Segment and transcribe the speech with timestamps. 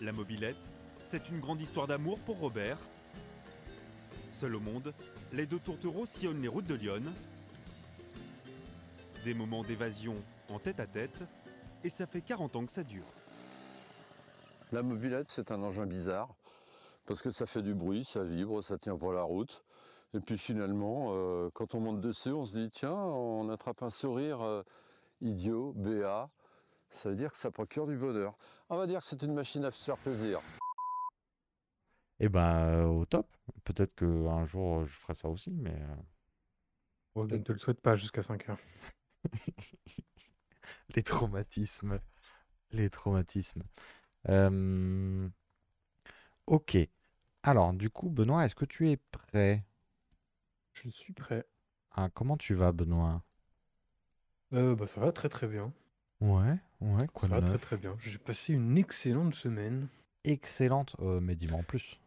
[0.00, 0.56] La mobilette,
[1.04, 2.78] c'est une grande histoire d'amour pour Robert.
[4.32, 4.92] Seul au monde,
[5.32, 7.02] les deux tourtereaux sillonnent les routes de Lyon.
[9.24, 10.16] Des moments d'évasion
[10.48, 11.24] en tête à tête,
[11.84, 13.06] et ça fait 40 ans que ça dure.
[14.72, 16.34] La mobilette, c'est un engin bizarre,
[17.06, 19.64] parce que ça fait du bruit, ça vibre, ça tient pour la route.
[20.12, 23.90] Et puis finalement, euh, quand on monte dessus, on se dit, tiens, on attrape un
[23.90, 24.62] sourire euh,
[25.20, 26.30] idiot, béat.
[26.90, 28.36] Ça veut dire que ça procure du bonheur.
[28.70, 30.40] On va dire que c'est une machine à se faire plaisir.
[32.20, 33.28] Et ben, au top.
[33.64, 35.74] Peut-être qu'un jour, euh, je ferai ça aussi, mais...
[35.74, 35.96] euh,
[37.14, 38.58] Bon, je ne te le souhaite pas jusqu'à 5 heures.
[40.94, 42.00] Les traumatismes.
[42.72, 43.62] Les traumatismes.
[44.28, 45.28] Euh,
[46.46, 46.76] Ok.
[47.42, 49.64] Alors, du coup, Benoît, est-ce que tu es prêt?
[50.72, 51.46] Je suis prêt.
[51.92, 53.22] Ah, comment tu vas, Benoît?
[54.54, 55.70] Euh, bah, ça va très très bien.
[56.24, 57.60] Ouais, ouais, quoi Ça de va très neuf?
[57.60, 57.96] très bien.
[58.00, 59.88] J'ai passé une excellente semaine.
[60.24, 60.96] Excellente.
[61.00, 62.00] Euh, mais dis-moi en plus.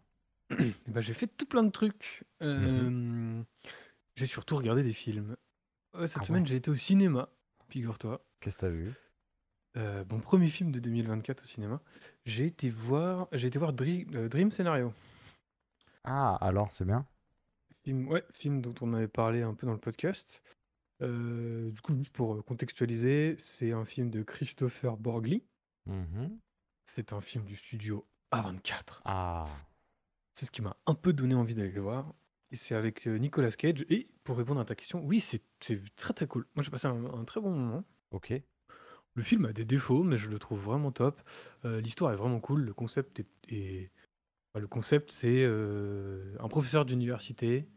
[0.59, 2.23] Et bah, j'ai fait tout plein de trucs.
[2.41, 3.39] Mhm.
[3.39, 3.43] Euh,
[4.15, 5.35] J'ai surtout regardé des films.
[6.07, 7.29] Cette Ah semaine, j'ai été au cinéma,
[7.69, 8.23] figure-toi.
[8.39, 8.93] Qu'est-ce que t'as vu?
[9.77, 11.81] Euh, mon premier film de 2024 au cinéma.
[12.25, 14.93] J'ai été voir, j'ai été voir Dri- euh, Dream Scenario.
[16.03, 17.05] Ah, alors, c'est bien?
[17.83, 20.41] Film, ouais, film dont on avait parlé un peu dans le podcast.
[21.01, 25.43] Euh, du coup, juste pour euh, contextualiser, c'est un film de Christopher Borgli.
[25.85, 26.39] Mhm.
[26.85, 29.01] C'est un film du studio A24.
[29.05, 29.45] Ah,
[30.33, 32.13] C'est ce qui m'a un peu donné envie d'aller le voir.
[32.51, 33.85] Et c'est avec euh, Nicolas Cage.
[33.89, 36.47] Et pour répondre à ta question, oui, c'est c'est très très cool.
[36.55, 37.83] Moi, j'ai passé un, un très bon moment.
[38.11, 38.33] ok.
[39.15, 41.19] Le film a des défauts, mais je le trouve vraiment top.
[41.63, 42.61] L'histoire est vraiment cool.
[42.61, 43.91] Le concept est.
[44.53, 47.67] le concept, c'est un professeur d'université.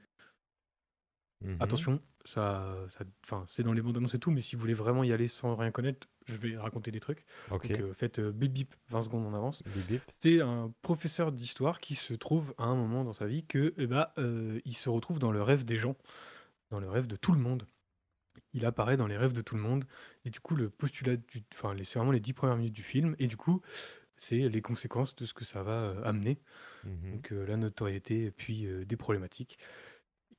[1.41, 1.57] Mhm.
[1.61, 2.77] Attention, ça,
[3.25, 5.29] enfin, c'est dans les bandes annonces et tout, mais si vous voulez vraiment y aller
[5.29, 7.25] sans rien connaître, je vais raconter des trucs.
[7.51, 7.69] Ok.
[7.69, 9.63] Donc, euh, faites euh, bip bip 20 secondes en avance.
[10.19, 13.87] C'est un professeur d'histoire qui se trouve à un moment dans sa vie que, eh
[13.87, 15.97] ben, euh, il se retrouve dans le rêve des gens,
[16.71, 17.67] dans le rêve de tout le monde.
[18.53, 19.85] Il apparaît dans les rêves de tout le monde.
[20.25, 23.15] Et du coup, le postulat, du, enfin, c'est vraiment les dix premières minutes du film.
[23.19, 23.61] Et du coup,
[24.17, 26.41] c'est les conséquences de ce que ça va amener.
[26.85, 27.13] Mhm.
[27.13, 29.59] Donc la notoriété puis des problématiques.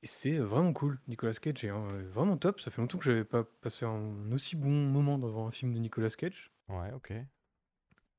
[0.04, 0.98] C'est vraiment cool.
[1.06, 2.60] Nicolas Cage est euh, vraiment top.
[2.60, 5.78] Ça fait longtemps que j'avais pas passé un aussi bon moment devant un film de
[5.78, 6.50] Nicolas Cage.
[6.68, 7.12] Ouais, ok.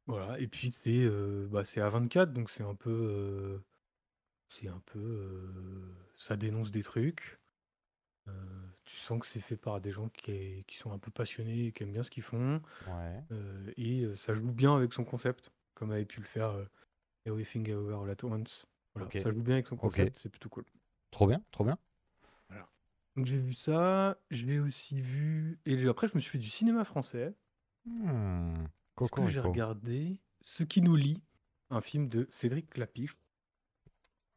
[0.05, 2.89] Voilà, et puis c'est euh, bah, c'est A24, donc c'est un peu.
[2.89, 3.59] euh,
[4.47, 4.99] c'est un peu.
[4.99, 7.39] euh, ça dénonce des trucs.
[8.29, 8.31] Euh,
[8.85, 11.71] tu sens que c'est fait par des gens qui, qui sont un peu passionnés et
[11.73, 12.61] qui aiment bien ce qu'ils font.
[12.87, 13.21] Ouais.
[13.31, 16.65] euh, et euh, ça joue bien avec son concept, comme avait pu le faire euh,
[17.25, 18.65] Everything Everywhere All At Once.
[18.93, 19.17] Voilà, Ok.
[19.21, 20.65] ça joue bien avec son concept, c'est plutôt cool.
[21.13, 21.77] Trop bien, trop bien.
[23.15, 25.59] Donc j'ai vu ça, je l'ai aussi vu.
[25.67, 27.35] Et après, je me suis fait du cinéma français.
[27.85, 28.65] Hmm.
[28.99, 31.21] Ce que j'ai regardé, Ce qui nous lie,
[31.69, 33.15] un film de Cédric Clapiche.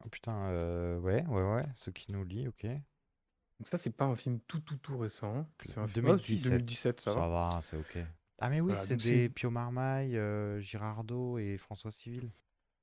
[0.05, 1.65] Oh putain, euh, ouais, ouais, ouais.
[1.73, 2.65] Ce qui nous lie, ok.
[2.65, 5.49] Donc ça, c'est pas un film tout tout tout récent.
[5.65, 6.51] C'est un film ah, si, 2017.
[6.51, 7.27] 2017, ça, Ça va.
[7.27, 7.97] va, c'est ok.
[8.37, 12.29] Ah mais oui, Voilà, c'est des Pio Marmaille, euh, Girardot et François Civil.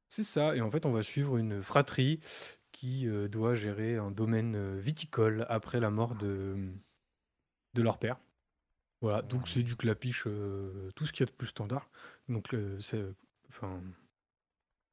[0.09, 0.57] C'est ça.
[0.57, 2.19] Et en fait, on va suivre une fratrie
[2.75, 6.57] qui euh, doit gérer un domaine euh, viticole après la mort de,
[7.75, 8.19] de leur père.
[9.01, 11.89] Voilà, donc c'est du clapiche, euh, tout ce qu'il y a de plus standard.
[12.29, 13.05] Donc, euh, c'est,
[13.49, 13.81] enfin,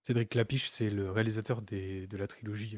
[0.04, 2.78] Cédric Clapiche, c'est le réalisateur des, de la trilogie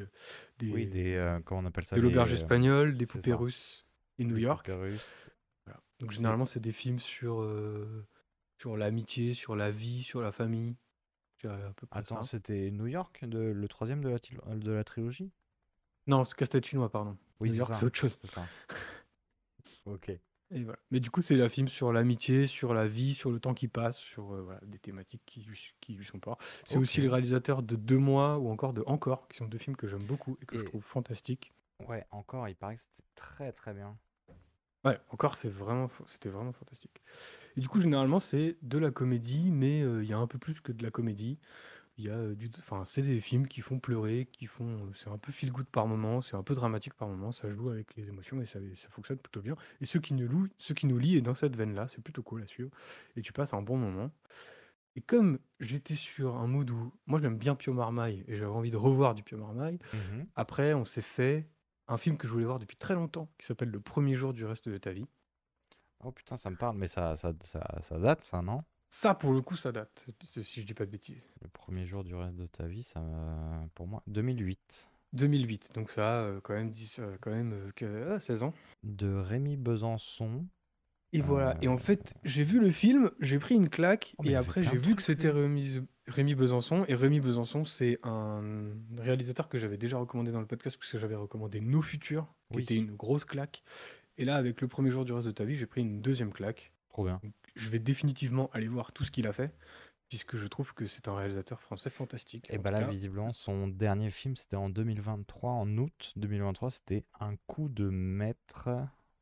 [0.59, 3.35] des, Oui, des, comment on appelle ça de l'auberge espagnole, des poupées ça.
[3.35, 3.85] russes
[4.19, 4.69] et New des York.
[4.69, 5.81] Voilà.
[5.99, 7.49] Donc généralement, c'est des films sur,
[8.57, 10.75] sur l'amitié, sur la vie, sur la famille.
[11.43, 12.29] Dirais à peu près Attends, ça.
[12.37, 15.29] c'était New York, de, le troisième de la, til- de la trilogie?
[16.07, 17.17] Non, c'est casse-tête chinois, pardon.
[17.41, 17.79] Oui, New c'est York, ça.
[17.79, 18.17] c'est autre chose.
[18.21, 18.45] C'est ça.
[19.85, 20.09] Ok.
[20.09, 20.79] Et voilà.
[20.91, 23.67] Mais du coup, c'est un film sur l'amitié, sur la vie, sur le temps qui
[23.67, 26.37] passe, sur euh, voilà, des thématiques qui lui, qui lui sont pas.
[26.65, 29.75] C'est aussi le réalisateur de Deux mois ou encore de Encore, qui sont deux films
[29.75, 31.53] que j'aime beaucoup et que je Et- trouve fantastiques.
[31.87, 33.97] Ouais, encore, il paraît que c'était très très bien.
[34.85, 37.01] Ouais, encore, c'est vraiment, fa- c'était vraiment fantastique.
[37.55, 40.39] Et du coup, généralement, c'est de la comédie, mais euh, il y a un peu
[40.39, 41.39] plus que de la comédie.
[41.97, 44.91] Il y a euh, du, enfin, c'est des films qui font pleurer, qui font, euh,
[44.95, 47.69] c'est un peu feel good par moment, c'est un peu dramatique par moment, ça joue
[47.69, 49.55] avec les émotions et ça, ça fonctionne plutôt bien.
[49.81, 52.23] Et ceux qui nous louent, ceux qui nous lient est dans cette veine-là, c'est plutôt
[52.23, 52.71] cool à suivre.
[53.15, 54.11] Et tu passes un bon moment.
[54.95, 58.71] Et comme j'étais sur un mood où, moi, j'aime bien Pio Marmaille et j'avais envie
[58.71, 60.27] de revoir du Pio Marmaille, Mhm.
[60.35, 61.49] après, on s'est fait
[61.87, 64.45] un film que je voulais voir depuis très longtemps, qui s'appelle Le premier jour du
[64.45, 65.07] reste de ta vie.
[66.05, 68.61] Oh putain, ça me parle, mais ça, ça, ça, ça date, ça, non?
[68.89, 70.05] Ça, pour le coup, ça date,
[70.43, 71.29] si je dis pas de bêtises.
[71.41, 74.89] Le premier jour du reste de ta vie, ça, me- pour moi, 2008.
[75.13, 78.43] 2008, donc ça a euh, quand même, 10, euh, quand même euh, que- ah, 16
[78.43, 78.53] ans.
[78.83, 80.45] De Rémi Besançon.
[81.11, 84.23] Et voilà, et en Euh, fait, j'ai vu le film, j'ai pris une claque, Oh,
[84.23, 85.29] mais il et après plein j'ai de vu que trucs, c'était.
[86.07, 86.83] Rémi Besançon.
[86.87, 88.41] Et Rémi Besançon, c'est un
[88.97, 92.63] réalisateur que j'avais déjà recommandé dans le podcast, puisque j'avais recommandé Nos Futurs, qui Oui.
[92.63, 93.63] était une grosse claque.
[94.17, 96.31] Et là, avec le premier jour du reste de ta vie, j'ai pris une deuxième
[96.31, 96.71] claque.
[96.89, 97.19] Trop bien.
[97.55, 99.53] Je vais définitivement aller voir tout ce qu'il a fait,
[100.09, 102.47] puisque je trouve que c'est un réalisateur français fantastique.
[102.49, 107.05] Et bah là, cas, visiblement, son dernier film, c'était en 2023, en août 2023, c'était
[107.19, 108.69] Un coup de maître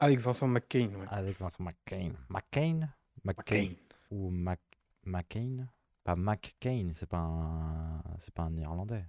[0.01, 0.89] avec Vincent McCain.
[0.95, 1.05] ouais.
[1.09, 2.09] avec Vincent McCain.
[2.27, 2.89] McCain?
[3.23, 3.75] McCain McCain.
[4.09, 4.59] ou Mac...
[5.05, 5.67] McCain?
[6.03, 8.01] Pas McCain, c'est pas un...
[8.17, 9.05] c'est pas un néerlandais.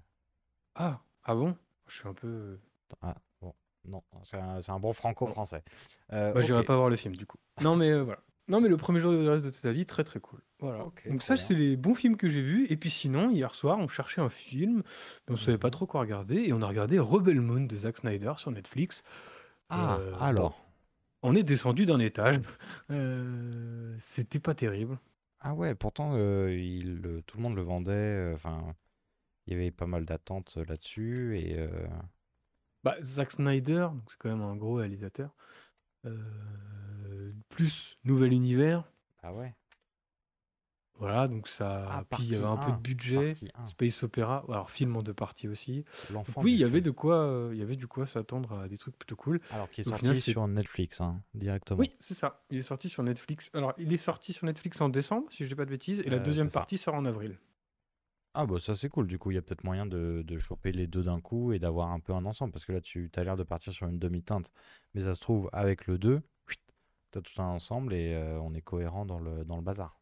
[0.75, 1.57] Ah, ah bon?
[1.87, 2.61] Je suis un peu.
[3.01, 3.21] Ah, bon,
[3.87, 5.63] non, c'est un, bon franco-français.
[6.13, 6.67] Euh, Bah, j'irai ok.
[6.67, 7.39] pas voir le film du coup.
[7.61, 8.21] Non, mais euh, voilà.
[8.49, 10.41] Non, mais le premier jour du reste de ta vie, très très cool.
[10.59, 10.85] Voilà.
[11.09, 12.67] Donc, ça, c'est les bons films que j'ai vus.
[12.71, 14.83] Et puis, sinon, hier soir, on cherchait un film,
[15.29, 15.73] mais on savait pas Mhm.
[15.73, 16.37] trop quoi regarder.
[16.37, 19.03] Et on a regardé Rebel Moon de Zack Snyder sur Netflix.
[19.69, 20.65] Ah, Euh, alors.
[21.23, 22.41] On est descendu d'un étage.
[22.91, 24.99] Euh, C'était pas terrible.
[25.41, 28.33] Ah ouais, pourtant, il, tout le monde le vendait.
[28.35, 28.75] Enfin,
[29.47, 31.39] il y avait pas mal d'attentes là-dessus.
[31.39, 31.57] Et
[32.85, 35.31] Bah, Zack Snyder, donc c'est quand même un gros réalisateur.
[36.05, 38.85] Euh, plus Nouvel Univers.
[39.23, 39.55] ah ouais,
[40.99, 41.87] Voilà, donc ça.
[41.91, 43.35] Ah, puis il y avait un peu de budget.
[43.67, 45.85] Space Opera, alors film en deux parties aussi.
[46.13, 48.69] l'enfant Oui, il y avait de quoi, euh, il y avait du quoi s'attendre à
[48.69, 49.41] des trucs plutôt cool.
[49.51, 51.79] Alors, qui est sorti final, sur Netflix, hein, directement.
[51.81, 52.43] Oui, c'est ça.
[52.51, 53.51] Il est sorti sur Netflix.
[53.55, 56.11] Alors, il est sorti sur Netflix en décembre, si je dis pas de bêtises, et
[56.11, 57.39] la Euh, deuxième partie sort en avril.
[58.35, 60.73] Ah bah ça c'est cool, du coup il y a peut-être moyen de, de choper
[60.73, 63.25] les deux d'un coup et d'avoir un peu un ensemble, parce que là tu as
[63.25, 64.53] l'air de partir sur une demi-teinte,
[64.95, 66.23] mais ça se trouve avec le 2,
[67.13, 70.01] tu as tout un ensemble et euh, on est cohérent dans le, dans le bazar.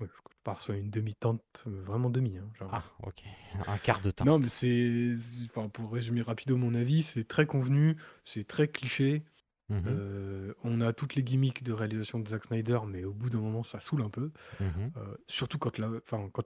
[0.00, 2.38] Ouais, je pars sur une demi-teinte, euh, vraiment demi.
[2.38, 2.72] hein, genre.
[2.72, 3.24] Ah ok,
[3.66, 4.26] un quart de teinte.
[4.26, 8.68] Non, mais c'est, c'est- enfin, pour résumer rapido mon avis, c'est très convenu, c'est très
[8.68, 9.24] cliché.
[9.68, 13.30] Mhm, Euh, on a toutes les gimmicks de réalisation de Zack Snyder, mais au bout
[13.30, 14.32] d'un moment, ça saoule un peu.
[14.60, 14.90] mhm.
[14.96, 16.44] Euh, surtout quand la, enfin, quand,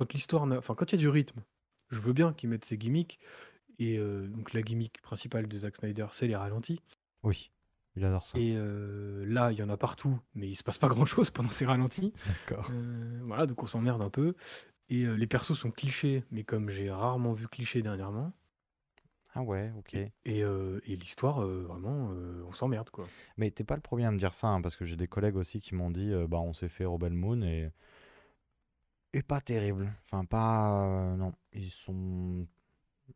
[0.00, 1.42] quand l'histoire, n'a- enfin, quand il y a du rythme.
[1.90, 3.18] Je veux bien qu'ils mettent ces gimmicks.
[3.78, 6.80] Et euh, donc la gimmick principale de Zack Snyder, c'est les ralentis.
[7.22, 7.50] Oui,
[7.96, 8.38] il adore ça.
[8.38, 11.50] Et euh, là, il y en a partout, mais il se passe pas grand-chose pendant
[11.50, 12.12] ces ralentis.
[12.26, 12.70] D'accord.
[12.70, 14.34] Euh, voilà, donc on s'emmerde un peu.
[14.88, 18.32] Et les persos sont clichés, mais comme j'ai rarement vu clichés dernièrement.
[19.34, 19.94] Ah ouais, ok.
[19.94, 22.14] Et, et l'histoire, vraiment,
[22.46, 23.06] on s'emmerde, quoi.
[23.36, 25.36] Mais t'es pas le premier à me dire ça, hein, parce que j'ai des collègues
[25.36, 27.70] aussi qui m'ont dit, bah on s'est fait Rebel Moon et...
[29.12, 29.92] Et pas terrible.
[30.04, 30.84] Enfin pas...
[30.84, 32.46] euh, non, ils sont...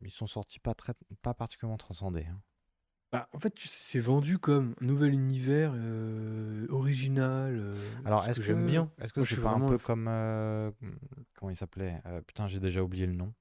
[0.00, 0.92] Ils sont sortis pas, très...
[1.22, 2.26] pas particulièrement transcendés.
[2.28, 2.40] hein.
[3.12, 7.56] Bah, en fait, tu sais, c'est vendu comme un nouvel univers euh, original.
[7.56, 7.74] euh,
[8.04, 8.90] Alors, ce est-ce que que j'aime bien.
[9.00, 10.72] Est-ce que Moi, je c'est suis pas un vraiment peu comme euh,
[11.34, 13.32] comment il s'appelait Euh, Putain, j'ai déjà oublié le nom.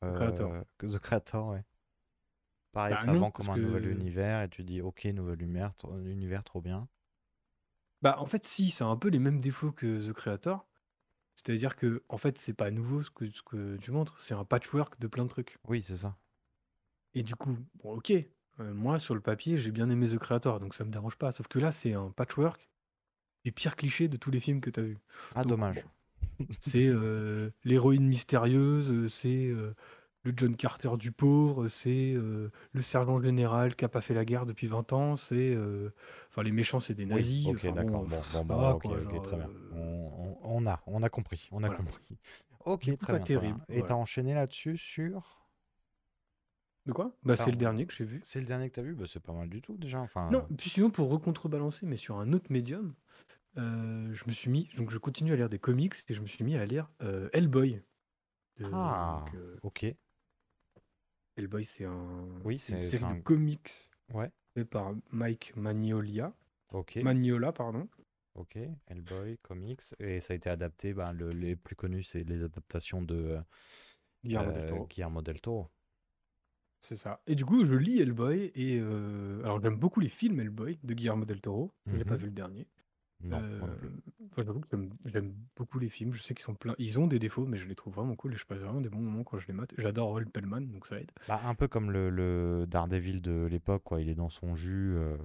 [0.00, 0.52] Creator.
[0.52, 1.64] Euh, The Creator, ouais.
[2.70, 5.06] Pareil, Bah ça non, vend comme parce un nouvel que- univers et tu dis ok,
[5.06, 6.86] nouvel univers, tro- univers trop bien.
[8.02, 10.64] Bah, en fait, si, ça a un peu les mêmes défauts que The Creator.
[11.36, 14.44] C'est-à-dire que, en fait, c'est pas nouveau ce que, ce que tu montres, c'est un
[14.44, 15.58] patchwork de plein de trucs.
[15.68, 16.16] Oui, c'est ça.
[17.14, 20.60] Et du coup, bon, ok, euh, moi, sur le papier, j'ai bien aimé The Creator,
[20.60, 21.32] donc ça me dérange pas.
[21.32, 22.68] Sauf que là, c'est un patchwork
[23.44, 24.98] des pires clichés de tous les films que t'as vus.
[25.34, 25.84] Ah, Donc, dommage.
[26.60, 29.74] C'est euh, l'héroïne mystérieuse, euh, c'est euh,
[30.26, 34.24] le John Carter du pauvre, c'est euh, le sergent général qui a pas fait la
[34.24, 35.54] guerre depuis 20 ans, c'est...
[35.54, 35.90] euh,
[36.30, 37.46] Enfin, les méchants, c'est des Oui, nazis.
[37.46, 38.02] ok, enfin, d'accord.
[38.02, 39.50] bon, Bon, va, ok, quoi, ok, genre, très bien.
[39.50, 41.78] euh, On, on- on a, on a compris, on a Voilà.
[41.78, 42.18] compris.
[42.64, 43.58] Ok, Du coup, très pas bien, très bien.
[43.58, 45.46] terrible, Et t'as enchaîné là-dessus sur...
[46.86, 47.12] De quoi?
[47.24, 48.20] Bah, c'est le dernier que j'ai vu.
[48.22, 48.94] C'est le dernier que t'as vu?
[48.94, 50.00] Bah, C'est pas mal du tout déjà.
[50.00, 52.94] Enfin, Non, puis sinon, pour recontrebalancer, mais sur un autre médium,
[53.58, 54.70] euh, je me suis mis...
[54.76, 57.28] Donc, je continue à lire des comics, et je me suis mis à lire euh,
[57.32, 57.82] Hellboy.
[58.58, 59.96] de- Ah, donc, euh, ok.
[61.36, 62.28] Hellboy, c'est un...
[62.44, 66.32] Oui, c'est une c'est- série c'est de un- comics Ouais, fait par Mike Magnolia.
[66.72, 66.96] ok.
[66.96, 67.88] Magnola, pardon.
[68.34, 72.44] Ok, Hellboy, comics, et ça a été adapté, ben, le- les plus connus, c'est les
[72.44, 73.38] adaptations de
[74.24, 74.86] Guillermo del euh, Toro.
[74.86, 75.68] Guillermo del Toro.
[76.80, 77.20] C'est ça.
[77.26, 80.94] Et du coup, je lis Hellboy et euh, alors j'aime beaucoup les films Hellboy de
[80.94, 81.72] Guillermo del Toro.
[81.86, 82.20] Je n'ai pas Mhm.
[82.20, 82.66] vu le dernier.
[83.30, 83.90] Non, Euh, moi non plus.
[84.32, 86.12] enfin, j'avoue que j'aime j'aime beaucoup les films.
[86.12, 86.74] Je sais qu'ils sont pleins.
[86.78, 88.88] Ils ont des défauts, mais je les trouve vraiment cool et je passe vraiment des
[88.88, 89.74] bons moments quand je les mate.
[89.78, 91.10] J'adore Roll Pellman, donc ça aide.
[91.28, 94.00] Bah, un peu comme le, le Daredevil de l'époque, quoi.
[94.00, 95.16] Il est dans son jus, euh,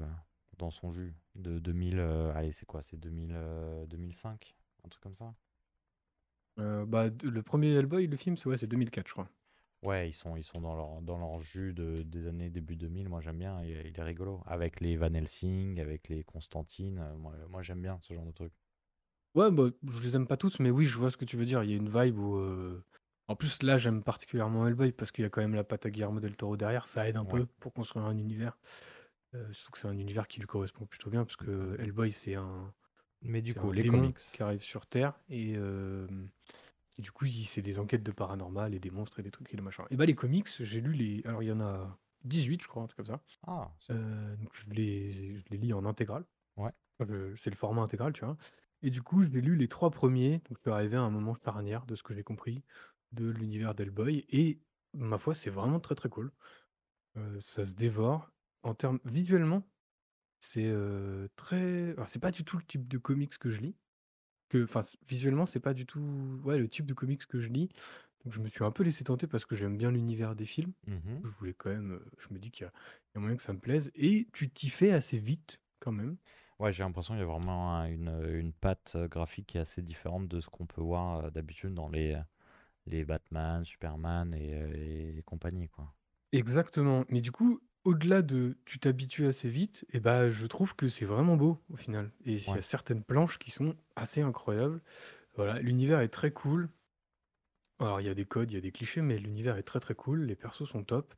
[0.57, 1.99] dans son jus de 2000.
[1.99, 2.81] euh, allez, c'est quoi?
[2.81, 4.55] C'est 2000, euh, 2005,
[4.85, 5.33] un truc comme ça?
[6.55, 9.27] Bah, de- le premier Hellboy, le film, c'est ouais, c'est 2004, je crois.
[9.83, 13.09] Ouais, ils sont, ils sont dans leur, dans leur jus de, des années début 2000.
[13.09, 13.63] Moi, j'aime bien.
[13.63, 14.41] Il, il est rigolo.
[14.45, 16.99] Avec les Van Helsing, avec les Constantine.
[16.99, 18.53] euh, Moi, moi j'aime bien ce genre de truc.
[19.35, 21.45] Ouais, bah, je les aime pas tous, mais oui, je vois ce que tu veux
[21.45, 21.63] dire.
[21.63, 22.35] Il y a une vibe où.
[22.37, 22.83] euh,
[23.27, 25.89] En plus, là, j'aime particulièrement Hellboy parce qu'il y a quand même la patte à
[25.89, 26.87] Guillermo del Toro derrière.
[26.87, 27.25] Ça aide un Ouais.
[27.25, 28.57] peu pour construire un univers.
[29.35, 32.35] Euh, surtout que c'est un univers qui lui correspond plutôt bien parce que Hellboy, c'est
[32.35, 32.73] un,
[33.23, 34.19] Mais du c'est coup, un les démon comics.
[34.33, 36.07] qui arrive sur Terre et, euh,
[36.97, 39.51] Et du coup, il- c'est des enquêtes de paranormal et des monstres et des trucs
[39.53, 39.85] et des machins.
[39.89, 41.21] Et bah, les comics, j'ai lu les.
[41.25, 43.21] Alors, il y en a 18, je crois, un truc comme ça.
[43.47, 46.25] Ah, c'est- Euh, donc je les, je les lis en intégrale.
[46.57, 46.71] Ouais.
[46.99, 48.37] Enfin, le- c'est le format intégral, tu vois.
[48.83, 50.39] Et du coup, j'ai lu les trois premiers.
[50.49, 52.63] Donc, je suis arrivé à un moment charnière de ce que j'ai compris
[53.11, 54.25] de l'univers d'Hellboy.
[54.29, 54.61] Et
[54.93, 56.31] ma foi, c'est vraiment très très cool.
[57.17, 58.31] Euh, ça se dévore.
[58.63, 59.67] En termes visuellement,
[60.39, 61.91] c'est euh, très.
[61.91, 63.75] Alors, c'est pas du tout le type de comics que je lis.
[64.51, 66.01] Que, enfin, c- visuellement, c'est pas du tout
[66.43, 67.69] ouais, le type de comics que je lis.
[68.25, 70.73] Donc, je me suis un peu laissé tenter parce que j'aime bien l'univers des films.
[70.87, 71.25] Mhm.
[71.25, 72.73] Je voulais quand même, euh, je me dis qu'il y a,
[73.15, 73.91] il y a moyen que ça me plaise.
[73.95, 76.17] Et tu t'y fais assez vite, quand même.
[76.59, 79.61] Ouais, j'ai l'impression qu'il y a vraiment un- une, une patte euh, graphique qui est
[79.61, 82.17] assez différente de ce qu'on peut voir euh, d'habitude dans les,
[82.87, 85.95] les Batman, Superman et, euh, et compagnie, quoi.
[86.31, 87.05] Exactement.
[87.09, 91.05] Mais du coup, au-delà de tu t'habitues assez vite, et bah, je trouve que c'est
[91.05, 92.11] vraiment beau au final.
[92.25, 92.57] Et il y Ouais.
[92.57, 94.81] a certaines planches qui sont assez incroyables.
[95.35, 96.69] Voilà, l'univers est très cool.
[97.79, 99.79] Alors, il y a des codes, il y a des clichés, mais l'univers est très
[99.79, 100.23] très cool.
[100.25, 101.13] Les persos sont top.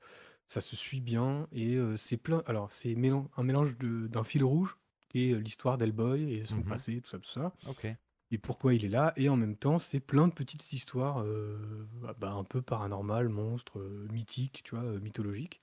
[0.45, 1.47] Ça se suit bien.
[1.51, 2.41] Et euh, c'est plein.
[2.45, 4.77] Alors, c'est mélan- un mélange de- d'un fil rouge,
[5.13, 6.63] est euh, l'histoire d'Hellboy et son Mhm.
[6.63, 7.53] passé, tout ça, tout ça.
[7.65, 7.85] Ok.
[8.31, 9.13] et pourquoi il est là.
[9.17, 13.29] Et en même temps, c'est plein de petites histoires euh, bah, bah, un peu paranormales,
[13.29, 15.61] monstres, euh, mythiques, tu vois, euh, mythologiques.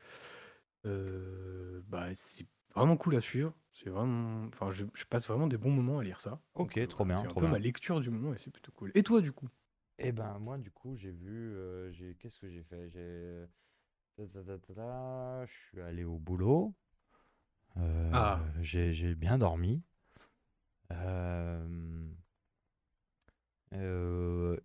[0.85, 3.53] Bah, c'est vraiment cool à suivre.
[3.73, 6.41] C'est vraiment, enfin, je, je passe vraiment des bons moments à lire ça.
[6.55, 7.53] Ok, trop voilà, bien, C'est un trop peu bien.
[7.53, 8.93] ma lecture du moment et c'est plutôt cool.
[8.95, 9.49] Et toi, du coup?
[9.99, 11.55] Et ben moi du coup j'ai vu
[11.93, 12.89] j'ai qu'est-ce que j'ai fait?
[12.91, 13.45] J'ai
[14.17, 16.75] ta, ta, ta, ta, ta, je suis allé au boulot
[18.13, 18.41] Ah.
[18.61, 19.83] j'ai j'ai bien dormi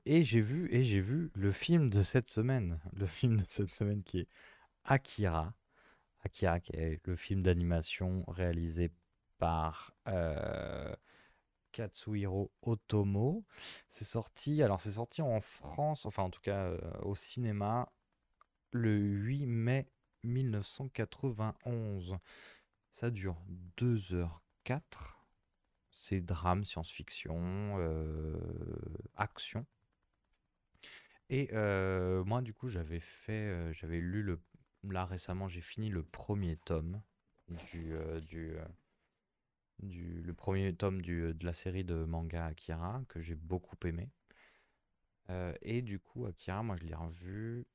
[0.06, 3.74] et j'ai vu et j'ai vu le film de cette semaine le film de cette
[3.74, 4.28] semaine qui est
[4.86, 5.54] Akira
[6.26, 8.92] Akira qui est le film d'animation réalisé
[9.38, 10.94] par euh,
[11.72, 13.46] Katsuhiro Otomo.
[13.88, 17.92] C'est sorti, alors c'est sorti en France, enfin en tout cas euh, au cinéma,
[18.72, 19.88] le 8 mai
[20.24, 22.18] 1991.
[22.90, 23.38] Ça dure
[23.78, 24.30] 2h04.
[25.92, 28.40] C'est drame, science-fiction, euh,
[29.16, 29.66] action.
[31.30, 31.50] Et
[32.26, 34.40] moi, du coup, j'avais fait, j'avais lu le,
[34.92, 37.02] là récemment, j'ai fini le premier tome
[37.72, 38.22] du, euh,
[39.84, 44.10] euh, premier tome du, de la série de manga Akira que j'ai beaucoup aimé.
[45.30, 47.66] Euh, et du coup, Akira, moi, je l'ai revu,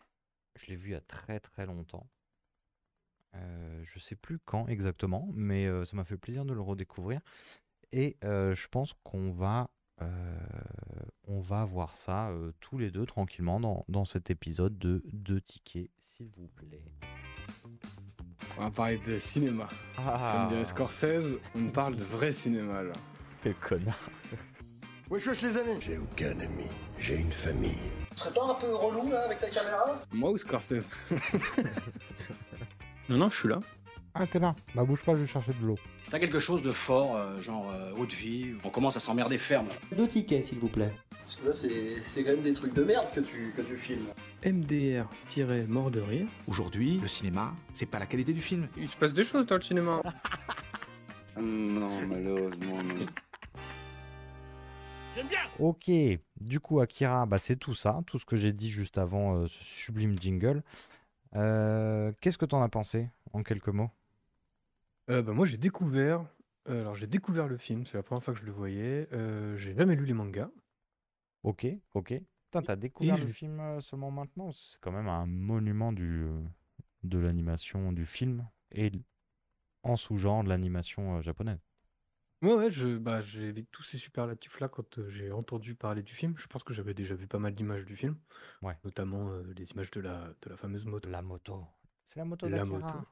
[0.56, 2.08] je l'ai vu il y a très très longtemps.
[3.34, 7.20] Euh, je sais plus quand exactement, mais euh, ça m'a fait plaisir de le redécouvrir.
[7.92, 9.70] Et euh, je pense qu'on va,
[10.02, 10.38] euh,
[11.26, 15.90] voir ça euh, tous les deux tranquillement dans, dans cet épisode de deux tickets,
[16.20, 16.82] s'il vous plaît.
[18.58, 19.68] On va parler de cinéma.
[19.96, 22.92] Ah, Comme dirait Scorsese, on parle de vrai cinéma là.
[23.42, 23.96] quel connard.
[25.08, 26.66] Wesh wesh les amis J'ai aucun ami,
[26.98, 27.78] j'ai une famille.
[28.10, 29.96] Tu serais pas un peu relou là avec ta caméra?
[30.12, 30.90] Moi ou Scorsese?
[33.08, 33.58] Non, non, je suis là.
[34.14, 34.54] Ah, t'es là.
[34.74, 35.78] Bah, bouge pas, je vais chercher de l'eau.
[36.10, 39.68] T'as quelque chose de fort, euh, genre euh, haute vie, on commence à s'emmerder ferme.
[39.96, 40.90] Deux tickets, s'il vous plaît.
[41.10, 43.76] Parce que là c'est c'est quand même des trucs de merde que tu, que tu
[43.76, 44.06] filmes.
[44.44, 46.26] MDR-mort de rire.
[46.48, 48.66] Aujourd'hui, le cinéma, c'est pas la qualité du film.
[48.76, 50.02] Il se passe des choses dans le cinéma.
[51.40, 53.06] Non, malheureusement, non.
[55.58, 55.90] Ok,
[56.40, 59.48] du coup, Akira, bah, c'est tout ça, tout ce que j'ai dit juste avant euh,
[59.48, 60.62] ce sublime jingle.
[61.36, 63.90] Euh, Qu'est-ce que t'en as pensé, en quelques mots?
[65.10, 66.26] Euh, bah, moi, j'ai découvert.
[66.68, 69.08] euh, alors, j'ai découvert le film, c'est la première fois que je le voyais.
[69.12, 70.50] Euh, j'ai jamais lu les mangas.
[71.42, 72.14] Ok, ok.
[72.44, 76.26] Putain, t'as découvert le film seulement maintenant C'est quand même un monument du,
[77.02, 78.90] de l'animation du film et
[79.82, 81.60] en sous-genre de l'animation japonaise?
[82.42, 86.34] Ouais, ouais, je, bah, j'ai vu tous ces superlatifs-là quand j'ai entendu parler du film.
[86.38, 88.18] Je pense que j'avais déjà vu pas mal d'images du film,
[88.62, 88.78] Ouais.
[88.84, 91.10] notamment euh, les images de la, de la fameuse moto.
[91.10, 91.66] La moto.
[92.04, 93.06] C'est la moto La d'Akira.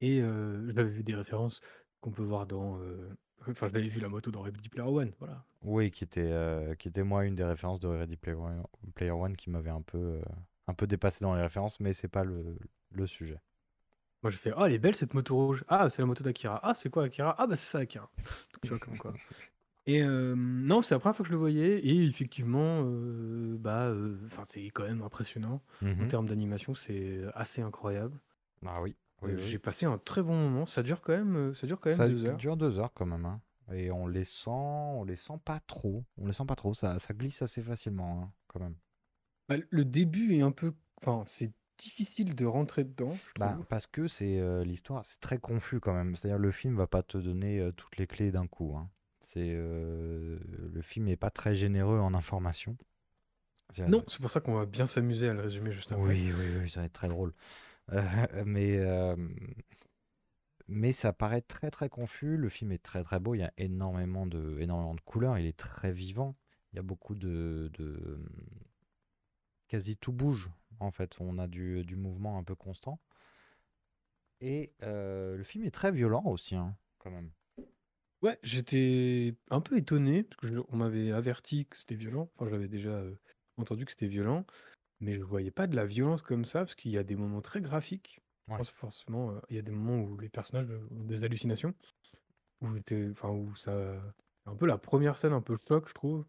[0.00, 1.60] Et j'avais vu des références
[2.00, 2.78] qu'on peut voir dans.
[3.48, 5.44] Enfin, j'avais vu la moto dans Ready Player One, voilà.
[5.62, 6.32] Oui, qui était,
[6.78, 8.62] qui était moi une des références de Ready Player One,
[8.94, 10.20] Player One qui m'avait un peu,
[10.68, 12.58] un peu dépassé dans les références, mais c'est pas le,
[12.92, 13.40] le sujet.
[14.22, 15.64] Moi, j'ai fait Ah, elle est belle cette moto rouge.
[15.68, 16.60] Ah, c'est la moto d'Akira.
[16.62, 17.34] Ah, c'est quoi Akira?
[17.38, 18.10] Ah, bah, c'est ça, Akira.
[18.62, 19.14] tu vois, comme quoi.
[19.86, 21.78] Et non, c'est la première fois que je le voyais.
[21.80, 22.82] Et effectivement,
[23.58, 23.92] bah,
[24.26, 25.62] enfin, c'est quand même impressionnant.
[25.82, 26.08] En Mhm.
[26.08, 28.18] termes d'animation, c'est assez incroyable.
[28.66, 28.96] Ah oui.
[29.26, 29.42] Oui, oui.
[29.42, 30.66] J'ai passé un très bon moment.
[30.66, 32.36] Ça dure quand même, euh, ça dure quand même Ça deux heures.
[32.36, 33.24] dure deux heures quand même.
[33.24, 33.40] hein.
[33.72, 36.04] Et on les sent, on les sent pas trop.
[36.18, 36.72] On les sent pas trop.
[36.74, 38.76] Ça, ça glisse assez facilement hein, quand même.
[39.48, 40.72] Bah, le début est un peu.
[41.02, 45.38] Enfin, c'est difficile de rentrer dedans, je Bah, parce que c'est euh, l'histoire, c'est très
[45.38, 46.16] confus quand même.
[46.16, 48.74] C'est-à-dire le film va pas te donner euh, toutes les clés d'un coup.
[48.76, 48.88] hein.
[49.20, 50.38] C'est euh,
[50.72, 52.76] le film est pas très généreux en informations.
[53.72, 56.04] C'est- Non, c'est pour ça qu'on va bien s'amuser à le résumer juste après.
[56.04, 57.32] Oui, oui, oui, ça va être très drôle.
[57.92, 58.80] Euh, mais,
[60.68, 62.36] mais ça paraît très très confus.
[62.36, 63.34] Le film est très très beau.
[63.34, 65.38] Il y a énormément de, énormément de couleurs.
[65.38, 66.36] Il est très vivant.
[66.72, 68.20] Il y a beaucoup de, de-
[69.68, 70.50] Quasi tout bouge
[70.80, 71.14] en fait.
[71.20, 72.98] On a du, du mouvement un peu constant.
[74.40, 77.30] Et le film est très violent aussi, hein, quand même.
[78.22, 82.30] Ouais, j'étais un peu étonné, parce que je- on m'avait averti que c'était violent.
[82.38, 83.02] Enfin, j'avais déjà
[83.58, 84.44] entendu que c'était violent,
[85.00, 87.40] mais je voyais pas de la violence comme ça, parce qu'il y a des moments
[87.42, 88.20] très graphiques.
[88.48, 88.58] Je Ouais.
[88.58, 91.74] pense forcément, euh, il y a des moments où les personnages euh, ont des hallucinations,
[92.62, 94.02] où, j'étais- enfin, où ça.
[94.46, 96.26] Un peu la première scène un peu choc, je trouve.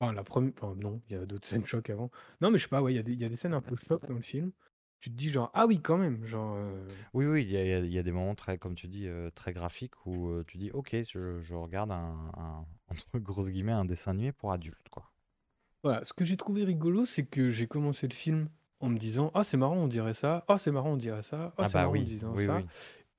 [0.00, 0.52] Enfin, la première.
[0.60, 2.10] Enfin, non, il y a d'autres scènes choc avant.
[2.40, 3.54] Non, mais je sais pas, ouais, il y, a des- il y a des scènes
[3.54, 4.52] un peu choc dans le film.
[5.00, 6.56] Tu te dis, genre, ah oui, quand même, genre.
[6.56, 8.58] euh, Oui, oui, il y a, il y a- il y a des moments très,
[8.58, 12.30] comme tu dis, euh, très graphiques où euh, tu dis, ok, je, je regarde un,
[12.36, 15.12] un- entre grosses guillemets, un dessin animé pour adultes, quoi.
[15.84, 18.48] Voilà, ce que j'ai trouvé rigolo, c'est que j'ai commencé le film
[18.80, 20.44] en me disant Ah, c'est marrant, on dirait ça.
[20.48, 21.52] Ah, c'est marrant, on dirait ça.
[21.52, 22.56] Ah, Ah c'est bah marrant, oui, on disant oui, ça.
[22.56, 22.62] oui.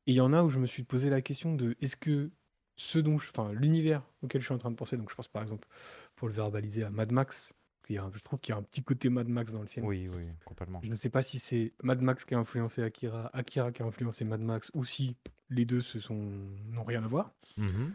[0.08, 2.32] Et il y en a où je me suis posé la question de est-ce que
[2.76, 3.30] ce dont je.
[3.30, 5.68] Enfin, l'univers auquel je suis en train de penser, donc je pense par exemple,
[6.16, 7.54] pour le verbaliser, à Mad Max,
[7.86, 9.62] qu'il y a un- je trouve qu'il y a un petit côté Mad Max dans
[9.62, 9.86] le film.
[9.86, 10.82] Oui, oui, complètement.
[10.84, 13.86] Je ne sais pas si c'est Mad Max qui a influencé Akira, Akira qui a
[13.86, 15.16] influencé Mad Max, ou si
[15.50, 16.32] les deux se sont
[16.72, 17.32] n'ont rien à voir.
[17.58, 17.94] Mhm.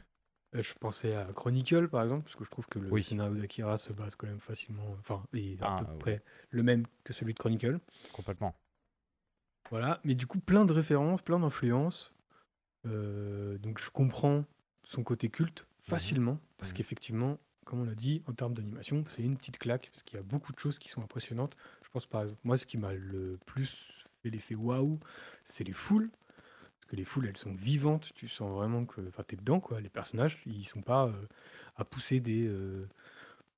[0.55, 3.03] Euh, Je pensais à Chronicle, par exemple, parce que je trouve que le Oui.
[3.03, 6.87] scénario d'Akira se base quand même facilement, enfin, est à Ah, peu près le même
[7.05, 7.79] que celui de Chronicle.
[8.13, 8.55] Complètement.
[9.71, 12.13] Voilà, mais du coup, plein de références, plein d'influences.
[12.87, 14.45] Euh, donc, je comprends
[14.83, 16.77] son côté culte facilement, parce Mhm.
[16.79, 20.21] qu'effectivement, comme on l'a dit, en termes d'animation, c'est une petite claque, parce qu'il y
[20.21, 21.57] a beaucoup de choses qui sont impressionnantes.
[21.85, 24.99] Je pense par exemple, moi, ce qui m'a le plus fait l'effet waouh,
[25.45, 26.11] c'est les foules.
[26.91, 29.01] Que les foules, elles sont vivantes, tu sens vraiment que.
[29.09, 29.81] Enfin, t'es dedans, quoi.
[29.81, 31.13] Les personnages, ils sont pas euh,
[31.77, 32.47] à pousser des.
[32.49, 32.89] euh,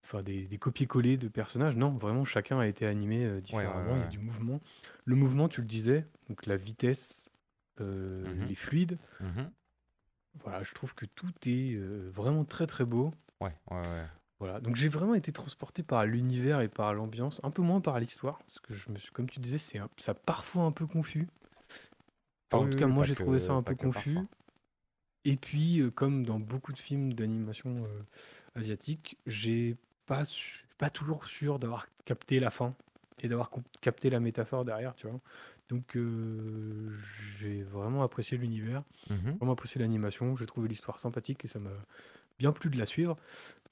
[0.05, 1.77] Enfin, des, des copier-coller de personnages.
[1.77, 3.95] Non, vraiment, chacun a été animé euh, différemment.
[3.97, 4.11] Il y a ouais.
[4.11, 4.61] du mouvement.
[5.05, 7.31] Le mouvement, tu le disais, donc la vitesse,
[7.81, 8.49] euh, Mhm.
[8.49, 8.99] les fluides.
[9.21, 9.51] Mhm.
[10.43, 13.13] Voilà, je trouve que tout est euh, vraiment très très beau.
[13.41, 14.07] Ouais, ouais, ouais.
[14.41, 18.01] Voilà, donc j'ai vraiment été transporté par l'univers et par l'ambiance, un peu moins par
[18.01, 20.87] l'histoire, parce que je me suis, comme tu disais, c'est un- ça parfois un peu
[20.87, 21.29] confus.
[22.53, 24.19] Enfin, en tout cas, moi j'ai trouvé ça un peu confus.
[25.25, 28.03] Et puis, euh, comme dans beaucoup de films d'animation euh,
[28.59, 32.75] asiatique, j'ai pas, su- pas toujours sûr d'avoir capté la fin
[33.21, 35.21] et d'avoir capté la métaphore derrière, tu vois.
[35.69, 36.91] Donc, euh,
[37.39, 39.37] j'ai vraiment apprécié l'univers, Mhm.
[39.37, 40.35] vraiment apprécié l'animation.
[40.35, 41.71] J'ai trouvé l'histoire sympathique et ça m'a
[42.39, 43.17] bien plu de la suivre,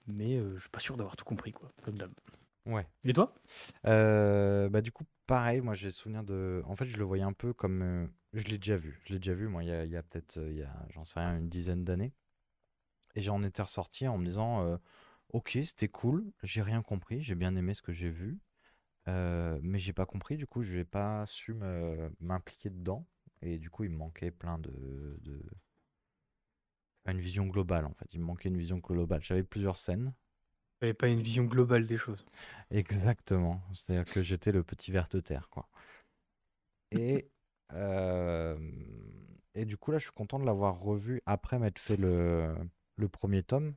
[0.07, 2.13] mais euh, je suis pas sûr d'avoir tout compris, quoi, comme d'hab.
[2.67, 2.87] Ouais.
[3.05, 3.35] Et toi?
[3.87, 6.63] Euh, bah du coup, pareil, moi j'ai souvenir de...
[6.67, 7.83] En fait, je le voyais un peu comme...
[7.83, 9.01] euh, Je l'ai déjà vu.
[9.05, 10.63] Je l'ai déjà vu, moi, il y a, il y a peut-être, euh, il y
[10.65, 12.13] a, j'en sais rien, une dizaine d'années.
[13.15, 14.77] Et j'en étais ressorti en me disant, euh,
[15.31, 18.39] ok, c'était cool, j'ai rien compris, j'ai bien aimé ce que j'ai vu,
[19.09, 23.07] euh, mais j'ai pas compris, du coup, je n'ai pas su me- m'impliquer dedans.
[23.43, 24.73] Et du coup, il me manquait plein de,
[25.23, 25.43] de...
[27.05, 28.07] Une vision globale, en fait.
[28.15, 29.23] Il me manquait une vision globale.
[29.23, 30.15] J'avais plusieurs scènes,
[30.83, 32.27] J'avais pas une vision globale des choses.
[32.71, 33.61] Exactement.
[33.75, 35.69] C'est-à-dire que j'étais le petit ver de terre, quoi.
[36.93, 37.29] Et,
[37.75, 38.57] euh,
[39.55, 42.55] et du coup, là, je suis content de l'avoir revu après m'être fait le,
[42.97, 43.75] le premier tome.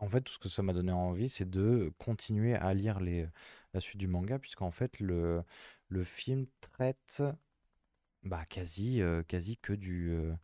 [0.00, 3.26] En fait, tout ce que ça m'a donné envie, c'est de continuer à lire les,
[3.74, 5.42] la suite du manga, puisqu'en fait, le,
[5.88, 7.22] le film traite
[8.22, 10.34] bah, quasi, euh, quasi que du, euh,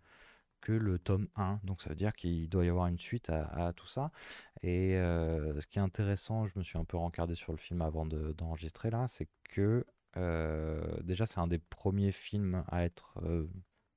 [0.60, 1.60] que le tome 1.
[1.64, 4.12] Donc ça veut dire qu'il doit y avoir une suite à, tout ça.
[4.62, 8.06] Et ce qui est intéressant, je me suis un peu rencardé sur le film avant
[8.06, 9.84] de- d'enregistrer là, c'est que
[11.02, 13.46] déjà c'est un des premiers films à être euh,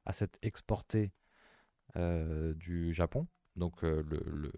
[0.06, 1.12] à s'être exporté
[1.98, 3.28] euh, du Japon.
[3.56, 4.54] Donc euh, le, le-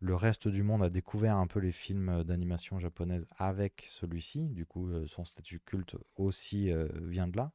[0.00, 4.48] le reste du monde a découvert un peu les films d'animation japonaise avec celui-ci.
[4.50, 7.52] Du coup, euh, son statut culte aussi euh, vient de là.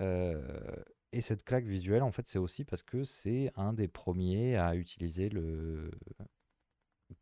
[0.00, 0.40] Euh,
[1.12, 4.74] et cette claque visuelle, en fait, c'est aussi parce que c'est un des premiers à
[4.76, 5.90] utiliser le.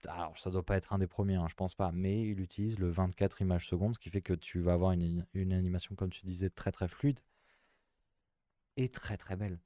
[0.07, 2.79] Alors, ça doit pas être un des premiers, hein, je pense pas, mais il utilise
[2.79, 6.11] le 24 images secondes, ce qui fait que tu vas avoir une, une animation, comme
[6.11, 7.21] tu disais, très très fluide
[8.77, 9.59] et très très belle.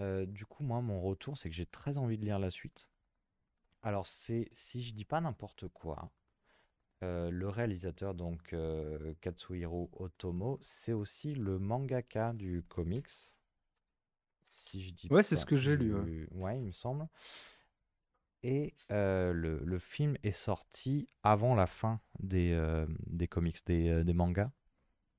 [0.00, 2.88] Euh, du coup, moi, mon retour, c'est que j'ai très envie de lire la suite.
[3.82, 6.10] Alors, c'est, si je dis pas n'importe quoi,
[7.02, 13.10] euh, le réalisateur, donc euh, Katsuhiro Otomo, c'est aussi le mangaka du comics.
[14.46, 16.26] Si je dis Ouais, c'est ce que j'ai lu, ouais.
[16.32, 17.06] Ouais, il me semble.
[18.46, 24.04] Et euh, le, le film est sorti avant la fin des, euh, des comics, des,
[24.04, 24.50] des mangas.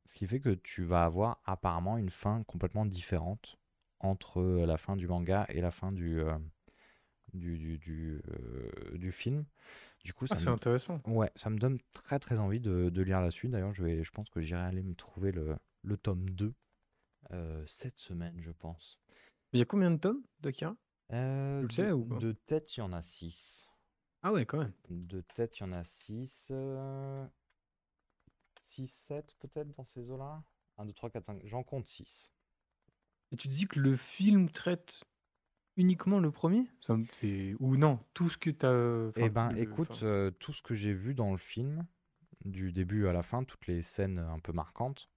[0.05, 3.57] Ce qui fait que tu vas avoir apparemment une fin complètement différente
[3.99, 6.37] entre la fin du manga et la fin du, euh,
[7.33, 8.21] du, du, du,
[8.93, 9.45] du film.
[10.03, 11.01] Du coup, Ah, c'est me, intéressant.
[11.07, 13.49] ouais, ça me donne très très envie de, de lire la suite.
[13.49, 16.53] D'ailleurs, je vais, je pense que j'irai aller me trouver le, le tome 2
[17.31, 18.99] euh, cette semaine, je pense.
[19.53, 20.75] Il y a combien de tomes d'Akira
[21.11, 22.19] Euh, Tu le de, sais ou pas?
[22.19, 23.67] de tête, il y en a 6.
[24.23, 24.73] Ah ouais, quand même.
[24.89, 26.51] De tête, il y en a 6.
[28.61, 30.43] 6, 7 peut-être dans ces eaux-là?
[30.77, 31.41] 1, 2, 3, 4, 5.
[31.45, 32.31] J'en compte 6.
[33.31, 35.03] Et tu te dis que le film traite
[35.77, 36.67] uniquement le premier?
[36.81, 39.11] Ça me- c'est Ou non, tout ce que tu as...
[39.17, 41.85] Eh ben, écoute, euh, tout ce que j'ai vu dans le film,
[42.43, 45.09] du début à la fin, toutes les scènes un peu marquantes,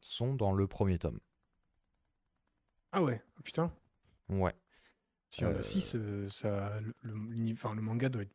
[0.00, 1.20] sont dans le premier tome.
[2.92, 3.72] Ah ouais, oh putain.
[4.28, 4.54] Ouais.
[5.30, 5.96] Si on Euh, a 6,
[6.28, 8.34] ça, le, le, l'uni- enfin, le manga doit être...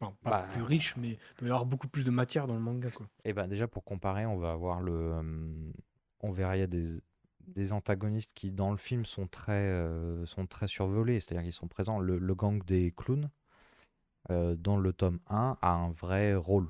[0.00, 2.54] enfin, pas Bah, plus riche, mais il doit y avoir beaucoup plus de matière dans
[2.54, 3.08] le manga, quoi.
[3.24, 5.12] Eh ben, déjà, pour comparer, on va avoir le.
[5.12, 5.72] hum,
[6.20, 7.00] on verra, il y a des,
[7.48, 11.68] des antagonistes qui, dans le film, sont très, euh, sont très survolés, c'est-à-dire qu'ils sont
[11.68, 11.98] présents.
[12.00, 13.30] Le, le gang des clowns,
[14.30, 16.68] euh, dans le tome 1, a un vrai rôle.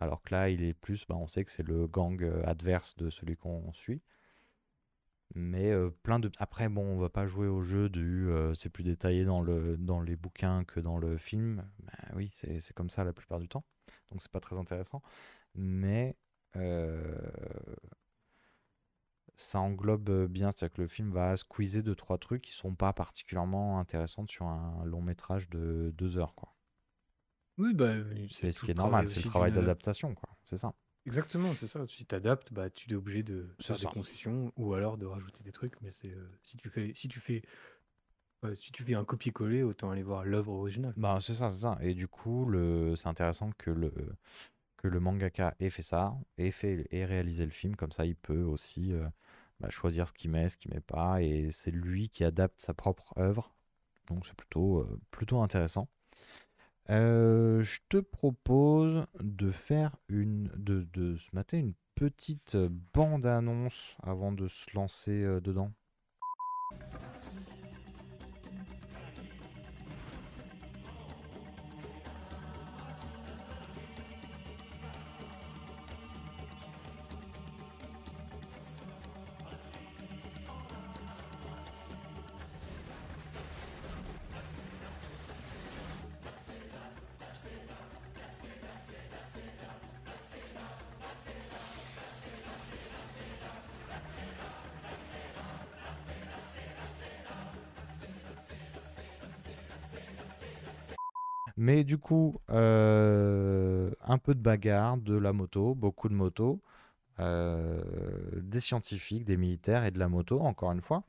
[0.00, 2.96] Alors que là, il est plus, bah, on sait que c'est le gang euh, adverse
[2.96, 4.02] de celui qu'on suit.
[5.34, 6.30] Mais euh, plein de.
[6.38, 8.28] Après, bon, on va pas jouer au jeu du.
[8.30, 11.64] euh, c'est plus détaillé dans, le, dans les bouquins que dans le film.
[11.80, 13.64] Bah oui, c'est c'est comme ça la plupart du temps.
[14.10, 15.02] Donc, c'est pas très intéressant.
[15.54, 16.16] Mais.
[16.56, 17.16] euh,
[19.36, 22.74] ça englobe euh, bien, c'est-à-dire que le film va squeezer deux trois trucs qui sont
[22.74, 26.54] pas particulièrement intéressants sur un long métrage de deux heures, quoi.
[27.58, 27.94] Oui, bah,
[28.28, 30.28] C'est ce tout qui est normal, c'est le aussi travail d'une- d'adaptation, quoi.
[30.44, 30.74] C'est ça.
[31.06, 31.86] Exactement, c'est ça.
[31.86, 33.88] Si tu t'adaptes, bah, tu es obligé de C'est faire ça.
[33.88, 35.80] des concessions ou alors de rajouter des trucs.
[35.80, 37.42] Mais c'est euh, si tu fais, si tu fais,
[38.54, 40.94] si tu fais un copier-coller, autant aller voir l'œuvre originale.
[40.96, 41.78] Bah, c'est ça, c'est ça.
[41.80, 42.94] Et du coup, le...
[42.96, 43.92] c'est intéressant que le...
[44.76, 46.86] que le mangaka ait fait ça, ait, fait...
[46.90, 47.76] ait réalisé le film.
[47.76, 49.06] Comme ça, il peut aussi euh,
[49.60, 51.22] bah, choisir ce qu'il met, ce qu'il met pas.
[51.22, 53.54] Et c'est lui qui adapte sa propre œuvre.
[54.08, 55.88] Donc, c'est plutôt, euh, plutôt intéressant.
[56.90, 60.50] Euh, je te propose de faire une.
[60.56, 62.56] de, de se mater une petite
[62.92, 65.72] bande-annonce avant de se lancer euh, dedans.
[102.50, 106.62] Euh, un peu de bagarre, de la moto, beaucoup de motos,
[107.20, 107.80] euh,
[108.36, 111.04] des scientifiques, des militaires et de la moto, encore une fois.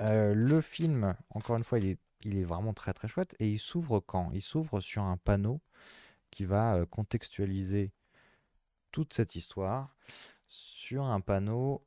[0.00, 3.36] Euh, le film, encore une fois, il est, il est vraiment très très chouette.
[3.40, 4.30] Et il s'ouvre quand?
[4.32, 5.60] Il s'ouvre sur un panneau
[6.30, 7.92] qui va contextualiser
[8.92, 9.96] toute cette histoire
[10.46, 11.82] sur un panneau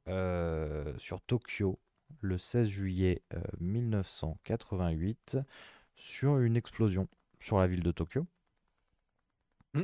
[0.97, 1.79] sur Tokyo
[2.19, 5.37] le 16 juillet euh, 1988
[5.95, 7.07] sur une explosion
[7.41, 8.25] sur la ville de Tokyo.
[9.73, 9.81] Mm.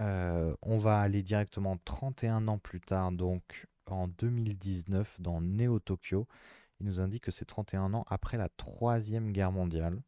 [0.00, 6.26] Euh, on va aller directement 31 ans plus tard, donc en 2019, dans Neo Tokyo.
[6.80, 10.00] Il nous indique que c'est 31 ans après la Troisième Guerre mondiale.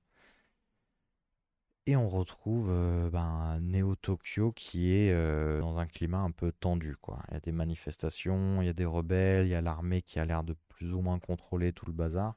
[1.86, 6.52] Et on retrouve euh, ben, Neo Tokyo qui est euh, dans un climat un peu
[6.52, 6.94] tendu.
[6.96, 7.18] Quoi.
[7.28, 10.20] Il y a des manifestations, il y a des rebelles, il y a l'armée qui
[10.20, 12.36] a l'air de plus ou moins contrôler tout le bazar.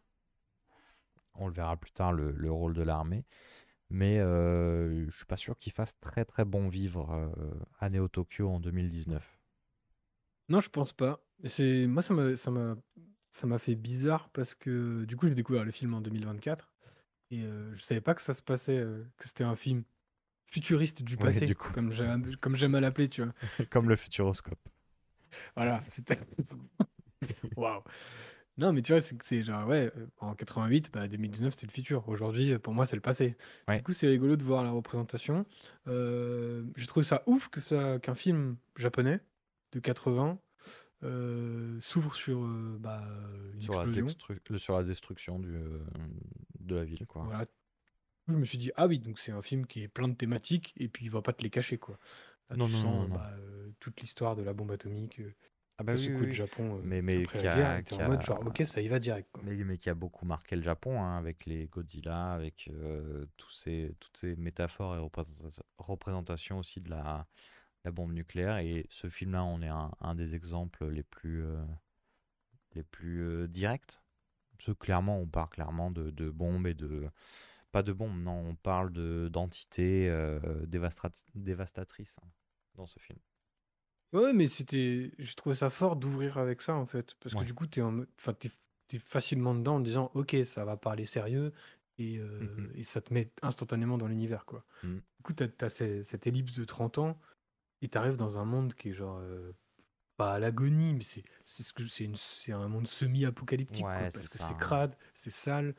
[1.36, 3.26] On le verra plus tard, le, le rôle de l'armée.
[3.94, 8.08] Mais euh, je suis pas sûr qu'il fasse très très bon vivre euh, à Neo
[8.08, 9.24] Tokyo en 2019.
[10.50, 11.24] Non, je pense pas.
[11.46, 12.76] C'est moi, ça m'a, ça m'a,
[13.30, 16.74] ça m'a fait bizarre parce que du coup, j'ai découvert le film en 2024
[17.32, 19.84] et euh, je savais pas que ça se passait, euh, que c'était un film
[20.48, 21.72] futuriste du Ouais, passé, du coup.
[21.72, 23.34] comme j'aime, comme j'aime à l'appeler, tu vois.
[23.70, 24.60] Comme le Futuroscope.
[25.56, 26.20] Voilà, c'était.
[27.56, 27.84] Waouh.
[28.58, 31.66] Non, mais tu vois, c'est que c'est genre, ouais, euh, en 88, bah, 2019, c'était
[31.66, 32.08] le futur.
[32.08, 33.36] Aujourd'hui, euh, pour moi, c'est le passé.
[33.68, 33.78] Ouais.
[33.78, 35.46] Du coup, c'est rigolo de voir la représentation.
[35.88, 39.22] Euh, j'ai trouvé ça ouf que ça, qu'un film japonais
[39.72, 40.40] de 80
[41.04, 43.04] euh, s'ouvre sur euh, bah,
[43.56, 44.06] une Sur la, explosion.
[44.06, 45.80] dextru- le- sur la destruction du, euh,
[46.60, 47.06] de la ville.
[47.08, 47.24] Quoi.
[47.24, 47.46] Voilà.
[48.28, 50.74] Je me suis dit, ah oui, donc c'est un film qui est plein de thématiques
[50.78, 51.98] et puis il va pas te les cacher, quoi.
[52.50, 53.16] Là, Non, tu non, sens non.
[53.16, 55.34] bah, euh, toute l'histoire de la bombe atomique, euh,
[55.78, 56.34] Ah bah le oui, secouer oui.
[56.34, 57.78] Japon euh, Mais, mais après qui la a- guerre.
[57.80, 59.30] et t'es qui en mode, a- genre, ok, ça y va direct.
[59.32, 59.42] quoi.
[59.44, 63.52] Mais, mais qui a beaucoup marqué le Japon, hein, avec les Godzilla, avec euh, tous
[63.52, 67.26] ces, toutes ces métaphores et représenta- représentations aussi de la,
[67.86, 68.58] la bombe nucléaire.
[68.60, 71.64] Et ce film-là, on est un, un des exemples les plus, euh,
[72.76, 74.00] les plus euh, directs.
[74.58, 77.10] Parce que clairement, on part clairement de, de bombes et de,
[77.72, 82.28] pas de bombe, non, on parle de d'entités euh, dévastat- dévastatrices hein,
[82.76, 83.20] dans ce film.
[84.14, 85.12] Ouais, mais c'était.
[85.18, 87.16] J'ai trouvé ça fort d'ouvrir avec ça, en fait.
[87.20, 87.46] Parce que Ouais.
[87.46, 88.34] du coup, t'es en mode- enfin,
[89.04, 91.52] facilement dedans en te disant, ok, ça va parler sérieux.
[92.00, 92.72] Et, Mhm.
[92.76, 94.66] et ça te met instantanément dans l'univers, quoi.
[94.84, 94.96] Mhm.
[94.98, 97.20] Du coup, t'as, t'as ces- cette ellipse de 30 ans
[97.82, 99.22] et t'arrives dans un monde qui est genre.
[100.16, 103.94] pas à l'agonie, mais c'est, c'est, ce que, c'est, une- c'est un monde semi-apocalyptique, quoi.
[103.94, 104.58] Ouais, Parce que ça, c'est hein.
[104.58, 105.76] crade, c'est sale,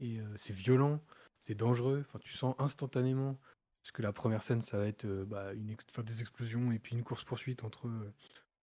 [0.00, 1.02] et c'est violent,
[1.40, 2.04] c'est dangereux.
[2.08, 3.38] Enfin, tu sens instantanément.
[3.84, 6.72] Parce que la première scène, ça va être euh, bah, une ex- enfin, des explosions
[6.72, 8.14] et puis une course-poursuite entre euh,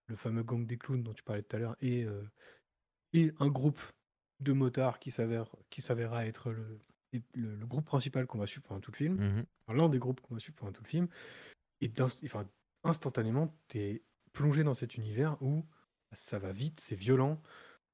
[0.07, 2.23] le fameux gang des clowns dont tu parlais tout à l'heure et, euh,
[3.13, 3.79] et un groupe
[4.39, 6.79] de motards qui s'avère qui s'avérera être le,
[7.35, 9.15] le, le groupe principal qu'on va suivre pendant tout le film.
[9.17, 9.45] Mhm.
[9.67, 11.07] Enfin, l'un des groupes qu'on va suivre pendant tout le film.
[11.81, 12.49] Et d'inst- enfin,
[12.83, 14.01] instantanément, tu es
[14.33, 15.63] plongé dans cet univers où
[16.13, 17.39] ça va vite, c'est violent,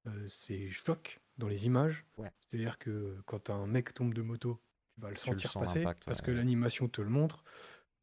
[0.07, 2.05] euh, c'est choc dans les images.
[2.17, 2.31] Ouais.
[2.39, 4.61] C'est-à-dire que quand un mec tombe de moto,
[4.97, 7.43] tu vas le sentir passer parce ouais, que l'animation te le montre.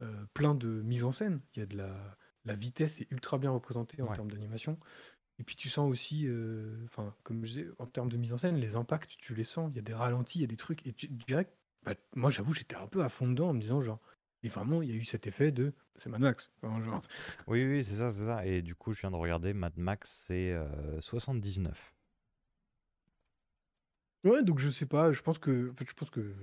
[0.02, 1.40] Euh, plein de mise en scène.
[1.54, 4.14] Il y a de la, la vitesse est ultra bien représentée en Ouais.
[4.14, 4.78] termes d'animation.
[5.38, 8.36] Et puis tu sens aussi, euh, enfin, comme je disais, en termes de mise en
[8.36, 9.70] scène, les impacts, tu les sens.
[9.72, 10.86] Il y a des ralentis, il y a des trucs.
[10.86, 11.34] Et tu que,
[11.84, 14.00] bah, moi j'avoue, j'étais un peu à fond dedans en me disant, genre,
[14.42, 16.52] et vraiment, il y a eu cet effet de, c'est Mad Max.
[16.62, 17.02] Enfin, genre,
[17.46, 18.46] Oui, oui, c'est ça, c'est ça.
[18.46, 21.93] Et du coup, je viens de regarder Mad Max, c'est euh, 79.
[24.24, 26.34] Ouais, donc je sais pas, je pense que, en fait, je pense que,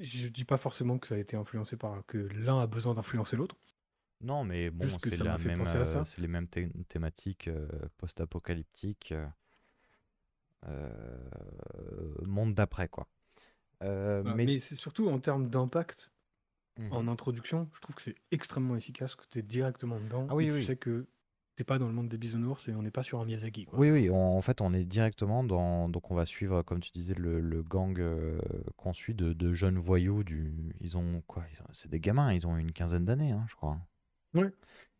[0.00, 3.36] je dis pas forcément que ça a été influencé par, que l'un a besoin d'influencer
[3.36, 3.56] l'autre.
[4.20, 6.20] Non, mais bon, Juste que c'est ça m'a la fait même, penser à euh, c'est
[6.20, 9.26] les mêmes thé- thématiques euh, post-apocalyptiques, euh,
[10.66, 13.08] euh, monde d'après, quoi.
[13.82, 14.36] Euh, Voilà.
[14.36, 16.12] mais Mais c'est surtout en termes d'impact,
[16.76, 16.90] Mhm.
[16.90, 20.28] en introduction, je trouve que c'est extrêmement efficace, que tu es directement dedans.
[20.28, 20.64] Ah oui, et tu oui.
[20.64, 21.08] sais que
[21.58, 23.64] t'es pas dans le monde des bisounours et on n'est pas sur un Miyazaki.
[23.64, 23.80] Quoi.
[23.80, 25.88] Oui, oui, on- en fait, on est directement dans.
[25.88, 28.40] Donc, on va suivre, comme tu disais, le, le gang euh,
[28.76, 30.22] qu'on suit de, de jeunes voyous.
[30.22, 30.72] Du...
[30.80, 33.56] Ils ont quoi ils ont- C'est des gamins, ils ont une quinzaine d'années, hein, je
[33.56, 33.76] crois.
[34.34, 34.52] Ouais.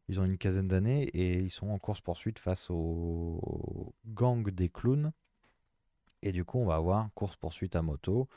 [0.09, 5.13] Ils ont une quinzaine d'années et ils sont en course-poursuite face au gang des clowns.
[6.23, 8.29] Et du coup, on va avoir course-poursuite à moto.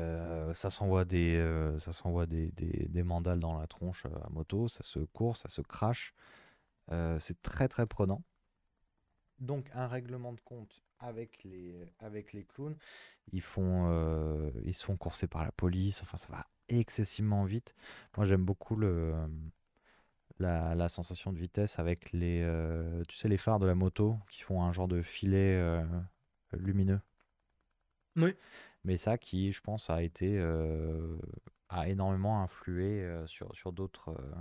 [0.00, 4.26] Euh, ça s'envoie des, euh, ça s'envoie des, des, des mandales dans la tronche euh,
[4.26, 4.68] à moto.
[4.68, 6.14] Ça se court, ça se crache.
[6.90, 8.22] Euh, c'est très, très prenant.
[9.38, 12.76] Donc un règlement de compte avec les, avec les clowns.
[13.32, 16.02] Ils, font, euh, ils se font courser par la police.
[16.02, 17.74] Enfin, ça va excessivement vite.
[18.16, 19.14] Moi, j'aime beaucoup le,
[20.38, 24.16] la, la sensation de vitesse avec les, euh, tu sais, les phares de la moto
[24.30, 25.84] qui font un genre de filet euh,
[26.52, 27.00] lumineux.
[28.16, 28.34] Oui.
[28.84, 31.16] Mais ça qui, je pense, a été euh,
[31.68, 34.34] a énormément influé euh, sur, sur d'autres euh,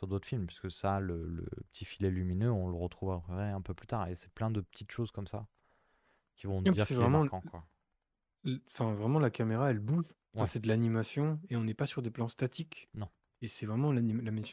[0.00, 3.74] sur d'autres films, puisque ça, le, le petit filet lumineux, on le retrouverait un peu
[3.74, 4.08] plus tard.
[4.08, 5.46] Et c'est plein de petites choses comme ça
[6.36, 7.42] qui vont dire qu'il est vraiment- marquant.
[7.42, 7.66] Quoi.
[8.66, 10.06] Enfin, vraiment, la caméra, elle bouge.
[10.34, 10.46] Enfin.
[10.46, 12.88] C'est de l'animation et on n'est pas sur des plans statiques.
[12.94, 13.08] Non.
[13.42, 13.92] Et c'est vraiment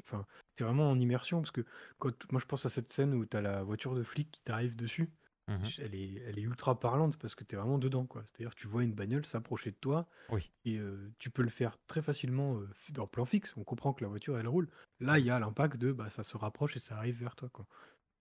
[0.04, 1.66] Enfin, t'es vraiment en immersion parce que
[2.00, 4.76] quand moi je pense à cette scène où t'as la voiture de flic qui t'arrive
[4.76, 5.12] dessus,
[5.48, 5.74] Mhm.
[5.80, 8.24] elle est, elle est ultra parlante parce que t'es vraiment dedans, quoi.
[8.26, 10.52] C'est-à-dire que tu vois une bagnole s'approcher de toi Oui.
[10.66, 13.56] et euh, tu peux le faire très facilement euh, fi- en plan fixe.
[13.58, 14.70] On comprend que la voiture elle roule.
[15.02, 17.50] Là, il y a l'impact de bah, ça se rapproche et ça arrive vers toi,
[17.50, 17.68] quoi.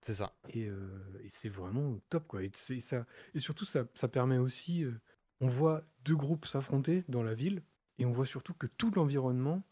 [0.01, 0.33] C'est ça.
[0.49, 2.43] Et, euh, et c'est vraiment top, quoi.
[2.43, 4.83] Et, c'est- ça, et surtout, ça, ça permet aussi.
[4.83, 4.99] euh,
[5.41, 7.63] on voit deux groupes s'affronter dans la ville,
[7.99, 9.63] et on voit surtout que tout l'environnement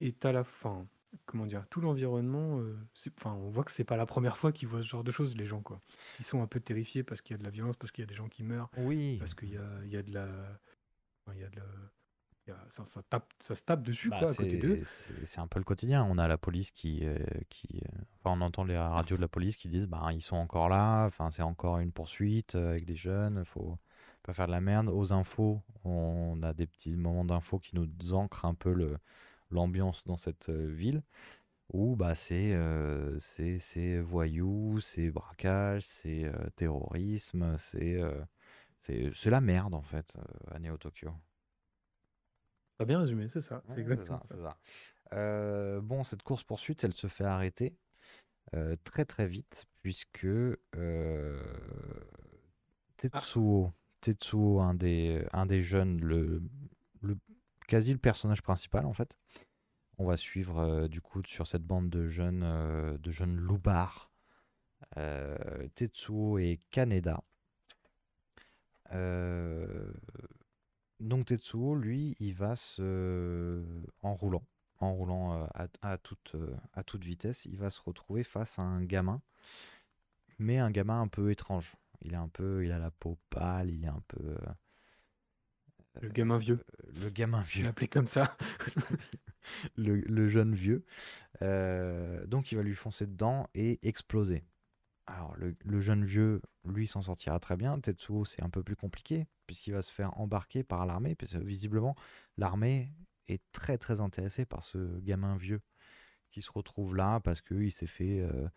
[0.00, 0.88] est à la fin.
[1.26, 2.58] Comment dire Tout l'environnement.
[2.60, 5.04] euh, c'est- Enfin, on voit que c'est pas la première fois qu'ils voient ce genre
[5.04, 5.80] de choses, les gens, quoi.
[6.18, 8.06] Ils sont un peu terrifiés parce qu'il y a de la violence, parce qu'il y
[8.06, 9.18] a des gens qui meurent, Oui.
[9.18, 10.26] parce qu'il y a, il y a de la.
[11.26, 11.66] enfin, il y a de la-
[12.46, 14.78] il y a- ça, ça tape, ça se tape dessus, Bah, quoi, à côté d'eux.
[14.82, 16.02] c'est c'est- c'est un peu le quotidien.
[16.04, 17.16] On a la police qui, euh,
[17.50, 20.36] qui euh, enfin, on entend les radios de la police qui disent, bah, ils sont
[20.36, 21.04] encore là.
[21.06, 23.44] Enfin, c'est encore une poursuite avec des jeunes.
[23.44, 23.78] Faut
[24.24, 24.88] pas faire de la merde.
[24.88, 28.96] Aux infos, on a des petits moments d'infos qui nous ancrent un peu le
[29.54, 31.02] l'ambiance dans cette euh, ville
[31.72, 38.20] où bah c'est euh, c'est c'est voyous, c'est braquage, c'est euh, terrorisme, c'est euh,
[38.80, 40.16] c'est c'est la merde en fait
[40.52, 41.12] euh, à Tokyo.
[42.78, 43.62] Pas bien résumé, c'est ça.
[43.68, 44.34] C'est exactement ça, ça.
[44.34, 44.58] c'est ça.
[45.12, 47.76] Euh, bon, cette course-poursuite, elle se fait arrêter
[48.54, 51.42] euh, très très vite, puisque euh,
[52.96, 56.42] Tetsuo, Tetsuo, un des, un des jeunes, le,
[57.02, 57.16] le,
[57.66, 59.16] quasi le personnage principal en fait,
[59.98, 64.10] on va suivre euh, du coup sur cette bande de jeunes, euh, jeunes loupards,
[64.96, 67.22] euh, Tetsuo et Kaneda.
[71.00, 73.64] Donc Tetsuo, lui, il va se...
[74.02, 74.44] en roulant,
[74.80, 75.48] en roulant
[75.82, 76.36] à, toute,
[76.74, 79.20] à toute vitesse, il va se retrouver face à un gamin,
[80.38, 81.74] mais un gamin un peu étrange.
[82.02, 84.36] Il est un peu, il a la peau pâle, il est un peu,
[86.00, 86.58] Le gamin vieux.
[86.94, 87.64] le gamin vieux.
[87.64, 88.36] l'appelais comme ça.
[89.76, 90.84] le, le jeune vieux.
[91.42, 94.44] Euh, donc il va lui foncer dedans et exploser.
[95.06, 97.78] Alors le, le jeune vieux, lui, s'en sortira très bien.
[97.80, 101.38] Tetsuo, c'est un peu plus compliqué, puisqu'il va se faire embarquer par l'armée, parce que
[101.38, 101.94] visiblement,
[102.38, 102.92] l'armée
[103.28, 105.60] est très très intéressée par ce gamin vieux
[106.30, 108.20] qui se retrouve là parce qu'il s'est fait...
[108.20, 108.48] euh,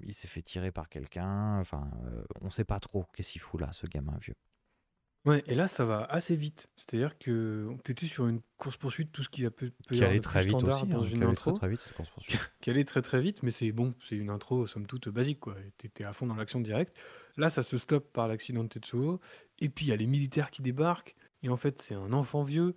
[0.00, 3.60] il s'est fait tirer par quelqu'un, enfin, euh, on sait pas trop qu'est-ce qu'il fout
[3.60, 4.34] là, ce gamin vieux.
[5.26, 6.68] Ouais, et là, ça va assez vite.
[6.76, 10.04] C'est-à-dire que tu étais sur une course-poursuite, tout ce qui a peut, peut y Qui
[10.04, 11.50] avoir allait de très vite standard aussi, dans hein, une qui allait intro.
[11.52, 12.38] très très vite cette course-poursuite.
[12.60, 15.56] qui allait très très vite, mais c'est bon, c'est une intro somme toute basique quoi.
[15.78, 16.96] T'étais à fond dans l'action directe.
[17.36, 19.20] Là, ça se stoppe par l'accident de Tetsuo,
[19.58, 22.42] et puis il y a les militaires qui débarquent, et en fait, c'est un enfant
[22.42, 22.74] vieux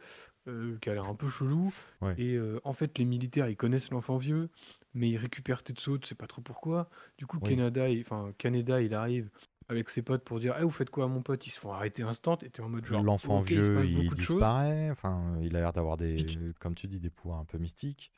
[0.48, 2.16] euh, qui a l'air un peu chelou, Ouais.
[2.18, 4.50] et euh, en fait, les militaires ils connaissent l'enfant vieux,
[4.96, 6.90] mais ils récupèrent Tetsuo, tu sais pas trop pourquoi.
[7.20, 7.50] Du coup, Oui.
[7.50, 9.30] Kaneda, il- enfin Kaneda, il arrive
[9.70, 11.46] avec ses potes pour dire, Eh, vous faites quoi à mon pote?
[11.48, 14.90] Ils se font arrêter instant, et t'es en mode genre, L'enfant vieux, il, disparaît.
[14.92, 18.12] Enfin, il a l'air d'avoir des, tu- comme tu dis, des pouvoirs un peu mystiques.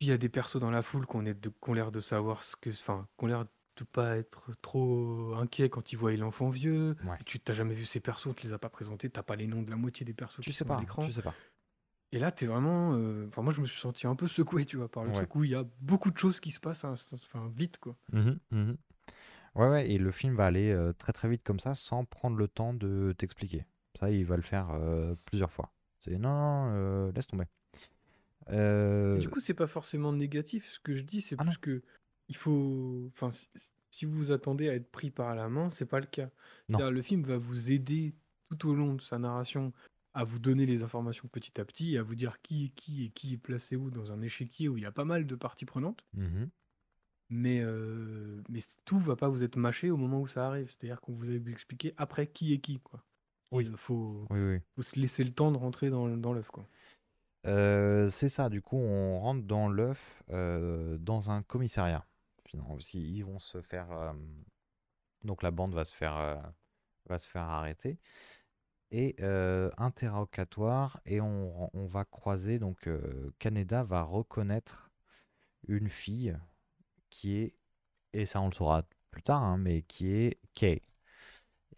[0.00, 2.44] Il y a des persos dans la foule qu'on est de- qu'on l'air de savoir
[2.44, 3.44] ce que, enfin, qu'on l'air
[3.76, 6.96] de pas être trop inquiets quand ils voient l'enfant vieux.
[7.04, 7.16] Ouais.
[7.20, 9.46] Et tu t'as jamais vu ces persos, tu les as pas présentés, t'as pas les
[9.46, 11.04] noms de la moitié des persos Tu qui sais sont à pas, l'écran.
[11.04, 11.34] tu sais pas.
[12.10, 14.78] Et là, t'es vraiment, euh, enfin, moi, je me suis senti un peu secoué, tu
[14.78, 15.16] vois, par le Ouais.
[15.16, 17.96] truc où il y a beaucoup de choses qui se passent, hein, enfin, vite, quoi.
[18.12, 18.76] Mhm, mhm.
[19.54, 22.36] Ouais, ouais, et le film va aller euh, très très vite comme ça sans prendre
[22.36, 23.64] le temps de t'expliquer.
[23.98, 25.72] Ça, il va le faire euh, plusieurs fois.
[26.00, 27.44] C'est non, non, euh, laisse tomber.
[28.48, 30.70] Et Euh, du coup, c'est pas forcément négatif.
[30.70, 31.50] Ce que je dis, c'est Ah non.
[31.50, 31.82] plus que
[32.28, 33.48] il faut, enfin, si,
[33.90, 36.26] si vous vous attendez à être pris par la main, c'est pas le cas.
[36.68, 36.78] Non.
[36.78, 38.14] C'est-à-dire, Le film va vous aider
[38.50, 39.72] tout au long de sa narration
[40.14, 43.04] à vous donner les informations petit à petit, et à vous dire qui est qui
[43.04, 45.34] et qui est placé où dans un échiquier où il y a pas mal de
[45.34, 46.04] parties prenantes.
[47.30, 50.70] Mais, euh, mais tout va pas vous être mâché au moment où ça arrive.
[50.70, 53.02] C'est-à-dire qu'on vous a expliqué après qui est qui, quoi.
[53.50, 53.66] Oui.
[53.66, 54.60] Il faut, Oui, oui.
[54.76, 56.50] faut se laisser le temps de rentrer dans, dans l'œuf.
[57.46, 62.04] Euh, c'est ça, du coup, on rentre dans l'œuf, euh, dans un commissariat.
[62.46, 64.14] Finalement, aussi, ils vont se faire.
[65.22, 66.42] donc la bande va se faire,
[67.06, 67.98] va se faire arrêter.
[68.90, 69.16] Et
[69.76, 72.58] interrogatoire, et on, on va croiser.
[72.58, 72.88] Donc,
[73.38, 74.90] Kaneda va reconnaître
[75.66, 76.36] une fille
[77.10, 77.54] qui est.
[78.14, 80.82] Et ça, on le saura plus tard, hein, mais qui est Kay.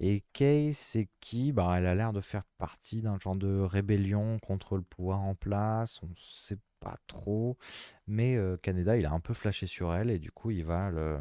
[0.00, 1.52] Et Kay, c'est qui?
[1.52, 5.34] Bah, elle a l'air de faire partie d'un genre de rébellion contre le pouvoir en
[5.34, 6.02] place.
[6.02, 7.58] On sait pas trop.
[8.06, 10.90] Mais euh, Kaneda, il a un peu flashé sur elle et du coup, il va
[10.90, 11.20] le,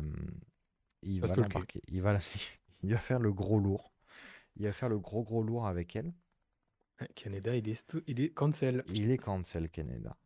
[1.03, 1.81] il Va l'embarquer.
[1.89, 2.19] Il va, la-
[2.83, 3.91] il va faire le gros lourd.
[4.57, 6.13] Il va faire le gros gros lourd avec elle.
[7.15, 8.83] Canada, il est, il est cancel.
[8.87, 10.17] Il est cancel, Kaneda.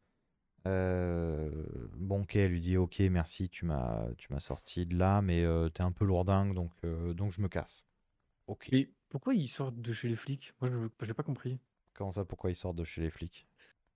[0.65, 1.49] Euh,
[1.97, 5.43] bon, Kay, elle lui dit Ok, merci, tu m'as tu m'as sorti de là, mais
[5.43, 7.85] euh, t'es un peu lourdingue, donc, euh, donc je me casse.
[8.47, 8.69] Ok.
[8.71, 10.53] Mais pourquoi ils sortent de chez les flics?
[10.61, 11.59] Moi, je n'ai pas compris.
[11.93, 13.47] Comment ça, pourquoi il sort de chez les flics?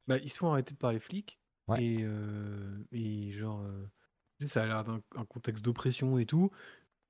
[0.08, 1.40] Bah, ils se font arrêter par les flics.
[1.68, 1.84] Ouais.
[1.84, 3.66] Et, euh, et genre,
[4.46, 6.52] ça a l'air d'un un contexte d'oppression et tout.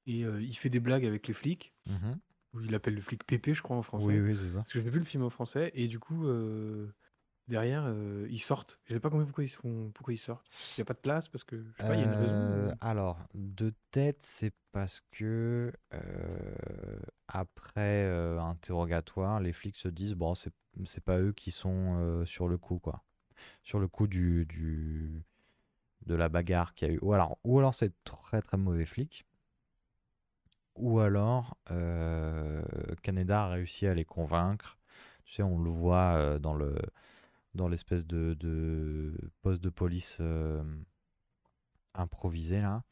[0.06, 1.74] Et il fait des blagues avec les flics.
[2.54, 4.08] Ou il appelle le flic Pépé, je crois, en français.
[4.08, 4.60] Oui, oui, c'est ça.
[4.60, 5.72] Parce que j'ai vu le film en français.
[5.74, 6.28] Et du coup,
[7.47, 8.79] derrière, euh, ils sortent.
[8.86, 10.45] J'avais pas compris pourquoi ils, se font, pourquoi ils sortent.
[10.77, 12.19] Il n'y a pas de place parce que, je sais pas, il y a une
[12.19, 12.36] raison.
[12.36, 18.05] Euh, alors, de tête, c'est parce que euh, après
[18.39, 20.53] interrogatoire, les flics se disent bon, c'est
[20.86, 23.03] c'est pas eux qui sont sur le coup, quoi.
[23.63, 25.23] Sur le coup du, du
[26.05, 26.99] de la bagarre qu'il y a eu.
[27.01, 29.25] Ou alors, ou alors c'est très très mauvais flic.
[30.75, 32.62] Ou alors, euh,
[33.01, 34.77] Canada a réussi à les convaincre.
[35.25, 36.75] Tu sais, on le voit dans le
[37.53, 40.63] dans l'espèce de, de poste de police euh,
[41.93, 42.83] improvisé là.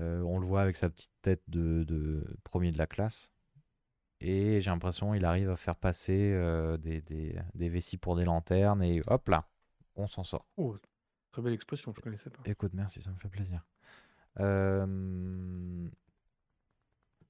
[0.00, 3.32] Euh, on le voit avec sa petite tête de, de premier de la classe.
[4.20, 8.24] Et j'ai l'impression il arrive à faire passer euh, des, des, des vessies pour des
[8.24, 9.48] lanternes et hop là,
[9.96, 10.46] on s'en sort.
[10.56, 10.76] Oh,
[11.30, 12.42] très belle expression, je connaissais pas.
[12.44, 13.64] Écoute, merci, ça me fait plaisir.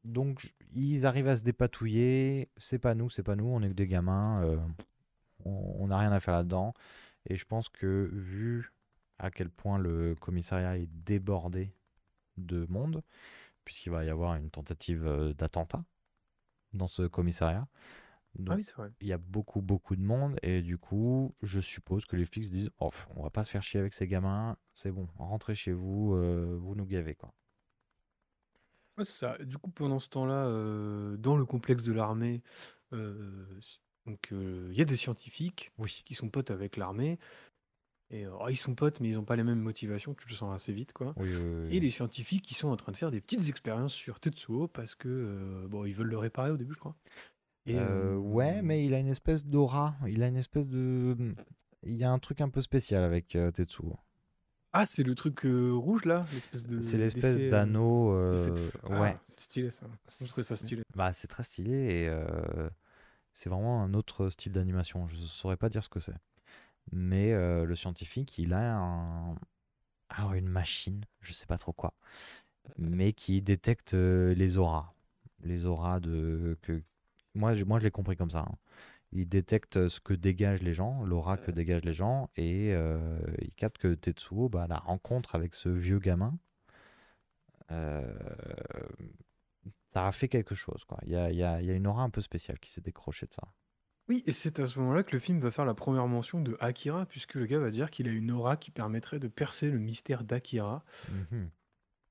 [0.05, 2.51] Donc, ils arrivent à se dépatouiller.
[2.57, 4.43] C'est pas nous, c'est pas nous, on est que des gamins.
[5.45, 6.75] On n'a rien à faire là-dedans.
[7.27, 8.73] Et je pense que, vu
[9.19, 11.73] à quel point le commissariat est débordé
[12.37, 13.03] de monde,
[13.65, 15.85] puisqu'il va y avoir une tentative euh, d'attentat
[16.73, 17.69] dans ce commissariat.
[18.47, 18.91] Ah Donc, oui, c'est vrai.
[19.01, 20.39] il y a beaucoup, beaucoup de monde.
[20.43, 23.51] Et du coup, je suppose que les flics se disent oh, on va pas se
[23.51, 24.57] faire chier avec ces gamins.
[24.75, 27.15] C'est bon, rentrez chez vous, euh, vous nous gavez.
[27.15, 27.33] Quoi.
[28.99, 29.39] Ouais, c'est ça.
[29.39, 32.43] Du coup, pendant ce temps-là, euh, dans le complexe de l'armée,
[32.93, 33.47] euh,
[34.07, 36.03] donc euh, il y a des scientifiques Oui.
[36.05, 37.19] qui sont potes avec l'armée.
[38.11, 40.13] Et euh, oh, ils sont potes, mais ils n'ont pas les mêmes motivations.
[40.15, 41.15] Tu le sens assez vite, quoi.
[41.17, 43.95] Oui, oui, oui, Et les scientifiques qui sont en train de faire des petites expériences
[43.95, 46.95] sur Tetsuo parce que euh, bon, ils veulent le réparer au début, je crois.
[47.65, 49.95] Et, Euh, euh, ouais, mais il a une espèce d'aura.
[50.07, 51.35] Il a une espèce de.
[51.85, 53.97] Il y a un truc un peu spécial avec euh, Tetsuo.
[54.75, 56.81] Ah, c'est le truc euh, rouge là, l'espèce de.
[56.81, 58.13] C'est l'espèce euh, d'anneau.
[58.13, 58.79] de euh, feu.
[58.91, 59.17] Ah, ouais.
[59.27, 59.87] c'est stylé ça.
[60.09, 60.83] Je ça stylé.
[60.95, 62.69] Bah, c'est très stylé et euh,
[63.33, 65.09] c'est vraiment un autre style d'animation.
[65.09, 66.17] Je saurais pas dire ce que c'est.
[66.93, 69.37] Mais euh, le scientifique, il a un...
[70.11, 71.95] Alors, une machine, je sais pas trop quoi,
[72.79, 74.93] mais qui détecte euh, les auras.
[75.43, 76.59] Les auras de.
[76.63, 76.83] Que...
[77.35, 78.41] Moi, je, moi, je l'ai compris comme ça.
[78.41, 78.57] hein.
[79.13, 83.55] Il détecte ce que dégagent les gens, l'aura que dégagent les gens, et euh, il
[83.55, 86.39] capte que Tetsuo, bah, la rencontre avec ce vieux gamin,
[87.71, 88.13] euh,
[89.89, 90.85] ça a fait quelque chose.
[90.85, 90.99] Quoi.
[91.05, 92.71] Il y a, il y a- il y a une aura un peu spéciale qui
[92.71, 93.43] s'est décrochée de ça.
[94.09, 96.57] Oui, et c'est à ce moment-là que le film va faire la première mention de
[96.61, 99.79] Akira, puisque le gars va dire qu'il a une aura qui permettrait de percer le
[99.79, 100.85] mystère d'Akira.
[101.11, 101.51] Mhm.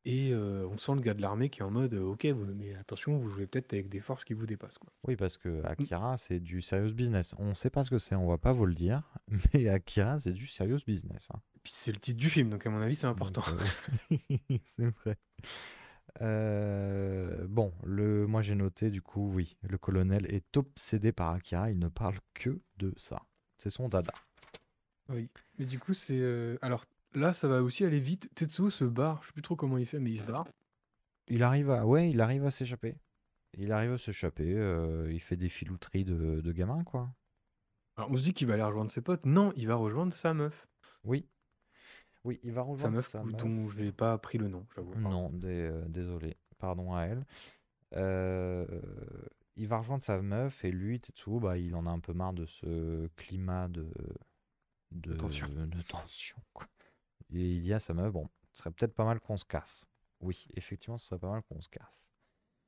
[0.04, 2.74] Et euh, on sent le gars de l'armée qui est en mode Ok, vous- mais
[2.74, 4.80] attention, vous jouez peut-être avec des forces qui vous dépassent.
[4.80, 4.92] Quoi.
[5.08, 7.36] Oui, parce que Akira, c'est du serious business.
[7.38, 9.04] On ne sait pas ce que c'est, on va pas vous le dire,
[9.54, 11.28] mais Akira, c'est du serious business.
[11.32, 11.40] hein.
[11.56, 13.44] Et puis c'est le titre du film, donc à mon avis, c'est important.
[14.12, 14.18] Euh,
[14.64, 15.18] c'est vrai.
[16.22, 21.72] Euh, bon, le, moi j'ai noté du coup, oui, le colonel est obsédé par Akira,
[21.72, 23.22] il ne parle que de ça.
[23.58, 24.14] C'est son dada.
[25.10, 25.30] Oui.
[25.58, 26.20] Mais du coup, c'est.
[26.20, 28.30] euh, Alors là, ça va aussi aller vite.
[28.36, 30.48] Tetsuo se barre, je sais plus trop comment il fait, mais il se barre.
[31.28, 32.96] Il arrive à, ouais, il arrive à s'échapper.
[33.58, 37.14] Il arrive à s'échapper, euh, il fait des filouteries de, de gamin, quoi.
[37.98, 39.26] Alors on se dit qu'il va aller rejoindre ses potes.
[39.26, 40.68] Non, il va rejoindre sa meuf.
[41.04, 41.28] Oui.
[42.24, 43.36] Oui, il va Sa rejoindre meuf, sa meuf.
[43.38, 44.94] dont je n'ai pas appris le nom, j'avoue.
[44.96, 46.38] Non, dé- euh, désolé.
[46.60, 47.26] Pardon à elle.
[47.94, 48.66] Euh,
[49.56, 52.34] il va rejoindre sa meuf et lui, Tetsuo, bah, il en a un peu marre
[52.34, 53.92] de ce climat de,
[54.92, 55.48] de, tension.
[55.50, 56.68] de tension, quoi.
[57.34, 59.86] Et il dit à sa meuf, bon, ce serait peut-être pas mal qu'on se casse.
[60.20, 62.12] Oui, effectivement, ce serait pas mal qu'on se casse.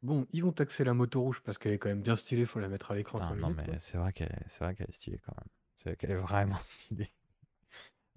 [0.02, 2.60] Bon, ils vont taxer la moto rouge parce qu'elle est quand même bien stylée, faut
[2.60, 3.18] la mettre à l'écran.
[3.20, 3.80] Putain, cinq non, minutes, mais quoi.
[3.80, 5.48] c'est vrai qu'elle est, c'est vrai qu'elle est stylée quand même.
[5.76, 7.12] C'est vrai qu'elle est vraiment stylée.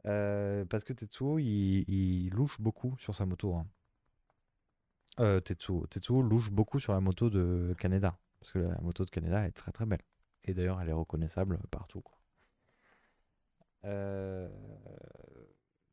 [0.07, 3.55] Euh, parce que Tetsuo, il, il louche beaucoup sur sa moto.
[3.55, 3.67] hein.
[5.19, 5.87] Euh, Tetsuo.
[5.87, 8.19] Tetsuo louche beaucoup sur la moto de Canada.
[8.39, 10.03] Parce que la moto de Canada est très très belle.
[10.45, 12.01] Et d'ailleurs, elle est reconnaissable partout.
[12.01, 12.17] quoi.
[13.85, 14.49] Euh,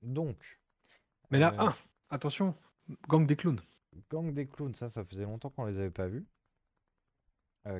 [0.01, 0.59] Donc.
[1.31, 1.77] Mais là, euh, ah,
[2.09, 2.55] attention,
[3.07, 3.61] gang des clowns.
[4.11, 6.25] Gang des clowns, ça, ça faisait longtemps qu'on les avait pas vus.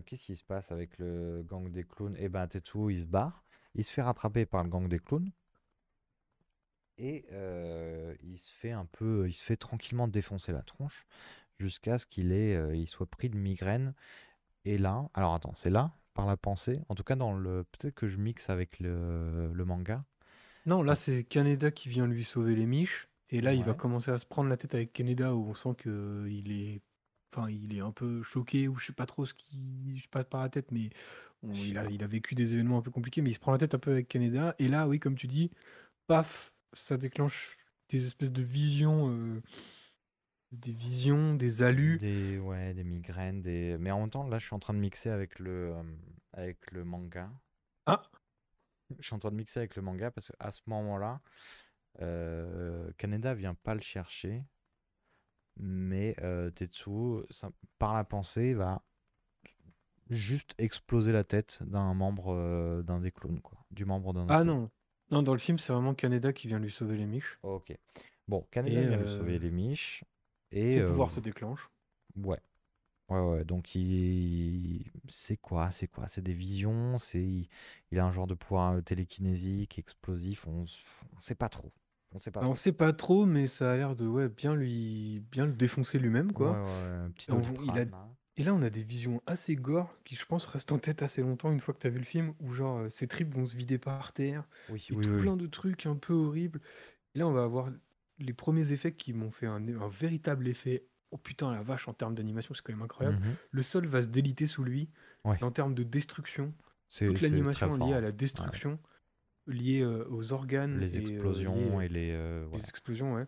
[0.06, 2.16] Qu'est-ce qui se passe avec le gang des clowns?
[2.18, 3.44] Eh ben, Tetsuo, il se barre.
[3.76, 5.30] Il se fait rattraper par le gang des clowns.
[6.98, 11.06] Et euh, il se fait un peu, il se fait tranquillement défoncer la tronche
[11.60, 13.96] jusqu'à ce qu'il ait, euh, il soit pris de migraine.
[14.66, 17.96] Et là, alors attends, c'est là, par la pensée, en tout cas dans le, peut-être
[17.96, 20.06] que je mixe avec le, le manga.
[20.66, 23.10] Non, là, c'est Canada qui vient lui sauver les miches.
[23.30, 25.76] Et là, il va commencer à se prendre la tête avec Canada où on sent
[25.78, 26.82] que il est,
[27.34, 30.08] enfin, il est un peu choqué ou je sais pas trop ce qui, je sais
[30.10, 30.90] pas par la tête, mais
[31.44, 33.52] on- il a, il a vécu des événements un peu compliqués, mais il se prend
[33.52, 34.56] la tête un peu avec Canada.
[34.60, 35.52] Et là, oui, comme tu dis,
[36.08, 37.58] paf, ça déclenche
[37.90, 39.42] des espèces de visions, euh,
[40.52, 41.98] des visions, des alus.
[41.98, 43.78] Des, ouais, des migraines, des...
[43.80, 45.84] Mais en même temps, là, je suis en train de mixer avec le, euh,
[46.34, 47.30] avec le manga.
[47.86, 48.04] Ah,
[49.00, 51.22] Je suis en train de mixer avec le manga parce qu'à ce moment-là,
[52.02, 54.44] euh, Kaneda vient pas le chercher,
[55.58, 58.84] mais euh, Tetsuo, ça- par la pensée, va
[60.10, 63.66] juste exploser la tête d'un membre d'un des clones, quoi.
[63.72, 64.70] Du membre d'un ah non,
[65.14, 67.40] non, dans le film, c'est vraiment Canada qui vient lui sauver les miches.
[67.44, 67.78] Ok.
[68.28, 70.04] Bon, Kaneda Et vient lui euh, sauver les miches.
[70.52, 71.70] Et ses euh, pouvoirs se déclenchent.
[72.16, 72.40] Ouais.
[73.10, 74.92] Ouais, ouais, donc il...
[75.10, 75.72] c'est quoi?
[75.72, 76.08] C'est quoi?
[76.10, 77.50] C'est des visions, c'est il...
[77.92, 80.66] il a un genre de pouvoir euh, télékinésique, explosif, on,
[81.18, 81.72] on sait pas trop.
[82.14, 82.56] On sait pas on trop.
[82.56, 86.32] sait pas trop, mais ça a l'air de ouais, bien lui, bien le défoncer lui-même,
[86.34, 86.52] quoi.
[86.52, 87.86] ouais, un petit on- il a-.
[88.38, 91.22] et là, on a des visions assez gore qui, je pense, restent en tête assez
[91.22, 93.46] longtemps une fois que tu as vu le film, où genre euh, ses tripes vont
[93.46, 96.60] se vider par terre, Oui, et oui, tout oui, plein de trucs un peu horribles.
[97.16, 97.70] Et là, on va avoir
[98.20, 100.88] les premiers effets qui m'ont fait un, un véritable effet.
[101.12, 103.20] Oh putain, la vache, en termes d'animation, c'est quand même incroyable.
[103.20, 103.36] Mhm.
[103.52, 104.90] Le sol va se déliter sous lui,
[105.26, 105.38] Ouais.
[105.40, 106.54] et en termes de destruction,
[106.90, 107.88] C'est toute c'est très l'animation fort.
[107.88, 108.80] liée à la destruction,
[109.48, 112.12] liée euh, aux organes Les euh, liée, explosions et les.
[112.12, 112.58] euh, ouais.
[112.58, 113.26] les explosions, ouais.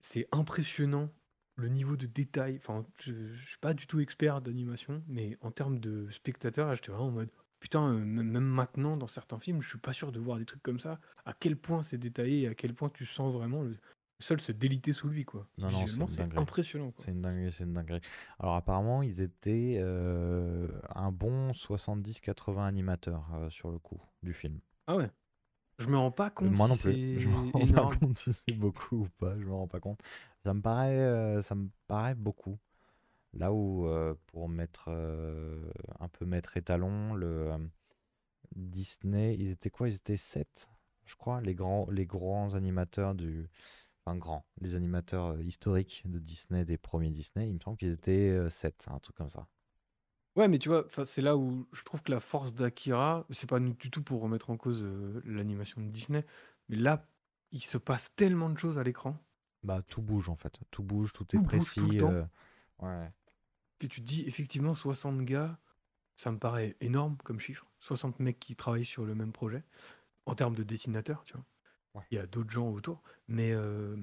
[0.00, 1.10] C'est impressionnant
[1.60, 2.56] le niveau de détail.
[2.56, 6.90] Enfin, je, je suis pas du tout expert d'animation, mais en termes de spectateur, j'étais
[6.90, 7.30] vraiment en mode
[7.60, 10.62] putain, euh, même maintenant dans certains films, je suis pas sûr de voir des trucs
[10.62, 10.98] comme ça.
[11.24, 14.40] À quel point c'est détaillé et à quel point tu sens vraiment le, le sol
[14.40, 15.46] se déliter sous lui, quoi.
[15.58, 16.92] Non, non, c'est impressionnant.
[16.96, 18.00] C'est une dinguerie, c'est une dinguerie.
[18.38, 24.58] Alors apparemment, ils étaient euh, un bon 70-80 animateurs euh, sur le coup du film.
[24.86, 25.10] Ah ouais.
[25.78, 27.20] Je me rends pas compte Moi non si plus.
[27.20, 27.92] Je me rends énorme.
[27.92, 29.38] pas compte si c'est beaucoup ou pas.
[29.38, 29.98] Je me rends pas compte.
[30.44, 32.58] Ça me paraît, euh, ça me paraît beaucoup.
[33.32, 35.70] Là où, euh, pour mettre euh,
[36.00, 37.52] un peu mettre étalon, le
[38.56, 39.88] Disney, ils étaient quoi?
[39.88, 40.68] Ils étaient sept,
[41.04, 43.48] je crois, les grands, animateurs du.
[44.04, 48.30] Enfin, grands, les animateurs historiques de Disney, des premiers Disney, il me semble qu'ils étaient
[48.30, 49.46] euh, sept, un truc comme ça.
[50.36, 53.60] Ouais, mais tu vois, c'est là où je trouve que la force d'Akira, c'est pas
[53.60, 54.84] du tout pour remettre en cause
[55.24, 56.24] l'animation de Disney,
[56.68, 57.06] mais là,
[57.52, 59.16] il se passe tellement de choses à l'écran
[59.62, 60.60] Bah, tout bouge en fait.
[60.70, 61.94] Tout bouge, tout est Tout bouge tout le précis.
[61.94, 62.12] temps.
[62.12, 62.26] euh,
[62.80, 63.12] Ouais.
[63.78, 65.58] que tu te dis, effectivement, 60 gars,
[66.16, 67.72] ça me paraît énorme comme chiffre.
[67.80, 69.64] 60 mecs qui travaillent sur le même projet,
[70.26, 71.46] en termes de dessinateurs, tu vois.
[71.94, 72.10] Ouais.
[72.10, 73.96] Il y a d'autres gens autour, mais euh,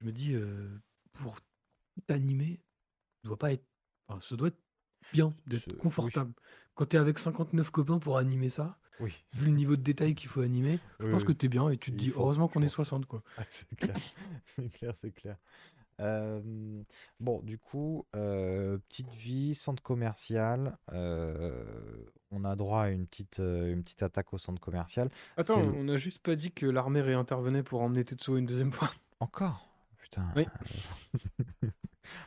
[0.00, 0.78] je me dis, euh,
[1.12, 2.64] pour tout animer,
[3.22, 3.66] ça doit pas être,
[4.08, 4.62] enfin, ça doit être
[5.12, 6.12] bien, d'être Ce- oui.
[6.12, 6.34] confortable.
[6.74, 9.24] Quand tu es avec 59 copains pour animer ça, Oui.
[9.32, 11.28] vu le niveau de détail qu'il faut animer, je Oui, pense oui.
[11.28, 12.74] que tu es bien et tu te Il dis, faut, heureusement qu'on est pense.
[12.74, 13.22] 60, quoi.
[13.38, 13.96] Ah, c'est clair,
[14.44, 15.36] c'est clair, c'est clair.
[16.00, 16.82] Euh,
[17.20, 20.76] bon, du coup, euh, petite vie, centre commercial.
[20.92, 21.64] euh,
[22.30, 25.10] on a droit à une petite, une petite attaque au centre commercial.
[25.36, 28.72] Attends, C'est on a juste pas dit que l'armée réintervenait pour emmener Tetsuo une deuxième
[28.72, 28.90] fois.
[29.20, 29.68] Encore?
[29.98, 30.32] Putain.
[30.34, 30.46] Oui.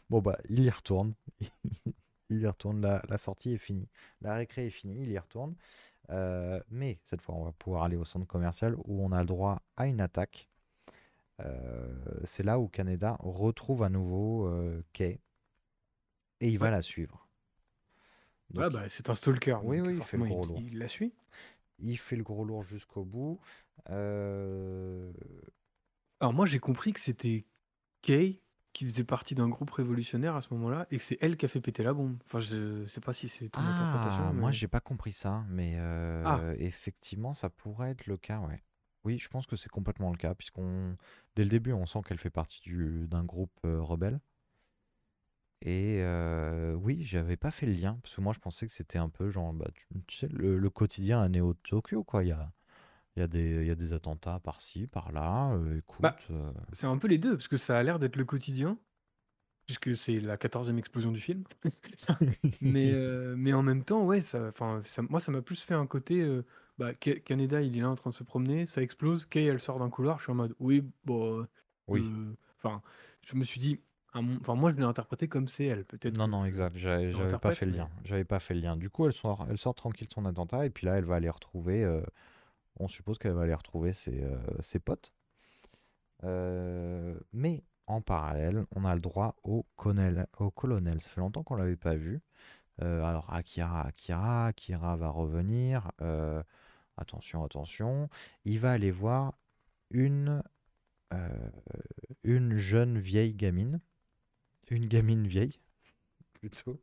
[0.10, 1.14] Bon, bah, il y retourne.
[2.30, 2.82] Il y retourne.
[2.82, 3.88] La, la sortie est finie.
[4.22, 5.04] La récré est finie.
[5.04, 5.54] Il y retourne.
[6.12, 9.26] Euh, mais cette fois, on va pouvoir aller au centre commercial où on a le
[9.26, 10.48] droit à une attaque.
[11.42, 11.94] Euh,
[12.24, 15.20] c'est là où Canada retrouve à nouveau euh, Kay
[16.40, 17.28] et il va la suivre.
[18.52, 20.60] Donc, Ouais, bah, c'est un stalker, Oui, oui, il fait le forcément, gros il, lourd.
[20.62, 21.14] il la suit.
[21.80, 23.40] il fait le gros lourd jusqu'au bout.
[23.88, 25.14] Alors
[26.34, 27.46] moi, j'ai compris que c'était
[28.02, 28.40] Kay
[28.76, 31.48] qui faisait partie d'un groupe révolutionnaire à ce moment-là et que c'est elle qui a
[31.48, 32.18] fait péter la bombe.
[32.26, 34.58] Enfin, je sais pas si c'est ton Ah, interprétation, moi mais...
[34.58, 36.40] j'ai pas compris ça, mais Ah.
[36.40, 38.62] euh, effectivement ça pourrait être le cas, ouais.
[39.06, 40.94] Oui, je pense que c'est complètement le cas, puisqu'on
[41.38, 44.20] dès le début on sent qu'elle fait partie du- d'un groupe euh, rebelle.
[45.62, 49.00] Et euh, oui, j'avais pas fait le lien, parce que moi je pensais que c'était
[49.00, 49.70] un peu genre, bah,
[50.08, 52.24] tu, sais, le, le quotidien à Neo Tokyo, quoi.
[52.24, 52.52] Il y a,
[53.16, 55.54] il y a des, il y a des attentats par-ci, par-là.
[55.54, 58.16] euh, écoute, Bah, euh, C'est un peu les deux, parce que ça a l'air d'être
[58.18, 58.78] le quotidien,
[59.66, 61.44] puisque c'est la quatorzième explosion du film.
[62.62, 65.74] mais, euh, mais en même temps, ouais, ça, enfin, ça, moi, ça m'a plus fait
[65.74, 66.22] un côté...
[66.22, 66.44] euh,
[66.78, 69.62] bah, Ka- Canada, il est là en train de se promener, ça explose, Kay, elle
[69.62, 71.48] sort d'un couloir, je suis en mode, oui, bon...
[71.88, 72.02] oui.
[72.04, 72.82] euh, Enfin,
[73.26, 73.80] je me suis dit...
[74.14, 76.76] à mon- Enfin, moi, je l'ai interprété comme c'est elle, peut-être Non, que non, exact.
[76.78, 77.90] J'avais pas fait le mais- lien.
[78.04, 78.76] J'avais pas fait le lien.
[78.76, 81.16] Du coup, elle sort, elle sort tranquille de son attentat et puis là, elle va
[81.16, 81.84] aller retrouver.
[81.86, 82.02] euh,
[82.80, 85.14] on suppose qu'elle va aller retrouver ses, euh, potes.
[86.24, 90.28] Euh, mais en parallèle, on a le droit au colonel.
[90.40, 91.02] Au colonel.
[91.02, 92.22] Ça fait longtemps qu'on l'avait pas vu.
[92.82, 95.92] Euh, alors, Akira, Akira, Akira va revenir.
[96.98, 98.10] Attention, attention.
[98.46, 99.38] Il va aller voir
[99.92, 100.42] une,
[102.24, 103.80] une jeune vieille gamine.
[104.72, 105.60] Une gamine vieille,
[106.34, 106.82] plutôt.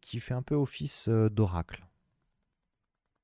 [0.00, 1.84] qui fait un peu office d'oracle.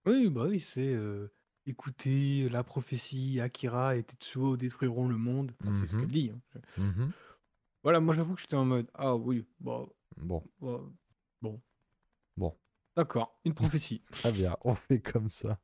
[0.06, 1.28] Oui, bah oui, c'est euh,
[1.66, 5.52] écoutez la prophétie, Akira et Tetsuo détruiront le monde.
[5.60, 6.00] Enfin, c'est ce Mhm.
[6.02, 6.30] qu'elle dit.
[6.34, 6.60] hein.
[6.78, 7.12] Mhm.
[7.82, 9.86] Voilà, moi j'avoue que j'étais en mode ah oui, bah,
[10.16, 10.80] Bon, bah,
[11.40, 11.60] bon,
[12.36, 12.54] bon,
[12.96, 14.02] d'accord, une prophétie.
[14.10, 15.58] très bien, on fait comme ça.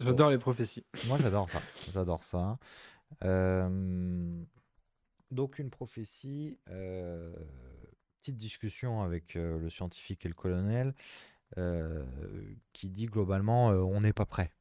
[0.00, 0.86] J'adore les prophéties.
[1.06, 1.60] Moi, j'adore ça.
[1.92, 2.58] J'adore ça.
[5.30, 6.58] Donc, une prophétie.
[8.20, 10.94] petite discussion avec le scientifique et le colonel
[12.72, 14.52] qui dit globalement euh, on n'est pas prêt.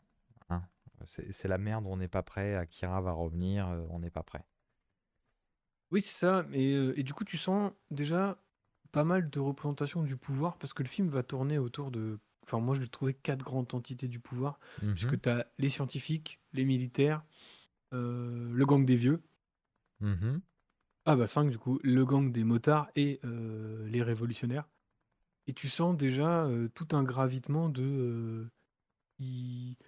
[0.50, 0.62] hein.
[1.06, 2.56] C'est la merde, on n'est pas prêt.
[2.56, 4.44] Akira va revenir, euh, on n'est pas prêt.
[5.92, 6.46] Oui, c'est ça.
[6.54, 8.38] Et, euh, et du coup, tu sens déjà
[8.92, 12.20] pas mal de représentations du pouvoir parce que le film va tourner autour de.
[12.44, 14.94] Enfin, moi, je l'ai trouvé quatre grandes entités du pouvoir, Mhm.
[14.96, 17.24] puisque tu as les scientifiques, les militaires,
[17.94, 19.22] euh, le gang des vieux.
[20.00, 20.42] Mhm.
[21.06, 24.68] Ah bah 5 du coup, le gang des motards et euh, les révolutionnaires.
[25.48, 27.84] Et tu sens déjà euh, tout un gravitement de...
[27.84, 28.50] euh,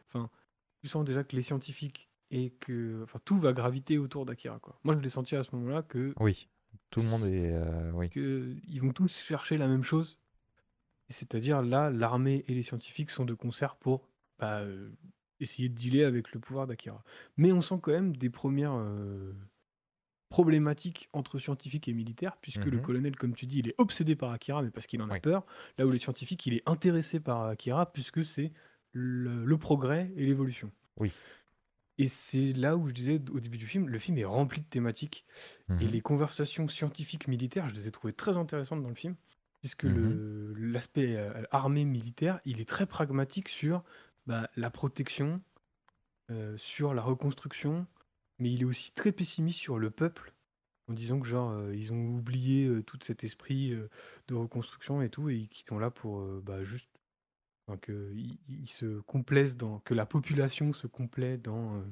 [0.07, 0.29] Enfin,
[0.81, 3.01] tu sens déjà que les scientifiques et que...
[3.03, 4.79] Enfin, tout va graviter autour d'Akira, quoi.
[4.83, 6.49] Moi, je l'ai senti à ce moment-là que, Oui,
[6.89, 7.51] tout le monde est.
[7.53, 8.09] euh, oui.
[8.09, 10.19] que ils vont tous chercher la même chose.
[11.09, 14.07] C'est-à-dire, là, l'armée et les scientifiques sont de concert pour
[14.39, 14.91] bah, euh,
[15.39, 17.03] essayer de dealer avec le pouvoir d'Akira.
[17.37, 18.73] Mais on sent quand même des premières...
[18.73, 19.33] euh,
[20.33, 22.81] problématique entre scientifiques et militaires, puisque le Mhm.
[22.81, 25.19] colonel, comme tu dis, il est obsédé par Akira, mais parce qu'il en a Oui.
[25.19, 25.45] peur,
[25.77, 28.51] là où le scientifique, il est intéressé par Akira, puisque c'est
[28.93, 30.71] le, le progrès et l'évolution.
[30.97, 31.13] Oui.
[31.97, 34.65] Et c'est là où je disais au début du film, le film est rempli de
[34.67, 35.25] thématiques,
[35.79, 35.89] et Mhm.
[35.89, 39.15] les conversations scientifiques militaires, je les ai trouvées très intéressantes dans le film,
[39.61, 40.21] puisque Mhm.
[40.55, 43.83] l'aspect euh, armé militaire, il est très pragmatique sur
[44.27, 45.41] bah, la protection,
[46.31, 47.87] euh, sur la reconstruction,
[48.39, 50.33] mais il est aussi très pessimiste sur le peuple
[50.89, 53.89] en disant que genre euh, ils ont oublié euh, tout cet esprit euh,
[54.27, 56.89] de reconstruction et tout et qui sont là pour bah, juste
[57.67, 61.83] enfin, que ils, ils se complaisent dans que la population se complaît dans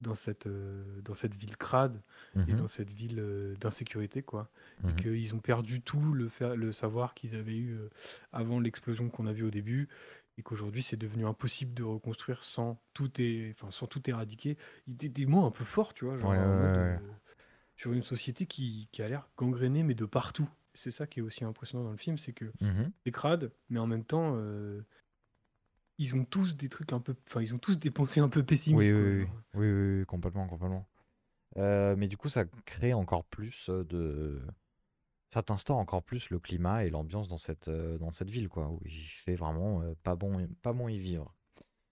[0.00, 2.02] dans cette dans cette ville crade
[2.46, 4.50] et Mhm, dans cette ville d'insécurité quoi
[4.86, 4.96] et mhm.
[4.96, 7.76] qu'ils ont perdu tout le fa- le savoir qu'ils avaient eu
[8.32, 9.88] avant l'explosion qu'on a vue au début
[10.38, 14.94] et qu'aujourd'hui c'est devenu impossible de reconstruire sans tout est enfin sans tout éradiquer il
[14.94, 17.00] était des mots un peu forts tu vois genre Ouais, en ouais, mode ouais, euh,
[17.76, 20.48] sur une société qui, qui a l'air gangrénée, mais de partout.
[20.74, 22.92] C'est ça qui est aussi impressionnant dans le film, c'est que Mhm.
[23.04, 24.82] c'est crade, mais en même temps, euh,
[25.98, 27.14] ils ont tous des trucs un peu.
[27.28, 28.90] Enfin, ils ont tous des pensées un peu pessimistes.
[28.90, 30.88] oui, oui, oui, oui, oui, complètement, complètement.
[31.58, 34.42] Euh, mais du coup, ça crée encore plus de...
[35.30, 38.80] Ça t'instaure encore plus le climat et l'ambiance dans cette, dans cette ville, quoi, où
[38.84, 41.34] il fait vraiment pas bon, pas bon y vivre.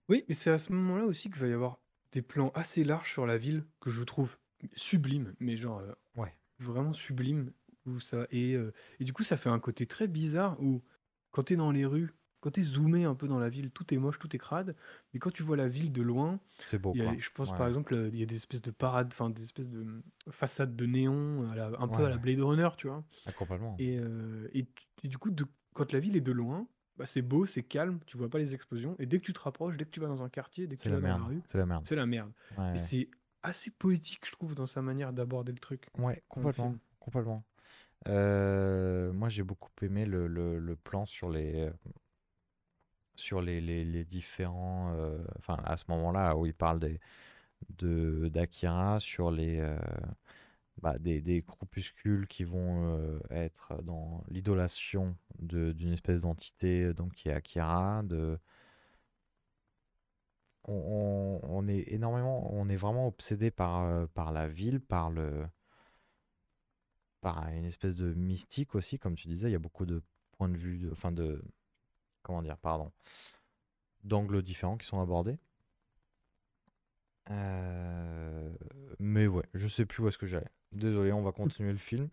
[0.09, 1.81] Oui, mais c'est à ce moment-là aussi qu'il va y avoir
[2.11, 4.37] des plans assez larges sur la ville que je trouve
[4.73, 5.81] sublimes, mais genre
[6.15, 6.37] Ouais.
[6.59, 7.53] vraiment sublimes.
[7.87, 8.53] Où ça, et,
[8.99, 10.83] et du coup, ça fait un côté très bizarre où
[11.31, 13.71] quand tu es dans les rues, quand tu es zoomé un peu dans la ville,
[13.71, 14.75] tout est moche, tout est crade,
[15.13, 17.19] mais quand tu vois la ville de loin, C'est beau, Il y a- quoi.
[17.19, 17.57] je pense Ouais.
[17.57, 20.75] par exemple, il y a des espèces de parades, enfin des espèces de hum, façades
[20.75, 22.17] de néon, à la- un peu à la.
[22.17, 23.03] Blade Runner, tu vois.
[23.25, 23.79] Ah, complètement.
[23.79, 24.67] Et, euh, et,
[25.07, 26.67] du coup, de- quand la ville est de loin,
[26.97, 28.95] bah, c'est beau, c'est calme, tu vois pas les explosions.
[28.99, 30.81] Et dès que tu te rapproches, dès que tu vas dans un quartier, dès que
[30.81, 31.23] C'est tu la vas dans la merde.
[31.23, 31.85] rue, C'est la merde.
[31.85, 32.33] c'est la merde.
[32.51, 33.09] Ouais, Et c'est
[33.43, 35.89] assez poétique, je trouve, dans sa manière d'aborder le truc.
[35.97, 37.43] ouais, complètement, complètement.
[38.07, 41.69] Euh, moi, j'ai beaucoup aimé le, le- le plan sur les,
[43.19, 44.93] sur les, les, différents.
[44.95, 46.99] euh, Enfin, à ce moment-là, où il parle des,
[47.79, 49.77] de d'Akira sur les euh,
[50.81, 57.13] bah, des, des groupuscules qui vont euh, être dans l'idolation de- d'une espèce d'entité donc
[57.13, 58.37] qui est Akira de
[60.65, 65.47] on, on- est énormément on est vraiment obsédé par par la ville par le
[67.21, 70.01] par une espèce de mystique aussi comme tu disais il y a beaucoup de
[70.37, 71.43] points de vue enfin de
[72.27, 72.91] comment dire pardon
[74.03, 75.39] d'angles différents qui sont abordés
[77.29, 78.53] euh,
[78.99, 80.47] mais ouais, je sais plus où est-ce que j'allais.
[80.71, 82.09] Désolé, on va continuer le film.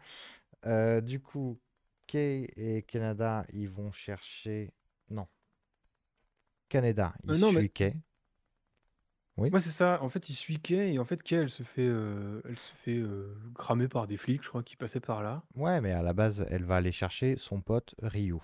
[0.66, 1.60] Euh, du coup,
[2.06, 4.72] Kay et Canada, ils vont chercher.
[5.10, 5.28] Non.
[6.68, 7.96] Canada, il Euh, non, mais- suit Kay.
[9.36, 9.50] Oui.
[9.50, 10.00] Moi, c'est ça.
[10.02, 12.72] En fait, il suit Kay, et en fait, Kay, elle se fait, euh, elle se
[12.74, 15.42] fait euh, cramer par des flics, je crois, qui passaient par là.
[15.54, 18.36] Ouais, mais à la base, elle va aller chercher son pote Ryu.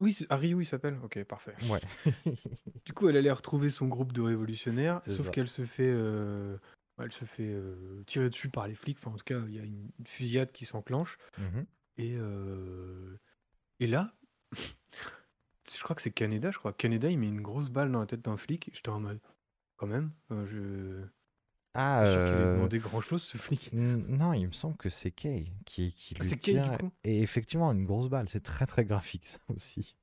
[0.00, 0.98] Oui, c'est- Harry, oui, il s'appelle.
[1.02, 1.54] Ok, parfait.
[1.68, 1.80] Ouais.
[2.86, 5.32] Du coup, elle allait retrouver son groupe de révolutionnaires, C'est sauf ça.
[5.32, 6.56] qu'elle se fait, euh,
[6.98, 8.98] elle se fait euh, tirer dessus par les flics.
[8.98, 11.18] Enfin, en tout cas, il y a une, une fusillade qui s'enclenche.
[11.38, 11.66] Mhm.
[11.98, 13.16] Et, euh,
[13.78, 14.14] et là,
[15.72, 16.72] je crois que c'est Canada, je crois.
[16.72, 18.70] Canada, il met une grosse balle dans la tête d'un flic.
[18.72, 19.20] J'étais en mode,
[19.76, 21.04] quand même, je
[21.74, 23.72] Ah, je suis sûr qu'il a euh, demandé grand chose, ce flic.
[23.72, 26.70] n- non, il me semble que c'est Kay qui, qui Ah, lui c'est Kay, du
[26.70, 26.90] coup?
[27.04, 28.28] Et effectivement, une grosse balle.
[28.28, 29.96] C'est très très graphique ça aussi.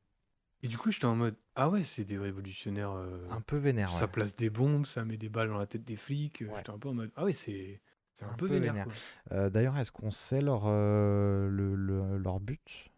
[0.63, 2.91] Et du coup, j'étais en mode, ah ouais, c'est des révolutionnaires.
[2.91, 3.89] euh, Un peu vénère.
[3.89, 6.41] ça place des bombes, ça met des balles dans la tête des flics.
[6.41, 6.57] Ouais.
[6.57, 7.81] J'étais un peu en mode, ah ouais, c'est
[8.13, 8.73] c'est un, Un peu peu vénère.
[8.73, 8.85] vénère.
[8.85, 8.93] quoi.
[9.33, 12.89] Euh, D'ailleurs, est-ce qu'on sait leur, euh, le- le- leur but?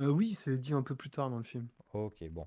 [0.00, 1.68] Euh, oui, c'est dit un peu plus tard dans le film.
[1.92, 2.46] Ok, bon.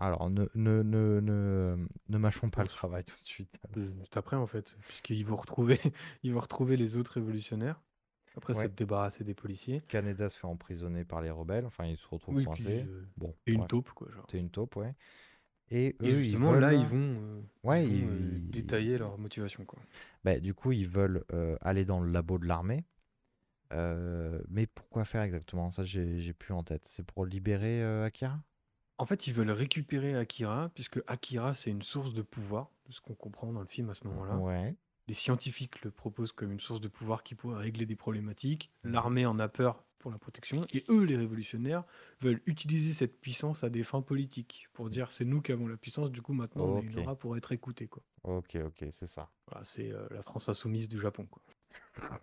[0.00, 3.58] Alors, ne, ne, ne, ne, ne mâchons pas le travail tout de suite.
[3.76, 5.80] Juste après, en fait, puisqu'ils vont retrouver,
[6.22, 7.80] ils vont retrouver les autres révolutionnaires.
[8.36, 8.62] Après, Ouais.
[8.62, 9.78] c'est de débarrasser des policiers.
[9.88, 12.84] Canada se fait emprisonner par les rebelles, enfin, il se retrouve Oui, puis, coincé.
[12.86, 14.08] euh, Bon, et une taupe, quoi.
[14.28, 14.94] T'es une taupe, ouais.
[15.70, 18.98] Et eux, Et ils justement, là, ils vont, euh, Ouais, ils vont, euh, ils- détailler
[18.98, 19.78] leur motivation, quoi.
[20.24, 22.84] Bah, du coup, ils veulent euh, aller dans le labo de l'armée.
[24.48, 25.70] Mais pourquoi faire exactement?
[25.70, 26.86] Ça, j'ai plus en tête.
[26.86, 28.40] C'est pour libérer Akira?
[28.98, 33.00] En fait, ils veulent récupérer Akira, puisque Akira, c'est une source de pouvoir, de ce
[33.00, 34.36] qu'on comprend dans le film à ce moment-là.
[34.36, 34.74] Ouais.
[35.06, 38.70] Les scientifiques le proposent comme une source de pouvoir qui pourrait régler des problématiques.
[38.84, 38.92] Mhm.
[38.92, 40.66] L'armée en a peur pour la protection.
[40.72, 41.84] Et eux, les révolutionnaires,
[42.20, 44.68] veulent utiliser cette puissance à des fins politiques.
[44.72, 47.16] Pour dire, c'est nous qui avons la puissance, du coup, maintenant, on a une aura
[47.16, 47.88] pour être écoutés.
[47.88, 48.02] Quoi.
[48.24, 49.30] Ok, ok, c'est ça.
[49.46, 51.26] Voilà, c'est euh, la France insoumise du Japon.
[51.26, 51.42] Quoi.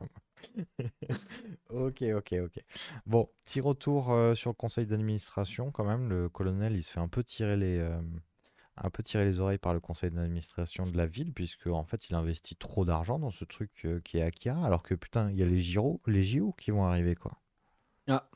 [1.70, 2.64] Ok, ok, ok.
[3.06, 6.08] Bon, petit retour euh, sur le conseil d'administration quand même.
[6.08, 8.00] Le colonel, il se fait un peu tirer les, euh,
[8.76, 12.08] un peu tirer les oreilles par le conseil d'administration de la ville, puisque en fait,
[12.08, 15.36] il investit trop d'argent dans ce truc euh, qui est Akira, alors que putain, il
[15.36, 17.32] y a les JO, les JO qui vont arriver, quoi.
[18.08, 18.28] Ah.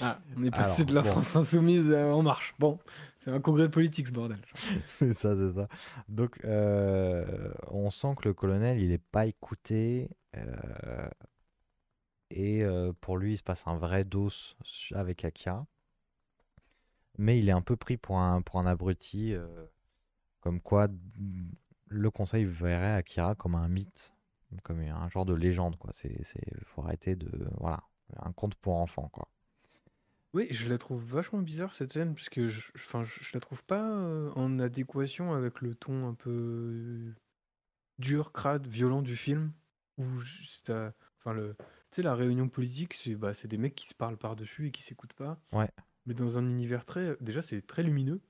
[0.00, 1.08] Ah, on est passé Alors, de la bon.
[1.10, 2.54] France insoumise euh, en marche.
[2.58, 2.78] Bon,
[3.18, 4.40] c'est un congrès politique, ce bordel.
[4.86, 5.68] C'est ça, c'est ça.
[6.08, 10.10] Donc, euh, on sent que le colonel, il n'est pas écouté.
[10.36, 11.08] euh,
[12.30, 14.30] et euh, pour lui, il se passe un vrai dos
[14.92, 15.66] avec Akira.
[17.18, 19.34] Mais il est un peu pris pour un, pour un abruti.
[20.40, 21.52] comme quoi, mm,
[21.88, 24.12] le conseil verrait Akira comme un mythe,
[24.62, 25.90] comme un genre de légende, quoi.
[25.92, 26.16] C'est,
[26.66, 27.82] faut arrêter de, voilà,
[28.20, 29.28] un conte pour enfants, quoi.
[30.32, 33.40] Oui, je la trouve vachement bizarre cette scène, puisque je, je- enfin, je, je la
[33.40, 37.14] trouve pas euh, en adéquation avec le ton un peu
[37.98, 39.52] dur, crade, violent du film.
[39.96, 40.04] Où
[40.64, 41.64] t'as- enfin, le, tu
[41.96, 44.82] sais, la réunion politique, c'est bah, c'est des mecs qui se parlent par-dessus et qui
[44.82, 45.40] s'écoutent pas.
[45.52, 45.70] Ouais.
[46.06, 47.16] Mais dans un univers très.
[47.20, 48.20] Déjà, c'est très lumineux.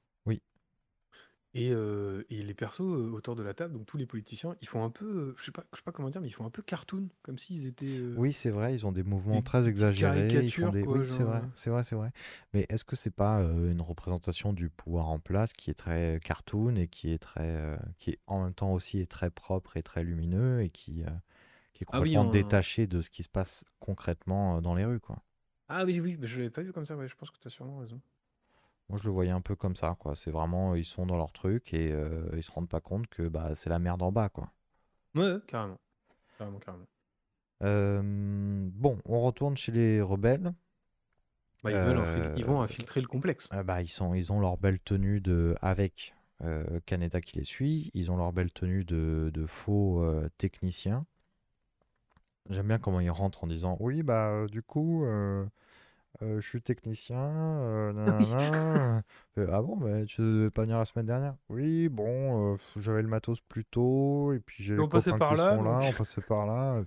[1.55, 4.69] Et, euh, et les persos euh, autour de la table, donc tous les politiciens, ils
[4.69, 5.05] font un peu.
[5.07, 7.09] euh, je sais pas, je sais pas comment dire, mais ils font un peu cartoon,
[7.23, 8.01] comme s'ils étaient.
[8.17, 10.45] Oui, c'est vrai, ils ont des mouvements des très petites exagérés.
[10.45, 10.87] Ils font caricatures, des...
[10.87, 12.13] quoi, Oui, c'est genre, vrai, c'est vrai, c'est vrai.
[12.53, 16.77] Mais est-ce que c'est pas une représentation du pouvoir en place qui est très cartoon
[16.77, 20.05] et qui est très, qui est en même temps aussi est très propre et très
[20.05, 21.03] lumineux et qui,
[21.75, 24.85] qui est Ah oui, complètement en- détaché de ce qui se passe concrètement dans les
[24.85, 25.23] rues, quoi?
[25.69, 27.49] Ah oui, oui, mais je l'avais pas vu comme ça, ouais, je pense que tu
[27.49, 28.01] as sûrement raison.
[28.89, 30.15] Moi, je le voyais un peu comme ça, quoi.
[30.15, 33.29] C'est vraiment, ils sont dans leur truc et euh, ils se rendent pas compte que
[33.29, 34.51] bah, c'est la merde en bas, quoi.
[35.17, 35.81] Ouais, carrément.
[36.39, 36.87] Carrément, carrément.
[37.65, 40.55] Euh, bon, on retourne chez les rebelles.
[41.65, 43.49] Bah, ils, veulent infil- ils vont Euh, infiltrer le complexe.
[43.53, 47.45] Euh, bah, ils, sont, ils ont leur belle tenue de, avec euh, Kaneda qui les
[47.45, 47.91] suit.
[47.95, 51.07] Ils ont leur belle tenue de, de faux euh, techniciens.
[52.49, 55.45] J'aime bien comment ils rentrent en disant Oui, bah, euh, du coup, euh,
[56.23, 57.17] euh, je suis technicien.
[57.19, 59.03] euh, nanana.
[59.39, 61.37] Euh, ah bon, bah, tu devais pas venir la semaine dernière?
[61.49, 64.33] Oui, bon, euh, j'avais le matos plus tôt.
[64.33, 65.71] Et puis j'ai les on passait copains par qui là, sont là.
[65.81, 65.85] donc.
[65.85, 66.83] On passait par là.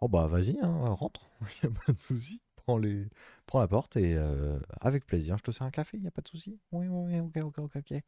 [0.00, 1.28] Oh, bah, vas-y, hein, rentre.
[1.62, 2.40] Il a pas de souci.
[2.56, 3.08] Prends, les...
[3.46, 6.22] Prends la porte et euh, avec plaisir, je te sers un café, il a pas
[6.22, 6.60] de souci.
[6.72, 8.00] Oui, oui, oui, ok, ok, ok, ok.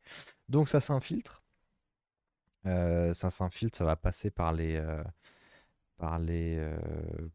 [0.48, 1.42] Donc ça s'infiltre.
[2.66, 5.02] Euh, ça s'infiltre, ça va passer par les, euh,
[5.98, 6.76] par les, euh,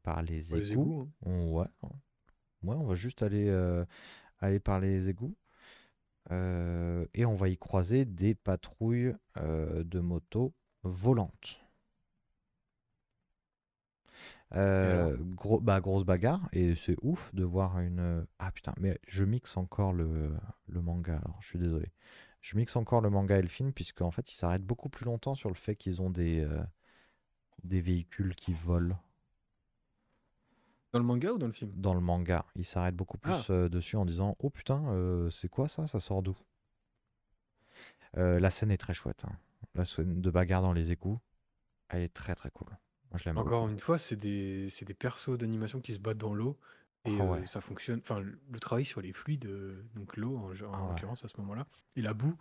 [0.04, 0.84] par les les égouts.
[0.84, 1.10] égouts, hein.
[1.26, 1.68] On- ouais,
[2.64, 3.86] ouais, on va juste aller, euh,
[4.40, 5.36] aller par les égouts.
[6.32, 10.54] Euh, et on va y croiser des patrouilles euh, de motos
[10.84, 11.60] volantes.
[14.56, 18.26] Euh, gros, bah, grosse bagarre et c'est ouf de voir une.
[18.40, 20.36] Ah putain, mais je mixe encore le,
[20.68, 21.18] le manga.
[21.18, 21.92] Alors, je suis désolé.
[22.42, 25.06] Je mixe encore le manga et le film puisque en fait, ils s'arrêtent beaucoup plus
[25.06, 26.64] longtemps sur le fait qu'ils ont des euh,
[27.64, 28.98] des véhicules qui volent
[30.92, 31.72] Dans le manga ou dans le film?
[31.76, 32.46] Dans le manga.
[32.56, 33.44] Ils s'arrêtent beaucoup plus Ah.
[33.52, 35.86] euh, dessus en disant oh putain, euh, c'est quoi ça?
[35.88, 36.36] Ça sort d'où?
[38.18, 39.26] Euh, La scène est très chouette.
[39.26, 39.36] hein.
[39.76, 41.20] La scène de bagarre dans les égouts,
[41.90, 42.70] elle est très très cool.
[43.12, 43.72] Moi, je l'aime Encore beaucoup.
[43.74, 46.58] une fois, c'est des, c'est des persos d'animation qui se battent dans l'eau.
[47.06, 48.00] Et Ah euh, ça fonctionne.
[48.00, 50.90] Enfin, le le travail sur les fluides, euh, donc l'eau en, en Ah ouais.
[50.90, 51.66] l'occurrence à ce moment-là,
[51.96, 52.36] et la boue,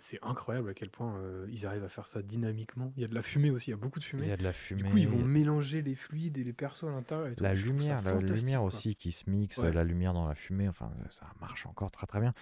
[0.00, 2.92] c'est incroyable à quel point euh, ils arrivent à faire ça dynamiquement.
[2.96, 4.26] Il y a de la fumée aussi, il y a beaucoup de Il fumée.
[4.28, 4.82] y a de la Du fumée.
[4.90, 7.28] coup, ils vont mélanger les fluides et les persos à l'intérieur.
[7.28, 7.42] et tout.
[7.42, 9.72] La Je lumière, la lumière aussi qui se mixe, Ouais.
[9.72, 12.34] la lumière dans la fumée, enfin euh, ça marche encore très très bien.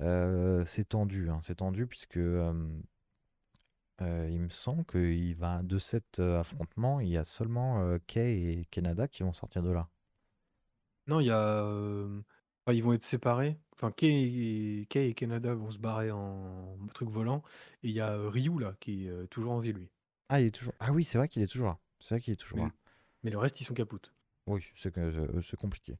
[0.00, 2.52] Euh, c'est tendu, hein, c'est tendu puisque euh,
[4.00, 4.84] euh, il me semble
[5.36, 9.32] va de cet euh, affrontement, il y a seulement euh, Kay et Kanada qui vont
[9.32, 9.88] sortir de là.
[11.06, 11.38] Non, il y a.
[11.64, 12.20] euh,
[12.66, 13.58] enfin, ils vont être séparés.
[13.76, 17.42] Enfin, Kei et, Canada vont se barrer en truc volant.
[17.82, 19.88] Et il y a euh, Ryu, là, qui est euh, toujours en vie, lui.
[20.28, 20.74] Ah, il est toujours.
[20.80, 21.78] Ah oui, c'est vrai qu'il est toujours là.
[22.00, 22.72] C'est vrai qu'il est toujours Mais, là.
[23.24, 24.14] mais le reste, ils sont capoutes.
[24.46, 25.96] Oui, c'est euh, c'est compliqué.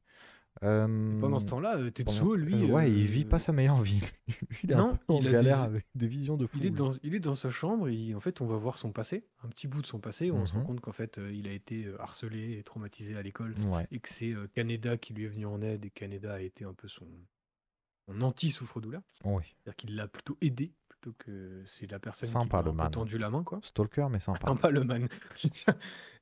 [0.61, 2.53] Pendant ce Euh, temps-là, euh, Tetsuo, lui.
[2.55, 3.99] euh, ouais, il vit euh, pas sa meilleure vie.
[4.63, 6.57] Il est un Non, peu en il a galère des- avec des visions de fou.
[6.59, 8.93] Il est, dans, il est dans sa chambre et en fait on va voir son
[8.93, 11.33] passé, un petit bout de son passé, où on se rend compte qu'en fait euh,
[11.33, 13.85] il a été euh, harcelé et traumatisé à l'école Ouais.
[13.91, 16.63] et que c'est euh, Kaneda qui lui est venu en aide et Kaneda a été
[16.63, 17.05] un peu son,
[18.07, 19.01] son anti-souffre-douleur.
[19.23, 19.43] Oui.
[19.63, 23.29] C'est-à-dire qu'il l'a plutôt aidé plutôt que c'est la personne Sympa, qui a tendu la
[23.29, 23.59] main quoi.
[23.61, 24.69] Stalker, mais sympa.
[24.69, 25.07] Le man.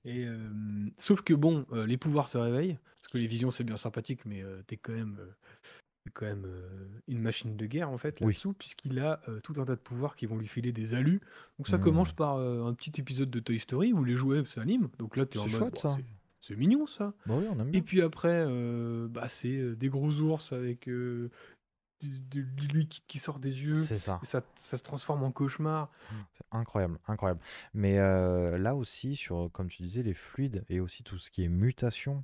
[0.05, 0.49] et, euh,
[0.97, 4.25] sauf que bon, euh, les pouvoirs se réveillent, parce que les visions c'est bien sympathique,
[4.25, 5.31] mais euh, t'es quand même, euh,
[6.03, 6.45] t'es quand même
[7.07, 8.27] une machine de guerre en fait Oui.
[8.34, 11.21] là-dessous, puisqu'il a tout un tas de pouvoirs qui vont lui filer des alus.
[11.57, 11.81] Donc ça Hmm.
[11.81, 14.89] commence par un petit épisode de Toy Story où les jouets s'animent.
[14.99, 15.95] Donc là t'es en C'est mode, chouette, ça.
[16.41, 17.13] c'est- mignon ça.
[17.25, 21.29] Bah oui, on aime Et puis après, euh, bah, c'est des gros ours avec euh,
[22.02, 23.74] du liquide qui sort des yeux.
[23.74, 24.20] C'est ça.
[24.24, 25.89] Et ça, ça se transforme en cauchemar.
[26.34, 27.39] C'est incroyable, incroyable.
[27.74, 31.44] Mais euh, là aussi, sur, comme tu disais, les fluides et aussi tout ce qui
[31.44, 32.24] est mutation,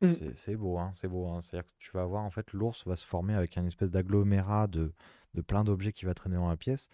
[0.00, 0.12] Mm.
[0.12, 1.26] c'est c'est beau, hein, c'est beau.
[1.26, 1.40] hein.
[1.42, 4.68] C'est-à-dire que tu vas voir, en fait, l'ours va se former avec un espèce d'agglomérat
[4.68, 4.92] de,
[5.34, 6.88] de plein d'objets qui va traîner dans la pièce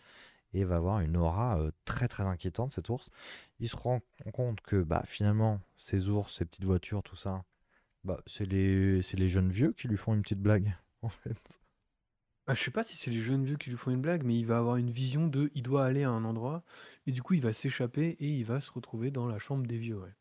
[0.54, 3.10] et va avoir une aura euh, très très inquiétante, cet ours.
[3.60, 4.00] Il se rend
[4.32, 7.44] compte que bah, finalement, ces ours, ces petites voitures, tout ça,
[8.04, 11.60] bah, c'est les, c'est les jeunes vieux qui lui font une petite blague, en fait.
[12.46, 14.36] Ah, je sais pas si c'est les jeunes vieux qui lui font une blague, mais
[14.38, 16.62] il va avoir une vision de il doit aller à un endroit
[17.06, 19.78] et du coup il va s'échapper et il va se retrouver dans la chambre des
[19.78, 19.96] vieux.
[19.98, 20.12] Ouais.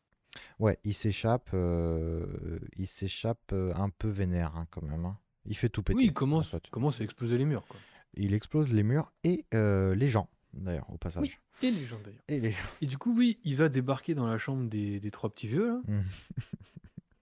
[0.58, 5.04] Ouais, il s'échappe, euh, il s'échappe euh, un peu vénère hein, quand même.
[5.04, 5.18] hein.
[5.46, 5.98] Il fait tout péter.
[5.98, 6.66] Oui, il en commence, fait.
[6.70, 7.66] commence à exploser les murs.
[7.68, 7.78] Quoi.
[8.14, 10.28] Il explose les murs et euh, les gens.
[10.54, 11.38] d'ailleurs, au passage.
[11.62, 12.22] Et les gens d'ailleurs.
[12.28, 12.54] Et les...
[12.80, 15.66] Et du coup, oui, il va débarquer dans la chambre des, des trois petits vieux,
[15.68, 15.80] là.
[15.86, 16.00] Mm.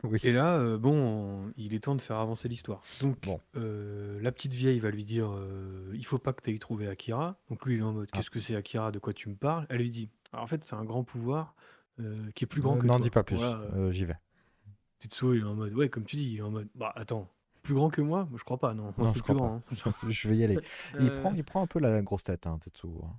[0.04, 0.18] oui.
[0.24, 2.82] Et là, euh, bon, il est temps de faire avancer l'histoire.
[3.00, 3.40] Donc, Bon.
[3.56, 6.88] euh, la petite vieille va lui dire euh, Il faut pas que tu ailles trouver
[6.88, 7.36] Akira.
[7.50, 8.16] Donc, lui, il est en mode Ah.
[8.16, 9.66] Qu'est-ce que c'est Akira De quoi tu me parles?
[9.70, 11.54] Elle lui dit Alors, En fait, c'est un grand pouvoir
[12.00, 13.04] euh, qui est plus grand Euh, que N'en toi.
[13.04, 14.16] dis pas plus, Voilà, euh, j'y vais.
[14.98, 17.28] Tetsuo, il est en mode Ouais, comme tu dis, il est en mode Bah, attends,
[17.62, 18.28] plus grand que moi?
[18.36, 18.84] Je crois pas, non.
[18.84, 19.56] Moi, Non, je je suis plus crois grand.
[19.56, 20.02] hein.
[20.10, 20.58] Je vais y aller.
[21.00, 23.04] Il, Euh, prend, il prend un peu la grosse tête, hein, Tetsuo.
[23.04, 23.14] hein.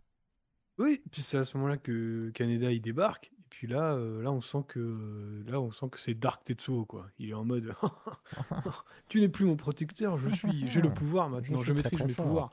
[0.80, 3.32] Oui, puis c'est à ce moment-là que Kaneda il débarque.
[3.54, 6.86] Et puis là, euh, là on sent que là on sent que c'est Dark Tetsuo
[6.86, 7.06] quoi.
[7.20, 7.72] Il est en mode
[9.10, 11.92] tu n'es plus mon protecteur, je suis, j'ai le pouvoir maintenant, Je je, suis très,
[11.92, 12.26] maîtrise très mes fort.
[12.26, 12.52] pouvoirs.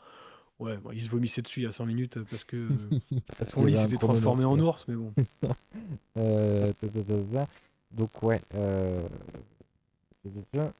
[0.59, 3.20] Ouais, bon, il se vomissait dessus il y a 5 minutes euh, parce que euh,
[3.38, 5.14] Parce son qu'il y lit avait un s'était transformé en ours, mais bon.
[6.18, 7.46] Euh, ta, ta, ta, ta.
[7.92, 8.42] Donc ouais.
[8.55, 9.09] euh,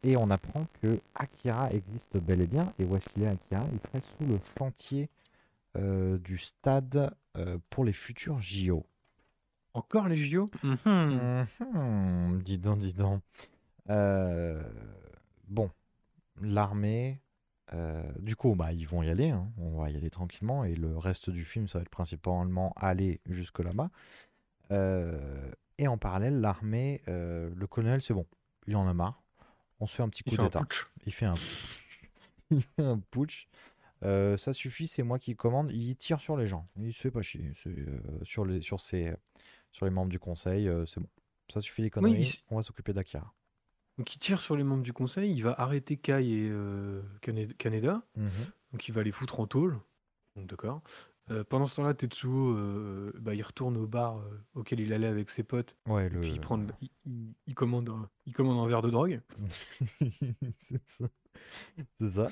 [0.05, 2.75] Et on apprend que Akira existe bel et bien.
[2.79, 3.65] Et où est-ce qu'il est Akira?
[3.73, 5.09] Il serait sous le chantier
[5.79, 8.85] euh, du stade euh, pour les futurs JO.
[9.75, 10.51] Encore les JO?
[10.63, 13.23] Mhm, dis donc, dis donc.
[13.89, 14.63] Euh,
[15.49, 15.71] bon,
[16.41, 17.21] l'armée.
[17.73, 19.31] euh, du coup, bah, ils vont y aller.
[19.31, 20.65] hein, On va y aller tranquillement.
[20.65, 23.91] Et le reste du film, ça va être principalement aller jusque là-bas.
[24.73, 28.27] Euh, et en parallèle, l'armée, euh, le colonel, c'est bon.
[28.67, 29.23] Il en a marre.
[29.81, 30.61] On se fait un petit Il coup fait un d'état.
[30.61, 30.87] putsch.
[31.07, 31.35] Il fait un,
[32.51, 33.49] il fait un putsch.
[34.03, 35.71] Euh, ça suffit, c'est moi qui commande.
[35.73, 36.67] Il tire sur les gens.
[36.79, 37.53] Il se fait pas chier.
[37.63, 39.13] C'est, euh, sur, les, sur, ses,
[39.73, 41.09] sur les membres du conseil, euh, c'est bon.
[41.53, 42.13] Ça suffit les conneries.
[42.23, 43.33] il On va s'occuper d'Akira.
[43.99, 47.53] Donc il tire sur les membres du conseil, il va arrêter Kai et euh, Kane-
[47.55, 48.03] Kaneda.
[48.73, 49.79] Donc il va les foutre en tôle.
[50.37, 50.83] Donc d'accord.
[51.31, 55.07] Euh, pendant ce temps-là, Tetsuo, euh, bah, il retourne au bar euh, auquel il allait
[55.07, 55.77] avec ses potes.
[55.87, 56.21] Ouais, le.
[56.21, 59.21] puis il, prend, il, il- il commande un, il commande un verre de drogue.
[60.59, 61.05] c'est ça.
[62.01, 62.31] C'est ça.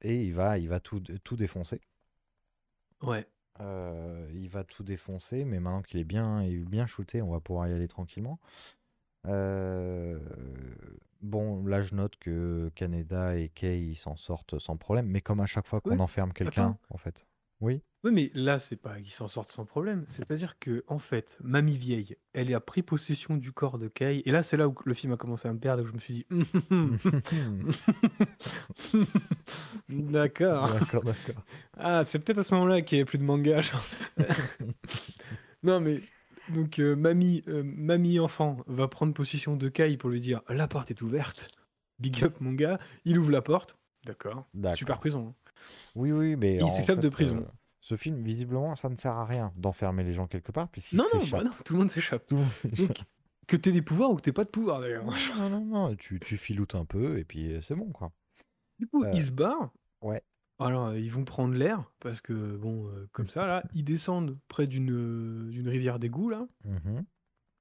[0.00, 1.80] Et il va, il va tout, tout défoncer.
[3.02, 3.28] Ouais.
[3.60, 7.30] Euh, il va tout défoncer, mais maintenant qu'il est bien, il est bien shooté, on
[7.30, 8.40] va pouvoir y aller tranquillement.
[9.26, 10.18] Euh,
[11.22, 15.46] bon, là je note que Kaneda et ils s'en sortent sans problème, mais comme à
[15.46, 17.26] chaque fois qu'on enferme quelqu'un, en fait.
[17.60, 20.04] Oui, Oui, mais là, c'est pas qu'ils s'en sortent sans problème.
[20.06, 24.22] C'est-à-dire que, en fait, Mamie Vieille, elle a pris possession du corps de Kai.
[24.26, 26.00] Et là, c'est là où le film a commencé à me perdre, où je me
[26.00, 26.26] suis dit.
[29.88, 30.72] D'accord.
[30.72, 31.44] d'accord, d'accord.
[31.76, 33.60] Ah, c'est peut-être à ce moment-là qu'il n'y avait plus de manga.
[33.60, 33.84] genre.
[35.62, 36.00] non, mais
[36.48, 40.68] donc euh, mamie, euh, mamie enfant va prendre possession de Kai pour lui dire la
[40.68, 41.48] porte est ouverte.
[41.98, 42.78] Big up mon gars.
[43.04, 43.76] Il ouvre la porte.
[44.04, 44.46] D'accord.
[44.54, 44.78] D'accord.
[44.78, 45.28] Super prison.
[45.28, 45.43] hein.
[45.94, 46.56] Oui, oui, mais.
[46.60, 47.38] Il s'échappe de prison.
[47.38, 50.96] euh, ce film, visiblement, ça ne sert à rien d'enfermer les gens quelque part, puisqu'ils
[50.96, 52.26] Non, non, bah non, tout le monde s'échappe.
[52.26, 52.98] Tout le monde s'échappe.
[53.46, 55.04] Que t'aies des pouvoirs ou que t'aies pas de pouvoir d'ailleurs.
[55.36, 58.10] Non, non, non, tu, tu filoutes un peu et puis euh, c'est bon, quoi.
[58.78, 59.70] Du coup, Euh, ils se barrent.
[60.00, 60.22] ouais.
[60.60, 64.38] Alors, euh, ils vont prendre l'air parce que, bon, euh, comme ça, là, ils descendent
[64.48, 66.46] près d'une rivière d'égout, là.
[66.64, 67.04] Mhm.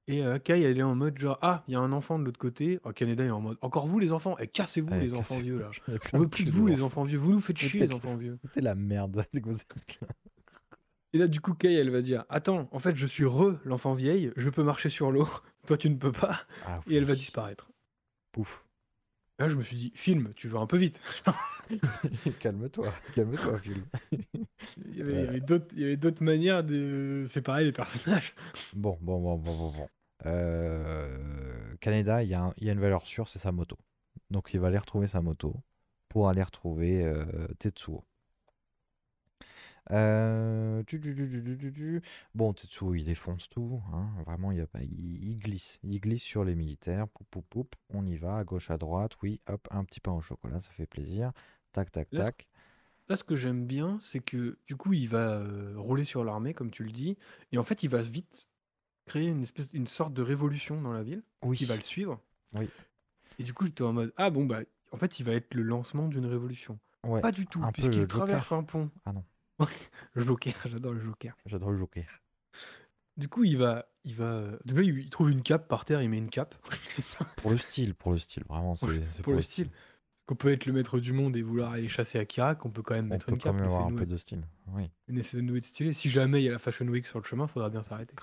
[0.07, 2.25] Et euh, Kai, elle est en mode genre, ah, il y a un enfant de
[2.25, 2.79] l'autre côté.
[2.83, 5.59] Oh, Canada est en mode, encore vous les enfants, et cassez-vous Allez, les enfants vieux
[5.59, 5.71] là.
[6.13, 8.37] On veut plus de vous les enfants vieux, vous nous faites chier les enfants vieux.
[8.43, 10.07] C'était la merde dès que vous êtes là.
[11.13, 13.93] Et là, du coup, Kai, elle va dire, attends, en fait, je suis re l'enfant
[13.93, 15.29] vieille, je peux marcher sur l'eau,
[15.67, 17.69] toi tu ne peux pas, Ah et elle va disparaître.
[18.31, 18.62] Pouf.
[19.43, 21.01] Là, je me suis dit, film, tu vas un peu vite.
[22.39, 23.75] calme-toi, calme-toi, Phil.
[24.87, 27.73] Il y avait, il y avait d'autres- il y avait d'autres manières de séparer les
[27.73, 28.35] personnages.
[28.73, 29.87] Bon, bon, bon, bon, bon, bon.
[30.25, 33.77] Euh, Canada, il y, a un- il y a une valeur sûre, c'est sa moto.
[34.31, 35.53] Donc il va aller retrouver sa moto
[36.07, 37.25] pour aller retrouver euh,
[37.59, 38.05] Tetsuo.
[39.91, 41.15] Euh, tu, tu,
[41.73, 42.01] tu.
[42.35, 43.81] Bon, Tetsuo, il défonce tout.
[43.93, 44.07] hein.
[44.25, 45.79] Vraiment, il, y a pas, il, il glisse.
[45.83, 47.07] Il glisse sur les militaires.
[47.09, 47.75] Poup, poup, poup.
[47.89, 49.13] On y va, à gauche, à droite.
[49.21, 51.31] Oui, hop, un petit pain au chocolat, ça fait plaisir.
[51.73, 52.47] Tac, tac, Là, ce- tac.
[53.09, 56.53] Là, ce que j'aime bien, c'est que du coup, il va euh, rouler sur l'armée,
[56.53, 57.17] comme tu le dis,
[57.51, 58.47] et en fait, il va vite
[59.05, 61.57] créer une espèce, une sorte de révolution dans la ville, Oui.
[61.57, 62.21] qui va le suivre.
[62.55, 62.69] Oui.
[63.39, 64.61] Et du coup, tu es en mode, ah bon, bah,
[64.93, 66.79] en fait, il va être le lancement d'une révolution.
[67.05, 68.89] Ouais, Pas du tout, puisqu'il traverse un pont.
[69.03, 69.25] Ah non.
[70.13, 71.35] Le Joker, j'adore le Joker.
[71.45, 72.05] J'adore le Joker.
[73.17, 76.29] Du coup, il va, il va, il trouve une cape par terre, il met une
[76.29, 76.55] cape.
[77.37, 79.69] Pour le style, pour le style, vraiment, c'est Ouais, c'est pour le style.
[80.25, 82.95] Qu'on peut être le maître du monde et vouloir aller chasser Akira, qu'on peut quand
[82.95, 83.55] même On mettre peut une quand cape.
[83.55, 84.41] même avoir un peu de style.
[84.69, 84.89] Oui.
[85.09, 85.93] On essaie de stylé.
[85.93, 88.15] Si jamais il y a la Fashion Week sur le chemin, faudra bien s'arrêter.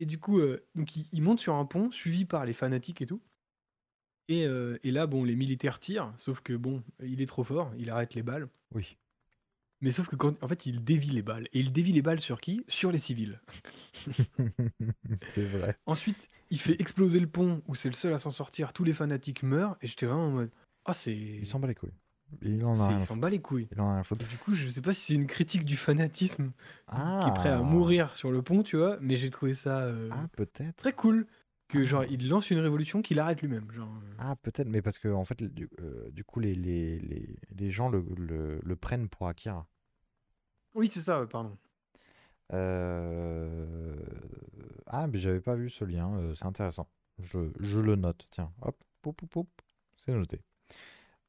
[0.00, 3.00] Et du coup, euh, donc il, il monte sur un pont, suivi par les fanatiques
[3.00, 3.22] et tout.
[4.28, 7.72] Et, euh, et là, bon, les militaires tirent, sauf que bon, il est trop fort,
[7.78, 8.48] il arrête les balles.
[8.74, 8.96] Oui.
[9.80, 11.46] Mais sauf que quand, en fait, il dévie les balles.
[11.52, 12.64] Et il dévie les balles sur qui?
[12.68, 13.40] Sur les civils.
[15.28, 15.76] c'est vrai.
[15.86, 18.72] Ensuite, il fait exploser le pont où c'est le seul à s'en sortir.
[18.72, 19.76] Tous les fanatiques meurent.
[19.82, 20.50] Et j'étais vraiment en mode,
[20.84, 21.92] ah c'est, Il s'en bat les couilles.
[22.42, 23.68] Il en a rien Il s'en bat les couilles.
[23.72, 24.26] Il en a rien foutre.
[24.26, 26.52] du coup, je sais pas si c'est une critique du fanatisme
[26.90, 27.62] qui est prêt à Ah.
[27.62, 30.76] mourir sur le pont, tu vois, mais j'ai trouvé ça euh, Ah, peut-être.
[30.76, 31.26] très cool
[31.74, 33.70] que genre il lance une révolution qu'il arrête lui-même.
[33.72, 36.98] Genre, euh, Ah, peut-être, mais parce que en fait, du, euh, du coup, les, les,
[37.00, 39.66] les, les gens le, le, le prennent pour Akira.
[40.74, 41.56] Oui, c'est ça, pardon.
[42.52, 43.96] Euh,
[44.86, 46.88] Ah, mais j'avais pas vu ce lien, euh, c'est intéressant.
[47.20, 49.48] Je, je le note, tiens, hop, poup, poup, poup,
[49.96, 50.40] c'est noté.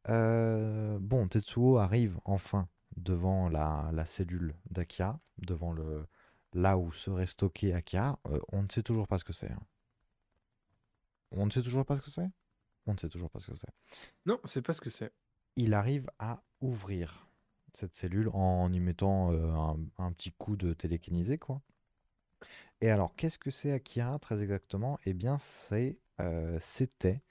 [0.08, 2.68] Bon, Tetsuo arrive enfin
[2.98, 6.06] devant la, la cellule d'Akira, devant le
[6.54, 8.18] là où serait stocké Akira.
[8.28, 9.52] Euh, on ne sait toujours pas ce que c'est.
[9.52, 9.60] hein.
[11.32, 12.30] On ne sait toujours pas ce que c'est?
[12.88, 13.74] On ne sait toujours pas ce que c'est.
[14.26, 15.14] Non, c'est pas ce que c'est.
[15.58, 17.28] il arrive à ouvrir
[17.74, 21.62] cette cellule en y mettant euh, un, un petit coup de télékinésie, quoi.
[22.82, 25.00] Et alors, qu'est-ce que c'est Akira, très exactement?
[25.06, 27.22] Eh bien, c'est, euh, c'était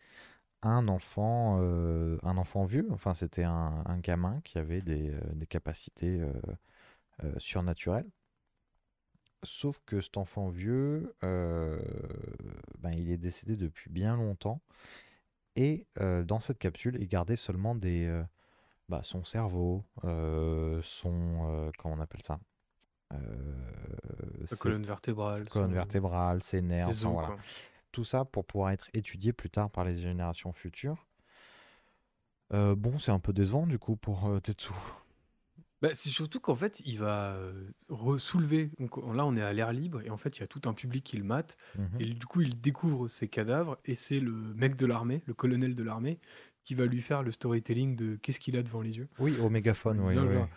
[0.62, 2.88] un enfant, euh, un enfant vieux.
[2.92, 6.20] Enfin, c'était un, un gamin qui avait des, des capacités
[7.38, 8.06] surnaturelles.
[9.44, 11.80] Sauf que cet enfant vieux, euh,
[12.78, 14.60] ben, il est décédé depuis bien longtemps.
[15.56, 18.22] Et euh, dans cette capsule, il gardait seulement des, euh,
[18.88, 22.40] bah, son cerveau, son, comment on appelle ça
[23.10, 25.48] La colonne vertébrale.
[25.50, 27.28] son- vertébrales, ses nerfs, ses enfin, os, voilà.
[27.28, 27.38] quoi.
[27.92, 31.06] Tout ça pour pouvoir être étudié plus tard par les générations futures.
[32.50, 34.74] Bon, c'est un peu décevant du coup pour Tetsuo.
[35.82, 37.36] Bah, c'est surtout qu'en fait, il va
[37.88, 38.70] re-soulever.
[38.78, 40.72] Donc là, on est à l'air libre et en fait, il y a tout un
[40.72, 41.56] public qui le mate.
[41.76, 42.00] Mhm.
[42.00, 45.74] Et du coup, il découvre ses cadavres et c'est le mec de l'armée, le colonel
[45.74, 46.18] de l'armée,
[46.64, 49.08] qui va lui faire le storytelling de qu'est-ce qu'il a devant les yeux.
[49.18, 50.34] Oui, au mégaphone, oui, disant, oui.
[50.34, 50.48] genre,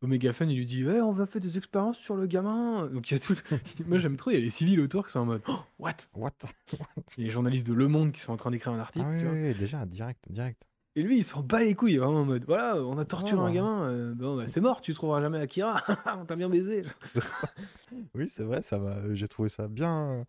[0.00, 2.86] Au mégaphone, il lui dit Ouais, on va faire des expériences sur le gamin.
[2.86, 3.34] Donc il y a tout.
[3.86, 4.30] Moi, j'aime trop.
[4.30, 5.96] Il y a les civils autour qui sont en mode Oh, What?
[6.14, 6.30] What?
[6.72, 6.78] Il
[7.18, 9.04] y a les journalistes de Le Monde qui sont en train d'écrire un article.
[9.06, 9.34] Ah oui, tu vois.
[9.34, 10.66] oui, oui, déjà, direct, direct.
[10.96, 13.46] Et lui, il s'en bat les couilles, vraiment en mode Voilà, on a torturé Ah.
[13.46, 13.82] un gamin.
[13.90, 15.82] euh, bon, bah, c'est mort, tu trouveras jamais Akira.
[16.20, 16.84] on t'a bien baisé.
[18.14, 19.12] Oui, c'est vrai, ça va.
[19.14, 20.24] J'ai trouvé ça bien,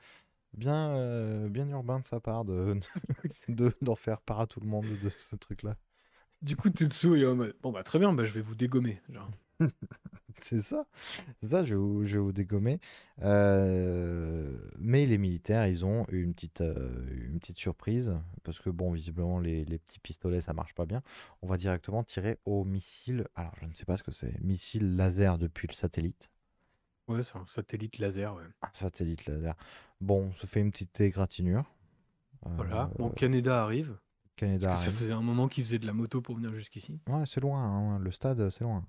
[0.57, 2.78] bien, euh, bien urbain de sa part de
[3.49, 5.76] de- d'en faire part à tout le monde de ce truc-là.
[6.41, 8.55] Du coup, Tetsuo, il est en mode Bon, bah, très bien, bah, je vais vous
[8.55, 9.01] dégommer.
[9.09, 9.30] Genre.
[10.38, 10.86] C'est ça,
[11.41, 12.82] c'est ça, je vais vous, je vais vous dégommer.
[13.22, 18.91] Euh, mais les militaires, ils ont une petite, euh, une petite surprise, parce que bon,
[18.91, 21.01] visiblement, les, les petits pistolets, ça marche pas bien.
[21.41, 24.97] On va directement tirer au missile, alors je ne sais pas ce que c'est, missile
[24.97, 26.30] laser depuis le satellite.
[27.08, 28.43] Ouais, c'est un satellite laser, ouais.
[28.62, 29.56] Un satellite laser.
[30.01, 31.64] Bon, ça fait une petite égratignure.
[32.43, 32.91] Voilà.
[32.91, 33.97] Euh, Bon, Canada arrive.
[34.36, 34.99] Canada Parce que ça arrive.
[34.99, 36.99] faisait un moment qu'il faisait de la moto pour venir jusqu'ici.
[37.08, 38.86] Ouais, c'est loin, hein, le stade, c'est loin.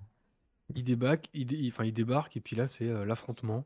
[0.75, 3.65] Il débarque, il, dé- il- enfin, il débarque, et puis là, c'est euh, l'affrontement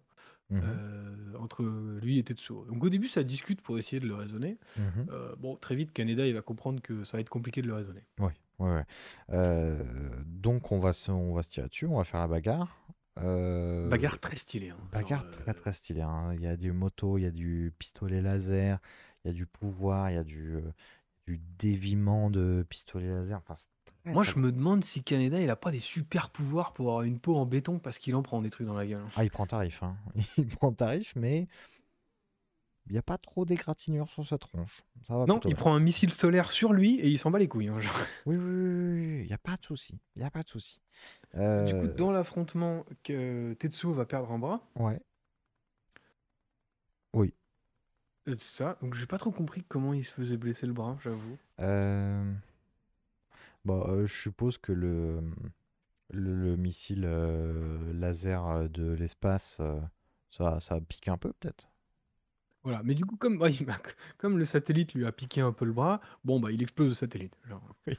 [0.50, 1.64] Mhm, euh, entre
[2.02, 2.66] lui et Tetsuo.
[2.66, 4.58] Donc au début, ça discute pour essayer de le raisonner.
[4.78, 5.08] mhm.
[5.10, 7.74] Euh, bon, très vite, Canada, il va comprendre que ça va être compliqué de le
[7.74, 8.04] raisonner.
[8.20, 8.86] Ouais, ouais, ouais.
[9.30, 9.82] Euh,
[10.26, 12.78] donc on va se, on va se tirer dessus, on va faire la bagarre.
[13.20, 14.70] Euh, Bagarre très stylée.
[14.72, 14.78] hein.
[14.92, 16.02] bagarre très euh, très stylée.
[16.02, 16.34] hein.
[16.34, 18.80] Il y a du moto, il y a du pistolet laser,
[19.24, 20.62] il y a du pouvoir, il y a du, euh,
[21.28, 23.38] du déviement de pistolet laser.
[23.38, 23.68] Enfin, c'est
[24.06, 27.04] Moi, très je me demande si Canada, il a pas des super pouvoirs pour avoir
[27.04, 29.04] une peau en béton parce qu'il en prend des trucs dans la gueule.
[29.16, 29.96] Ah, il prend tarif, hein.
[30.38, 31.48] Il prend tarif, mais
[32.88, 34.84] il n'y a pas trop d'égratignures sur sa tronche.
[35.08, 35.56] Ça va Non, il bien.
[35.56, 37.68] prend un missile solaire sur lui et il s'en bat les couilles.
[37.70, 37.94] hein, genre.
[38.26, 40.00] Oui, oui, oui, il n'y a pas de souci.
[40.16, 40.82] Il n'y a pas de souci.
[41.34, 44.68] Du coup, Euh, dans l'affrontement, que Tetsuo va perdre un bras.
[44.76, 45.00] Ouais.
[47.14, 47.34] Oui.
[48.28, 48.78] euh, C'est ça.
[48.82, 51.38] Donc j'ai pas trop compris comment il se faisait blesser le bras, j'avoue.
[51.60, 52.34] Euh,
[53.66, 55.22] Bon, euh, je suppose que le,
[56.12, 59.80] le, le missile euh, laser de l'espace, euh,
[60.32, 61.70] ça, ça pique un peu peut-être?
[62.64, 62.82] Voilà.
[62.84, 63.80] Mais du coup, comme, ouais, bah,
[64.18, 66.96] comme le satellite lui a piqué un peu le bras, bon bah il explose le
[66.96, 67.36] satellite.
[67.48, 67.64] genre.
[67.88, 67.96] Oui.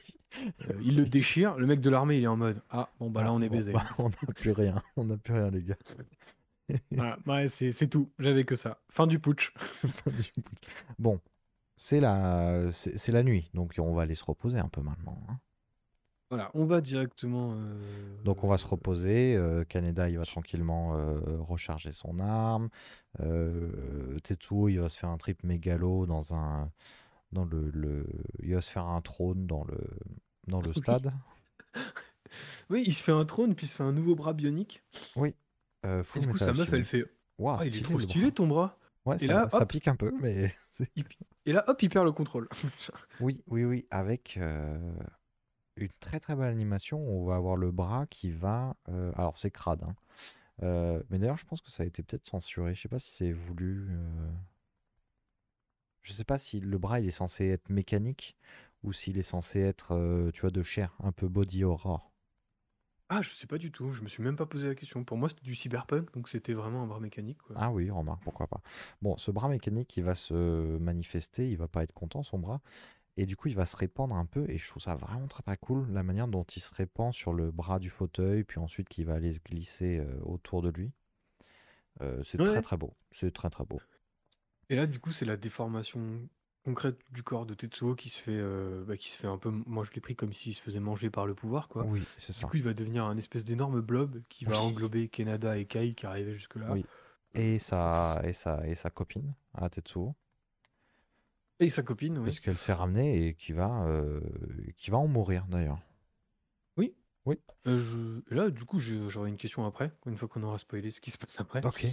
[0.71, 1.57] Euh, il le déchire.
[1.59, 3.49] Le mec de l'armée, il est en mode Ah, bon bah là Ah, on est
[3.49, 3.73] bon, baisé.
[3.73, 4.83] bah, on n'a plus rien.
[4.97, 5.77] On n'a plus rien, les gars.
[6.91, 8.11] Voilà, ouais, c'est c'est tout.
[8.19, 8.81] J'avais que ça.
[8.89, 9.53] Fin du putsch.
[10.99, 11.21] Bon,
[11.77, 15.23] c'est la, c'est c'est la nuit, donc on va aller se reposer un peu maintenant.
[15.29, 15.39] hein.
[16.33, 17.53] Voilà, on va directement.
[17.53, 19.37] euh, Donc on va se reposer.
[19.37, 22.71] euh, Kaneda, il va tranquillement euh, recharger son arme.
[23.21, 26.71] Euh, Tetsuo, il va se faire un trip mégalo dans un,
[27.33, 28.07] dans le, le-
[28.43, 29.79] il va se faire un trône dans le,
[30.47, 30.75] dans le Oui.
[30.75, 31.13] stade.
[32.71, 34.83] Oui, il se fait un trône, puis il se fait un nouveau bras bionique.
[35.17, 35.35] Oui.
[35.85, 36.91] Euh, Et full du coup, sa meuf, elle Alchemist.
[36.93, 37.05] fait
[37.39, 38.33] Waouh, Ah, il est stylé, trop le stylé bras.
[38.35, 38.79] ton bras.
[39.05, 39.69] Ouais, Et ça, là, ça hop.
[39.69, 40.91] pique un peu, mais c'est-
[41.45, 42.49] Et là, hop, il perd le contrôle.
[43.21, 44.79] oui, oui, oui, avec euh,
[45.77, 46.99] une très très belle animation.
[47.01, 48.77] On va avoir le bras qui va.
[48.89, 49.95] euh, alors c'est crade, hein.
[50.63, 52.75] Euh, mais d'ailleurs, je pense que ça a été peut-être censuré.
[52.75, 53.89] Je sais pas si c'est voulu.
[53.91, 54.31] euh,
[56.03, 58.37] Je sais pas si le bras il est censé être mécanique
[58.85, 62.13] ou s'il est censé être, euh, tu vois, de chair, un peu body horror.
[63.09, 65.05] Ah, je sais pas du tout, je me suis même pas posé la question.
[65.05, 67.57] Pour moi, c'était du cyberpunk, donc c'était vraiment un bras mécanique, quoi.
[67.57, 68.63] Ah oui, remarque, pourquoi pas.
[69.03, 70.33] Bon, ce bras mécanique, il va se
[70.79, 72.63] manifester, il va pas être content, son bras,
[73.17, 75.43] et du coup, il va se répandre un peu, et je trouve ça vraiment très
[75.43, 78.89] très cool, la manière dont il se répand sur le bras du fauteuil, puis ensuite
[78.89, 80.93] qu'il va aller se glisser euh, autour de lui.
[82.03, 83.83] Euh, c'est Ouais, très très beau, c'est très très beau.
[84.69, 86.29] Et là, du coup, c'est la déformation
[86.65, 89.51] concrète du corps de Tetsuo qui se fait, euh, bah, qui se fait un peu.
[89.51, 91.89] Moi, je l'ai pris comme s'il se faisait manger par le pouvoir, quoi.
[91.89, 92.47] Oui, c'est Du ça.
[92.47, 94.63] coup, il va devenir un espèce d'énorme blob qui va Oui.
[94.63, 96.75] englober Kenada et Kai qui arrivaient jusque-là.
[96.75, 96.87] Oui.
[97.35, 100.15] Et sa, et sa, et sa copine, à Tetsuo,
[101.63, 102.25] Et sa copine, oui.
[102.25, 104.21] parce qu'elle s'est ramenée et qui va, euh,
[104.77, 105.79] qui va en mourir d'ailleurs.
[106.77, 106.93] Oui.
[107.25, 107.39] Oui.
[107.69, 108.35] Euh, je...
[108.35, 111.13] Là, du coup, je- j'aurai une question après, une fois qu'on aura spoilé ce qui
[111.13, 111.65] se passe après.
[111.65, 111.87] Ok.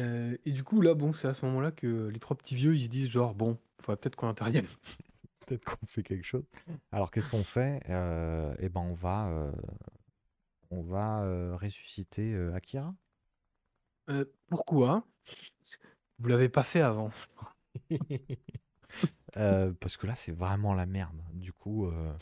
[0.00, 2.74] Euh, et du coup, là, bon, c'est à ce moment-là que les trois petits vieux,
[2.74, 4.66] ils se disent genre, bon, faudrait peut-être qu'on intervienne.
[5.46, 6.44] Peut-être qu'on fait quelque chose.
[6.92, 7.82] Alors, qu'est-ce qu'on fait?
[7.90, 9.52] Euh, Eh ben, on va, euh,
[10.70, 12.94] on va euh, ressusciter euh, Akira?
[14.08, 15.04] Euh, pourquoi?
[16.20, 17.10] Vous l'avez pas fait avant.
[19.36, 21.22] Euh, parce que là, c'est vraiment la merde.
[21.32, 22.12] Du coup, euh,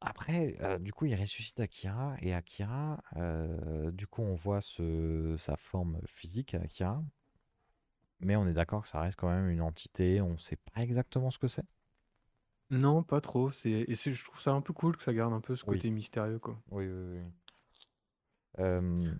[0.00, 5.34] après, euh, du coup, il ressuscite Akira et Akira, euh, du coup, on voit ce-
[5.38, 7.02] sa forme physique, Akira.
[8.18, 10.20] Mais on est d'accord que ça reste quand même une entité.
[10.20, 11.64] On sait pas exactement ce que c'est.
[12.68, 13.50] Non, pas trop.
[13.50, 13.70] C'est...
[13.88, 15.78] Et c'est- je trouve ça un peu cool que ça garde un peu ce Oui.
[15.78, 16.60] côté mystérieux, quoi.
[16.70, 17.22] Oui, oui, oui.
[18.58, 19.14] Euh,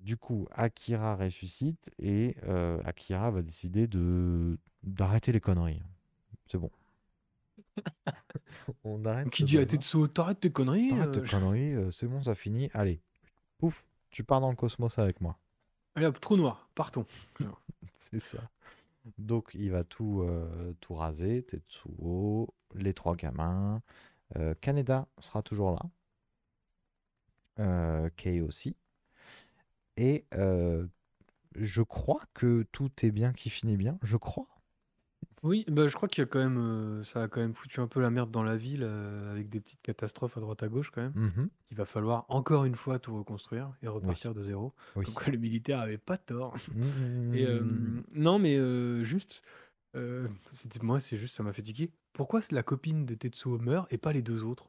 [0.00, 5.82] du coup, Akira ressuscite et euh, Akira va décider de d'arrêter les conneries.
[6.46, 6.70] C'est bon.
[8.84, 9.66] On arrête Qui dit à.
[9.66, 12.70] Tetsuo, t'arrêtes tes conneries T'arrêtes euh, tes je- conneries, euh, c'est bon, ça finit.
[12.74, 13.00] Allez,
[13.58, 15.38] pouf, tu pars dans le cosmos avec moi.
[15.94, 17.06] Allez hop, trou noir, partons.
[17.98, 18.38] C'est ça.
[19.18, 21.42] Donc, il va tout, euh, tout raser.
[21.42, 23.82] Tetsuo, les trois gamins.
[24.36, 25.82] Euh, Kaneda sera toujours là.
[27.58, 28.76] Euh, Kei aussi.
[29.96, 30.86] Et euh,
[31.54, 33.98] je crois que tout est bien qui finit bien.
[34.02, 34.46] Je crois.
[35.42, 37.80] Oui, bah, je crois qu'il y a quand même, euh, ça a quand même foutu
[37.80, 40.68] un peu la merde dans la ville euh, avec des petites catastrophes à droite à
[40.68, 41.12] gauche quand même.
[41.14, 41.48] Mhm.
[41.70, 44.74] Il va falloir encore une fois tout reconstruire et repartir de zéro.
[44.96, 45.06] Oui.
[45.06, 46.56] Donc le militaire avait pas tort.
[46.74, 47.34] Mhm.
[47.34, 47.62] Et euh,
[48.12, 49.42] non, mais euh, juste,
[49.96, 51.90] euh, c'était moi, c'est juste, ça m'a fait tiquer.
[52.12, 54.68] Pourquoi la copine de Tetsuo meurt et pas les deux autres?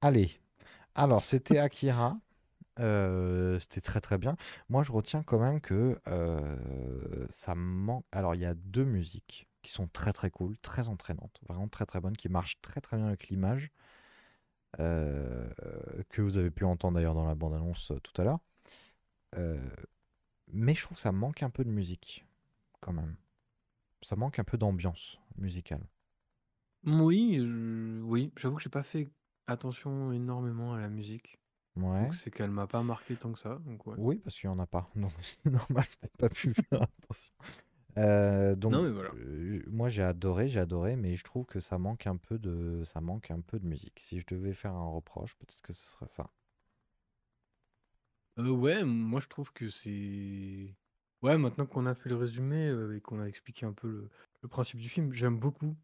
[0.00, 0.38] Allez.
[0.96, 2.18] Alors, c'était Akira.
[2.80, 4.36] Euh, c'était très très bien.
[4.70, 8.04] Moi, je retiens quand même que euh, ça manque.
[8.12, 11.86] Alors, il y a deux musiques qui sont très très cool, très entraînantes, vraiment très
[11.86, 13.70] très bonnes, qui marchent très très bien avec l'image,
[14.80, 15.48] euh,
[16.10, 18.40] que vous avez pu entendre d'ailleurs dans la bande-annonce tout à l'heure.
[20.52, 22.24] Mais je trouve que ça manque un peu de musique,
[22.80, 23.16] quand même.
[24.02, 25.86] Ça manque un peu d'ambiance musicale.
[26.86, 29.10] Oui, je- oui, j'avoue que j'ai pas fait
[29.46, 31.38] attention énormément à la musique.
[31.76, 32.04] Ouais.
[32.04, 33.58] Donc c'est qu'elle m'a pas marqué tant que ça.
[33.66, 33.94] Donc ouais.
[33.98, 34.90] Oui, parce qu'il n'y en a pas.
[34.96, 37.32] Donc c'est normal, t'as pas pu faire attention.
[37.98, 39.10] Euh, donc, Non, mais voilà.
[39.14, 42.82] euh, moi j'ai adoré, j'ai adoré, mais je trouve que ça manque un peu de,
[42.84, 43.98] ça manque un peu de musique.
[44.00, 46.30] Si je devais faire un reproche, peut-être que ce serait ça.
[48.38, 50.74] Euh, ouais, moi je trouve que c'est.
[51.22, 54.10] Ouais, maintenant qu'on a fait le résumé euh, et qu'on a expliqué un peu le,
[54.42, 55.74] le principe du film, j'aime beaucoup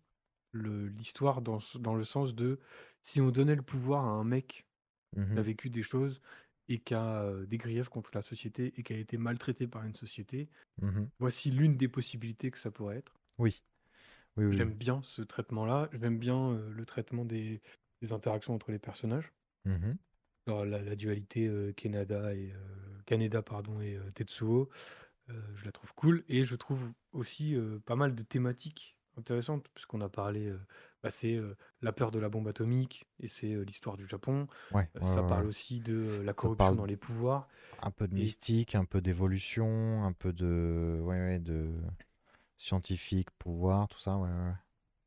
[0.52, 2.60] le- l'histoire dans, ce- dans le sens de
[3.02, 4.66] si on donnait le pouvoir à un mec
[5.34, 6.20] qui a Mhm, vécu des choses
[6.68, 9.84] et qui a euh, des griefs contre la société et qui a été maltraité par
[9.84, 10.50] une société,
[10.82, 11.10] mhm.
[11.20, 13.14] voici l'une des possibilités que ça pourrait être.
[13.38, 13.62] Oui,
[14.36, 14.62] oui, oui.
[14.62, 17.60] J'aime bien ce traitement-là, j'aime bien euh, le traitement des,
[18.02, 19.32] des interactions entre les personnages.
[19.64, 19.98] Mhm,
[20.46, 24.70] Alors, la, la dualité euh, Kaneda et euh, Kaneda pardon et euh, Tetsuo,
[25.30, 29.68] euh, je la trouve cool et je trouve aussi euh, pas mal de thématiques intéressantes
[29.74, 30.52] puisqu'on a parlé,
[31.02, 31.40] bah, c'est
[31.82, 34.46] la peur de la bombe atomique et c'est l'histoire du Japon.
[34.70, 35.46] Ouais, ouais, ça ouais, parle ouais.
[35.46, 37.48] aussi de la Ça corruption parle dans les pouvoirs.
[37.80, 41.72] un peu de Et- mystique, un peu d'évolution, un peu de, ouais, ouais, de
[42.56, 44.18] scientifique, pouvoir, tout ça.
[44.18, 44.54] Ouais, ouais, ouais.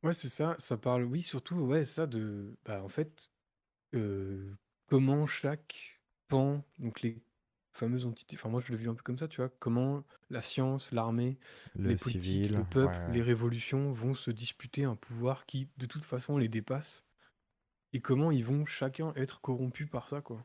[0.02, 0.56] Ouais, c'est ça.
[0.58, 3.30] Ça parle, oui, surtout, ouais, ça de, bah, en fait,
[4.86, 7.22] comment chaque pan, donc les
[7.76, 10.40] fameuses entités, enfin moi je le vis un peu comme ça, tu vois, comment la
[10.42, 11.38] science, l'armée,
[11.74, 13.12] Le les politiques, civil, le peuple, ouais, ouais.
[13.12, 17.04] les révolutions vont se disputer un pouvoir qui, de toute façon, les dépasse.
[17.92, 20.44] Et comment ils vont chacun être corrompus par ça, quoi.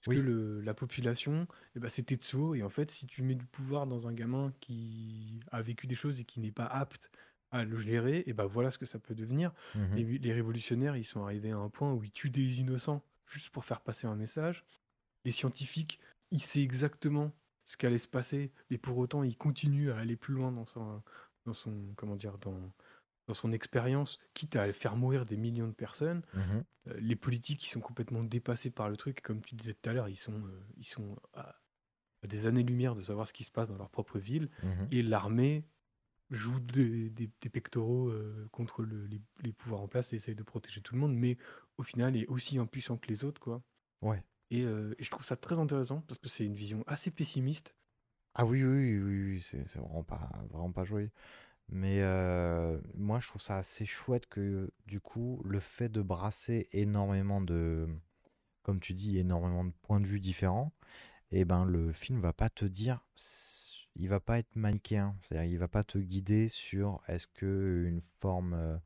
[0.00, 0.16] Parce Oui.
[0.16, 1.46] que le, la population,
[1.76, 4.52] eh ben, c'est Tetsuo, et en fait, si tu mets du pouvoir dans un gamin
[4.60, 7.10] qui a vécu des choses et qui n'est pas apte
[7.50, 9.52] à le gérer, et ben voilà ce que ça peut devenir.
[9.74, 9.96] Mhm.
[9.96, 13.50] Les, les révolutionnaires, ils sont arrivés à un point où ils tuent des innocents juste
[13.50, 14.64] pour faire passer un message.
[15.24, 16.00] Les scientifiques,
[16.30, 17.32] ils savent exactement
[17.64, 20.64] ce qui allait se passer, et pour autant, il continue à aller plus loin dans
[20.66, 21.02] son,
[21.44, 22.72] dans son comment dire, dans,
[23.26, 26.22] dans son expérience, quitte à faire mourir des millions de personnes.
[26.34, 26.64] Mhm.
[26.88, 29.92] Euh, les politiques, qui sont complètement dépassés par le truc, comme tu disais tout à
[29.92, 31.56] l'heure, ils sont, euh, ils sont à,
[32.22, 34.88] à des années-lumière de savoir ce qui se passe dans leur propre ville, Mhm.
[34.90, 35.66] et l'armée
[36.30, 40.34] joue des, des- des pectoraux euh, contre le- les, les pouvoirs en place et essaye
[40.34, 41.36] de protéger tout le monde, mais
[41.78, 43.62] au final est aussi impuissant que les autres, quoi.
[44.02, 44.22] Ouais.
[44.50, 47.74] Et, euh, et je trouve ça très intéressant parce que c'est une vision assez pessimiste.
[48.34, 51.10] Ah oui, oui, oui, c'est vraiment pas, vraiment pas joyeux.
[51.68, 56.66] Mais euh, moi, je trouve ça assez chouette que, du coup, le fait de brasser
[56.72, 57.88] énormément de,
[58.62, 60.72] comme tu dis, énormément de points de vue différents,
[61.30, 63.04] et ben le film va pas te dire,
[63.96, 65.16] il va pas être manichéen.
[65.22, 68.78] C'est-à-dire, il va pas te guider sur est-ce que une forme, euh,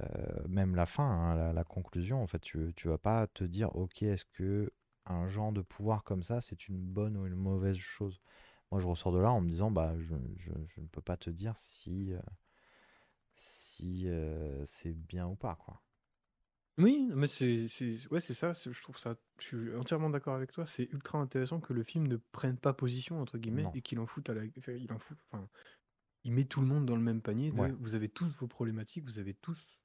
[0.00, 3.44] euh, même la fin, hein, la, la conclusion, en fait, tu, tu vas pas te
[3.44, 4.72] dire, ok, est-ce que
[5.06, 8.20] un genre de pouvoir comme ça, c'est une bonne ou une mauvaise chose?
[8.70, 11.16] Moi, je ressors de là en me disant, bah, je, je- je ne peux pas
[11.16, 12.20] te dire si, euh,
[13.34, 15.82] si euh, c'est bien ou pas, quoi.
[16.78, 17.66] Oui, mais c'est
[18.10, 21.60] ouais, c'est ça, je trouve ça, je suis entièrement d'accord avec toi, c'est ultra intéressant
[21.60, 23.74] que le film ne prenne pas position, entre guillemets, Non.
[23.74, 25.50] et qu'il en foute à la, enfin, il en fout, enfin,
[26.24, 27.72] il met tout le monde dans le même panier de, Ouais.
[27.72, 29.81] vous avez tous vos problématiques, vous avez tous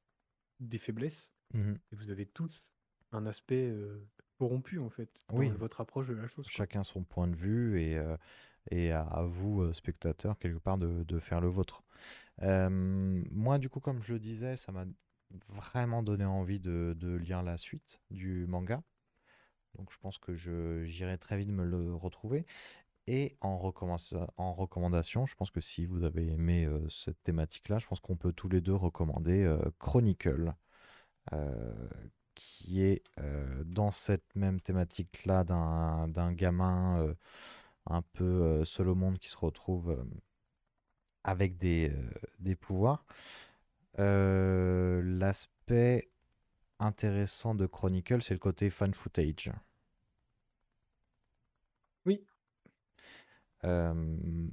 [0.60, 1.78] des faiblesses, Mhm.
[1.92, 2.68] et vous avez tous
[3.12, 4.06] un aspect euh,
[4.38, 5.50] corrompu, en fait, dans Oui.
[5.50, 6.54] votre approche de la chose, quoi.
[6.54, 8.18] Chacun son point de vue et, euh,
[8.70, 11.84] et à, à vous, spectateurs, quelque part, de, de faire le vôtre.
[12.44, 14.86] Euh, moi, du coup, comme je le disais, ça m'a
[15.50, 18.84] vraiment donné envie de, de lire la suite du manga.
[19.76, 20.36] Donc, je pense que
[20.86, 22.46] j'irai très vite me le retrouver.
[23.08, 28.02] Et en, recommandation, je pense que si vous avez aimé euh, cette thématique-là, je pense
[28.02, 30.54] qu'on peut tous les deux recommander euh, Chronicle,
[31.32, 31.74] euh,
[32.36, 33.04] qui est
[33.66, 37.16] dans cette même thématique-là d'un gamin
[37.88, 40.06] un peu seul au monde qui se retrouve
[41.24, 41.92] avec des,
[42.40, 43.06] des pouvoirs.
[43.98, 46.12] L'aspect
[46.80, 49.52] intéressant de Chronicle, c'est le côté fan footage.
[52.06, 52.24] Oui.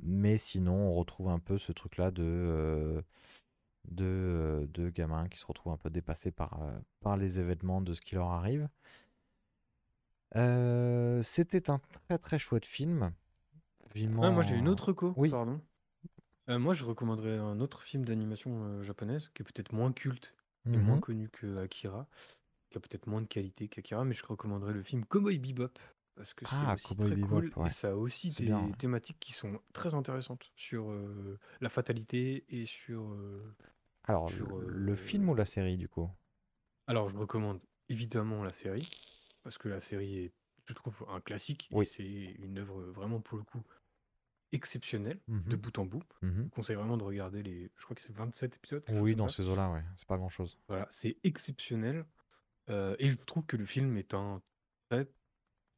[0.02, 3.02] Mais sinon, on retrouve un peu ce truc-là de, euh,
[3.88, 6.60] de, de gamins qui se retrouvent un peu dépassés par,
[7.00, 8.68] par les événements de ce qui leur arrive.
[11.22, 13.12] C'était un très très chouette film.
[14.22, 15.30] Ah, moi j'ai une autre reco, Oui.
[15.30, 15.60] pardon.
[16.48, 20.34] Moi je recommanderais un autre film d'animation japonaise qui est peut-être moins culte
[20.66, 20.82] et Mhm.
[20.82, 22.06] moins connu que Akira,
[22.70, 25.78] qui a peut-être moins de qualité qu'Akira, mais je recommanderais le film Cowboy Bebop
[26.14, 27.66] parce que c'est Ah, aussi Cowboy très Bebop, cool ouais.
[27.68, 28.72] et ça a aussi C'est des bien, ouais.
[28.76, 33.02] thématiques qui sont très intéressantes sur euh, la fatalité et sur.
[33.12, 33.54] euh,
[34.04, 36.10] Alors, sur, le- euh, film ou la série du coup?
[36.86, 38.88] Alors je recommande évidemment la série
[39.42, 40.32] parce que la série est,
[40.66, 41.86] je trouve, un classique Oui.
[41.86, 43.62] c'est une œuvre vraiment pour le coup
[44.52, 45.56] exceptionnelle de Mhm.
[45.56, 46.02] bout en bout.
[46.22, 46.34] Mhm.
[46.36, 47.70] Je vous conseille vraiment de regarder les.
[47.76, 48.84] Je crois que c'est 27 épisodes.
[48.84, 49.42] quelque chose Oui, comme dans ça.
[49.42, 49.82] ces eaux-là, ouais.
[49.96, 50.58] C'est pas grand-chose.
[50.68, 52.06] Voilà, c'est exceptionnel.
[52.70, 54.40] Euh, et je trouve que le film est un
[54.88, 55.08] très-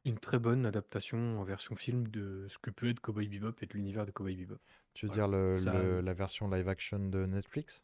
[0.07, 3.67] une très bonne adaptation en version film de ce que peut être Cowboy Bebop et
[3.67, 4.59] de l'univers de Cowboy Bebop.
[4.95, 5.11] Tu veux Voilà.
[5.11, 7.83] dire le, Ça- le- la version live action de Netflix?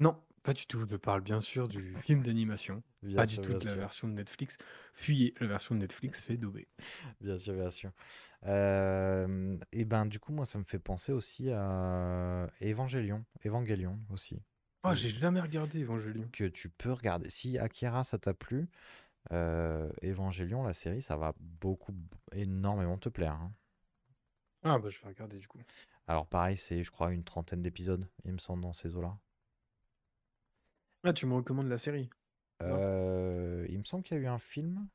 [0.00, 0.84] Non, pas du tout.
[0.90, 3.74] Je parle bien sûr du film d'animation, Bien pas sûr, du tout bien de la
[3.74, 3.76] sûr.
[3.76, 4.56] version de Netflix.
[4.94, 6.66] Fuyez, la version de Netflix, c'est daubé.
[7.20, 7.90] Bien sûr, bien sûr.
[8.46, 13.24] Euh, et ben, du coup, moi, ça me fait penser aussi à Evangelion.
[13.44, 14.40] Evangelion aussi.
[14.82, 16.28] Ah, que- j'ai jamais regardé Evangelion.
[16.32, 17.30] que tu peux regarder.
[17.30, 18.68] Si Akira, ça t'a plu,
[19.32, 21.94] euh, Evangelion, la série, ça va beaucoup,
[22.32, 23.34] énormément te plaire.
[23.34, 23.52] hein.
[24.62, 25.58] Ah, bah je vais regarder du coup.
[26.08, 29.16] Alors, pareil, c'est, je crois, une trentaine d'épisodes, il me semble, dans ces eaux-là.
[31.02, 32.08] Ah, tu me recommandes la série
[32.64, 32.74] ça?
[32.74, 34.88] Euh, il me semble qu'il y a eu un film,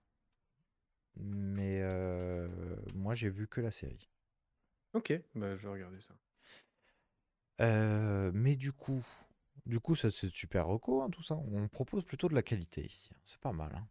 [1.16, 2.48] mais euh,
[2.94, 4.10] moi, j'ai vu que la série.
[4.94, 6.16] Ok, bah je vais regarder ça.
[7.62, 9.04] Euh, mais du coup,
[9.66, 11.36] du coup, ça c'est super reco, hein, tout ça.
[11.36, 13.10] On propose plutôt de la qualité ici.
[13.14, 13.18] hein.
[13.26, 13.72] C'est pas mal.
[13.76, 13.88] hein.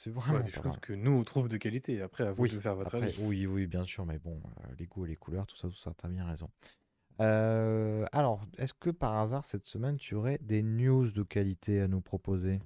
[0.00, 0.80] C'est Ouais, vraiment des pas choses mal.
[0.80, 2.00] que nous on trouve de qualité.
[2.02, 3.18] Après, à vous Oui, de faire votre après, avis.
[3.20, 5.74] oui, oui, bien sûr, mais bon, euh, les goûts et les couleurs, tout ça, tout
[5.74, 6.48] ça, t'as bien raison.
[7.20, 11.88] Euh, alors, est-ce que par hasard, cette semaine, tu aurais des news de qualité à
[11.88, 12.60] nous proposer?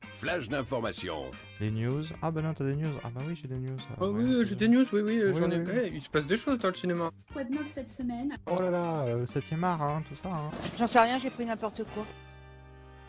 [0.00, 1.16] Flash d'information.
[1.60, 2.04] Les news?
[2.22, 2.88] Ah bah non, t'as des news.
[3.04, 3.76] Ah bah oui, j'ai des news.
[4.00, 5.58] Ah ouais, oui, j'ai des news, oui, oui, Oui, j'en ai.
[5.58, 5.90] oui, oui.
[5.92, 7.10] Il se passe des choses dans le cinéma.
[7.34, 8.34] Quoi de neuf cette semaine?
[8.50, 10.30] Oh là là, euh, 7e art, hein, tout ça.
[10.30, 10.50] hein.
[10.78, 12.06] J'en sais rien, j'ai pris n'importe quoi.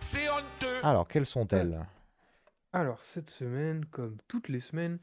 [0.02, 0.84] C'est honteux.
[0.84, 1.80] Alors, quelles sont-elles?
[2.74, 5.00] Alors, cette semaine, comme toutes les semaines,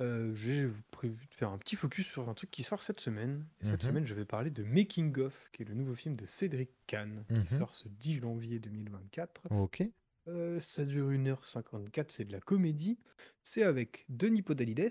[0.00, 3.48] euh, j'ai prévu de faire un petit focus sur un truc qui sort cette semaine.
[3.60, 3.88] Et cette Mhm.
[3.88, 7.24] semaine, je vais parler de Making of, qui est le nouveau film de Cédric Kahn,
[7.42, 9.42] qui sort ce 10 janvier 2024.
[9.50, 9.82] Ok.
[10.28, 13.00] Euh, ça dure 1h54, c'est de la comédie.
[13.42, 14.90] C'est avec Denis Podalides,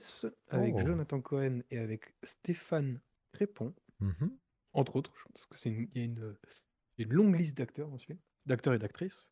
[0.50, 0.86] avec Oh.
[0.86, 3.02] Jonathan Cohen et avec Stéphane
[3.34, 4.38] Crépon, Mhm.
[4.74, 6.38] entre autres, je pense que c'est une, il y a une,
[6.98, 9.32] il y a une longue liste d'acteurs dans ce film, d'acteurs et d'actrices.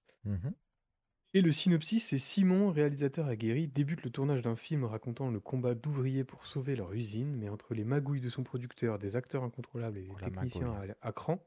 [1.34, 5.76] Et le synopsis, c'est Simon, réalisateur aguerri, débute le tournage d'un film racontant le combat
[5.76, 9.98] d'ouvriers pour sauver leur usine, mais entre les magouilles de son producteur, des acteurs incontrôlables
[9.98, 10.82] et les Oh, la techniciens magouille.
[11.02, 11.42] à, à cran,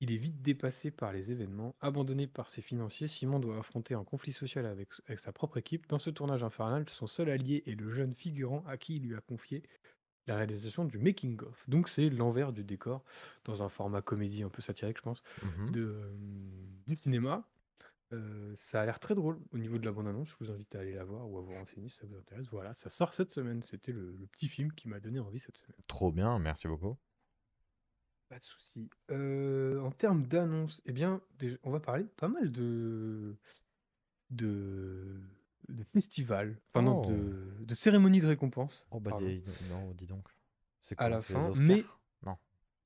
[0.00, 1.76] il est vite dépassé par les événements.
[1.80, 5.88] Abandonné par ses financiers, Simon doit affronter un conflit social avec, avec sa propre équipe.
[5.88, 9.16] Dans ce tournage infernal, son seul allié est le jeune figurant à qui il lui
[9.16, 9.62] a confié
[10.26, 11.68] la réalisation du making-of.
[11.68, 13.04] Donc c'est l'envers du décor,
[13.44, 15.70] dans un format comédie un peu satirique, je pense, Mhm.
[15.70, 16.16] de, euh,
[16.86, 17.48] du cinéma.
[18.54, 20.28] Ça a l'air très drôle au niveau de la bande-annonce.
[20.30, 22.46] Je vous invite à aller la voir ou à vous renseigner si ça vous intéresse.
[22.50, 23.62] Voilà, ça sort cette semaine.
[23.62, 25.76] C'était le, le petit film qui m'a donné envie cette semaine.
[25.88, 26.96] Trop bien, merci beaucoup.
[28.28, 28.88] Pas de souci.
[29.10, 31.20] En termes d'annonces, eh bien,
[31.62, 33.36] on va parler pas mal de
[34.30, 35.20] de,
[35.68, 37.10] de festivals, enfin non, Oh.
[37.10, 38.84] de, de cérémonies de récompense.
[38.90, 39.26] Oh bah pardon.
[39.26, 40.26] dis, non, dis donc.
[40.80, 41.62] C'est À quoi la c'est les fin, Oscars?
[41.64, 41.84] mais-
[42.24, 42.36] Non.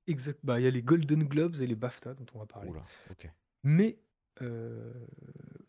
[0.07, 0.39] Exact.
[0.43, 2.71] Bah, il y a les Golden Globes et les BAFTA dont on va parler.
[3.11, 3.31] Ok.
[3.63, 3.99] Mais
[4.43, 4.93] euh,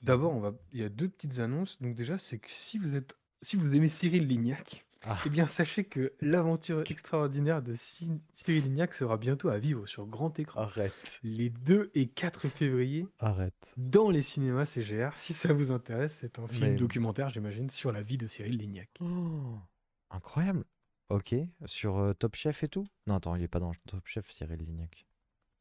[0.02, 0.54] d'abord, on va.
[0.72, 1.82] Il y a deux petites annonces.
[1.82, 5.18] Donc déjà, c'est que si vous êtes, si vous aimez Cyril Lignac, Ah.
[5.26, 10.06] eh bien sachez que l'aventure extraordinaire de Cy- Cyril Lignac sera bientôt à vivre sur
[10.06, 11.20] grand écran Arrête.
[11.24, 13.74] les 2 et 4 février Arrête.
[13.78, 15.10] dans les cinémas CGR.
[15.18, 18.58] Si ça vous intéresse, c'est un film Mais- documentaire, j'imagine, sur la vie de Cyril
[18.58, 18.90] Lignac.
[19.00, 19.58] Oh,
[20.12, 20.64] incroyable.
[21.10, 21.36] Ok,
[21.66, 22.86] sur euh, Top Chef et tout?
[23.08, 25.06] Non, attends, il est pas dans Top Chef, Cyril Lignac.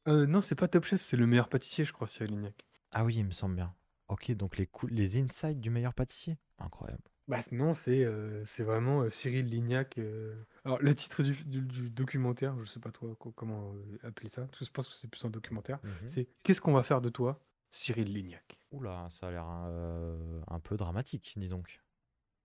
[0.07, 2.67] Euh, non, c'est pas Top Chef, c'est le meilleur pâtissier, je crois, Cyril Lignac.
[2.93, 3.75] Ah oui, il me semble bien.
[4.09, 6.39] Ok, donc les, cou- les insides du meilleur pâtissier.
[6.59, 7.03] Incroyable.
[7.29, 9.99] Bah c- non, c'est euh, c'est vraiment euh, Cyril Lignac.
[9.99, 10.35] euh,
[10.65, 14.29] Alors le titre du, du- du documentaire, je sais pas trop co- comment euh, appeler
[14.29, 15.79] ça, parce que je pense que c'est plus un documentaire.
[15.83, 16.09] Mhm.
[16.09, 17.41] C'est Qu'est-ce qu'on va faire de toi,
[17.73, 18.59] Cyril Lignac?
[18.73, 21.81] Oula, ça a l'air euh, un peu dramatique, dis donc.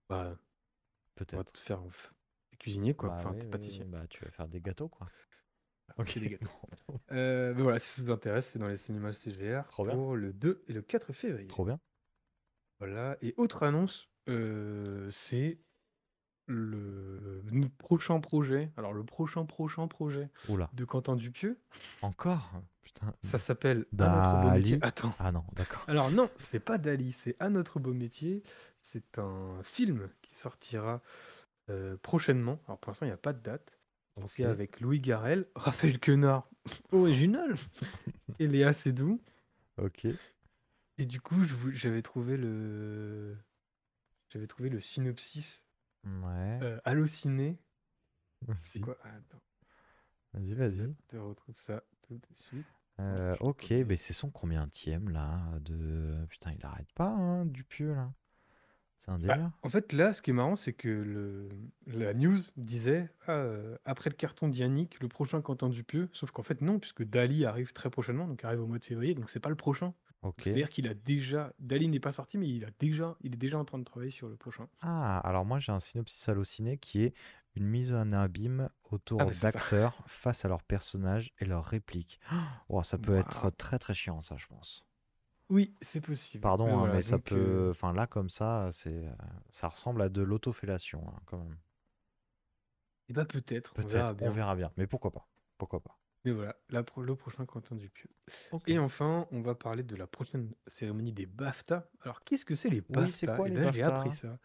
[0.09, 0.35] Bah,
[1.31, 1.53] on va Peut-être.
[1.53, 2.11] te faire f-
[2.49, 3.85] t'es cuisinier quoi, Bah enfin oui, t'es oui, pâtissier.
[3.85, 5.09] Bah, tu vas faire des gâteaux, quoi.
[5.97, 6.49] Ok, des gâteaux.
[7.11, 9.93] Euh, mais voilà, si ça vous intéresse, c'est dans les cinémas CGR Trop bien.
[9.93, 11.47] pour le 2 et le 4 février.
[11.47, 11.79] Trop bien.
[12.79, 13.17] Voilà.
[13.21, 15.59] Et autre annonce, euh, c'est
[16.47, 17.41] le
[17.77, 18.71] prochain projet.
[18.77, 21.59] Alors le prochain prochain projet Oula, de Quentin Dupieux,
[22.01, 22.51] encore?
[22.83, 23.13] Putain.
[23.21, 24.77] ça s'appelle Un autre beau métier.
[24.77, 24.79] Dali.
[24.87, 25.13] Attends.
[25.19, 25.83] Ah non, d'accord.
[25.87, 28.43] Alors non, c'est pas Dali, c'est Un autre beau métier.
[28.79, 31.01] C'est un film qui sortira
[31.69, 32.59] euh, prochainement.
[32.67, 33.79] Alors pour l'instant, il n'y a pas de date.
[34.23, 34.49] C'est Ok.
[34.49, 36.49] avec Louis Garrel, Raphaël Quenard,
[36.91, 37.55] original,
[38.39, 39.21] et Léa Seydoux.
[39.77, 40.07] Ok.
[40.97, 43.35] Et du coup, je vou- j'avais trouvé le,
[44.29, 45.63] j'avais trouvé le synopsis
[46.05, 46.59] Ouais.
[46.61, 47.57] euh, halluciné.
[48.63, 48.97] C'est quoi?
[49.03, 49.41] Attends,
[50.33, 50.77] vas-y, vas-y.
[50.77, 52.65] je te retrouve ça tout de suite.
[52.99, 53.83] Euh, je ok, copie.
[53.85, 56.25] mais c'est son combientième là de...
[56.29, 58.13] Putain, il arrête pas, hein, Dupieux là.
[59.05, 61.49] C'est un Bah, en fait, là, ce qui est marrant, c'est que le,
[61.85, 66.09] la news disait ah, euh, après le carton d'Yannick, le prochain Quentin Dupieux.
[66.11, 69.13] Sauf qu'en fait, non, puisque Dali arrive très prochainement, donc arrive au mois de février,
[69.13, 69.93] donc c'est pas le prochain.
[70.41, 71.53] C'est-à-dire qu'il a déjà.
[71.59, 74.09] Dali n'est pas sorti, mais il, a déjà, il est déjà en train de travailler
[74.09, 74.67] sur le prochain.
[74.81, 77.13] Ah, alors moi j'ai un synopsis halluciné qui est
[77.55, 82.19] une mise en abîme autour Ah bah, d'acteurs face à leurs personnages et leurs répliques.
[82.69, 84.83] Oh, ça peut être très très chiant ça, je pense.
[85.49, 86.51] Oui, c'est possible.
[86.51, 87.35] Pardon, Mais hein, voilà, mais ça donc, peut.
[87.35, 89.11] euh, Enfin là comme ça, c'est, euh,
[89.49, 91.57] ça ressemble à de l'autofellation hein, quand même.
[93.09, 94.29] eh ben, peut-être, on verra Peut-être, bien.
[94.29, 94.73] on verra bien.
[94.75, 98.09] Mais pourquoi pas Pourquoi pas Mais voilà, la pro- le prochain Quentin Dupieux.
[98.49, 98.67] Ok.
[98.67, 101.91] Et enfin, on va parler de la prochaine cérémonie des BAFTA.
[102.01, 103.83] Alors, qu'est-ce que c'est les BAFTA Oui, c'est quoi Et les là, j'ai BAFTA?
[103.83, 104.39] appris ça.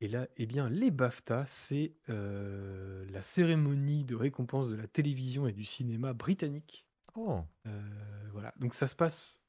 [0.00, 5.46] Et là, eh bien, les BAFTA, c'est euh, la cérémonie de récompense de la télévision
[5.48, 6.86] et du cinéma britannique.
[7.14, 9.39] Oh, Euh, voilà, donc ça se passe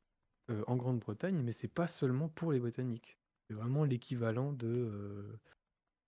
[0.52, 3.18] euh, en Grande-Bretagne, mais c'est pas seulement pour les Britanniques.
[3.48, 5.40] C'est vraiment l'équivalent de euh,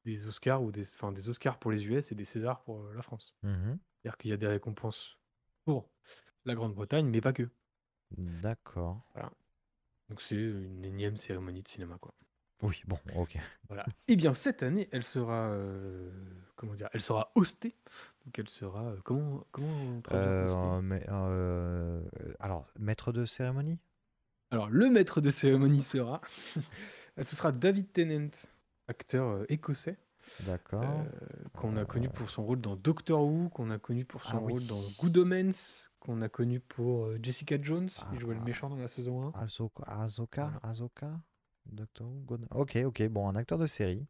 [0.05, 2.93] des Oscars ou des, enfin, des Oscars pour les US et des Césars pour euh,
[2.93, 3.35] la France.
[3.43, 5.17] mhm, C'est-à-dire qu'il y a des récompenses
[5.65, 5.89] pour
[6.45, 7.49] la Grande-Bretagne, mais pas que.
[8.17, 9.01] d'accord.
[10.09, 12.13] Donc c'est une énième cérémonie de cinéma, quoi.
[12.61, 13.37] Oui, bon, ok.
[13.67, 13.85] Voilà.
[14.07, 16.11] Eh bien, cette année, elle sera, euh,
[16.55, 17.75] comment dire, elle sera hostée.
[18.25, 22.01] Donc elle sera, euh, comment, comment Euh, mais, euh,
[22.39, 23.79] alors, maître de cérémonie?
[24.53, 26.21] Alors, le maître de cérémonie sera,
[27.19, 28.29] ce sera David Tennant,
[28.87, 29.97] acteur euh, écossais,
[30.45, 30.83] D'accord.
[30.83, 31.09] euh,
[31.53, 34.41] qu'on a connu pour son rôle dans Doctor Who, qu'on a connu pour son Ah
[34.43, 34.53] oui.
[34.53, 38.45] rôle dans Good Omens, qu'on a connu pour euh, Jessica Jones, il jouait le Ah.
[38.45, 39.41] méchant dans la saison 1.
[39.41, 40.59] Azoka, Azoka, Voilà.
[40.61, 41.19] Azoka
[41.65, 44.05] Doctor Who, God- Ok, ok, bon, un acteur de série.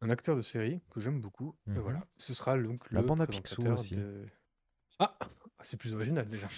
[0.00, 1.56] Un acteur de série que j'aime beaucoup.
[1.66, 1.80] Et Mhm.
[1.80, 3.94] voilà, ce sera donc La le bande à Picsou aussi.
[3.96, 4.28] de-
[5.00, 5.18] Ah,
[5.62, 6.48] c'est plus original déjà.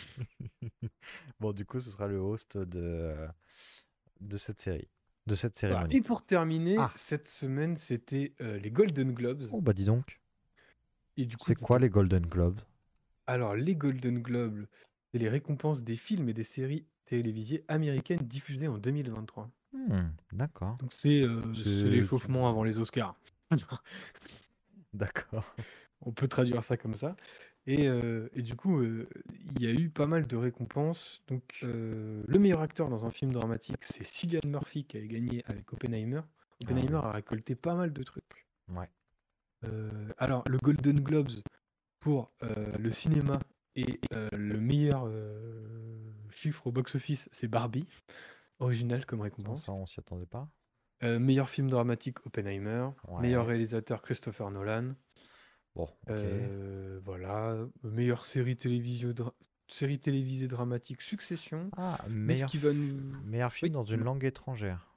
[1.40, 3.14] bon, du coup, ce sera le host de,
[4.20, 4.88] de cette série.
[5.26, 5.96] de cette cérémonie.
[5.96, 6.92] Et pour terminer, Ah.
[6.96, 9.44] cette semaine, c'était euh, les Golden Globes.
[9.52, 10.20] Oh bah dis donc.
[11.16, 12.60] Et du coup, C'est quoi les Golden Globes?
[13.26, 14.66] Alors, les Golden Globes,
[15.12, 19.50] c'est les récompenses des films et des séries télévisées américaines diffusées en 2023.
[19.72, 20.76] Hmm, D'accord.
[20.76, 21.42] Donc, c'est euh,
[21.84, 23.14] l'échauffement avant les Oscars.
[24.94, 25.54] D'accord.
[26.02, 27.16] On peut traduire ça comme ça.
[27.68, 29.06] Et, euh, et du coup, euh,
[29.54, 31.22] il y a eu pas mal de récompenses.
[31.28, 35.44] Donc, euh, le meilleur acteur dans un film dramatique, c'est Cillian Murphy qui a gagné
[35.46, 36.22] avec Oppenheimer.
[36.64, 38.46] Oppenheimer a récolté pas mal de trucs.
[38.68, 38.88] Ouais.
[40.16, 41.42] Alors, le Golden Globes
[42.00, 43.38] pour le cinéma
[43.76, 44.00] et
[44.32, 45.10] le meilleur
[46.30, 47.86] chiffre au box-office, c'est Barbie,
[48.60, 49.66] original comme récompense.
[49.66, 50.48] ça, on s'y attendait pas.
[51.02, 52.88] Meilleur film dramatique, Oppenheimer.
[53.08, 53.20] Ouais.
[53.20, 54.94] Meilleur réalisateur, Christopher Nolan.
[55.78, 55.90] Bon, ok.
[56.10, 57.56] Euh, voilà.
[57.84, 59.32] Meilleure série, dra-
[59.68, 61.70] série télévisée dramatique, Succession.
[61.76, 63.00] Ah, Mais ce meilleur, qui va nous...
[63.24, 64.92] meilleur film dans une langue étrangère.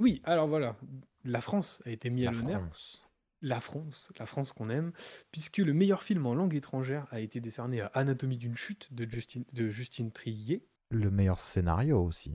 [0.00, 0.76] Oui, alors voilà.
[1.24, 2.60] La France a été mise La à l'honneur.
[2.62, 3.02] France.
[3.40, 4.92] La France, la France qu'on aime,
[5.30, 9.08] puisque le meilleur film en langue étrangère a été décerné à Anatomie d'une chute de
[9.08, 10.66] Justine, de Justine Trier.
[10.90, 12.32] Le meilleur scénario aussi.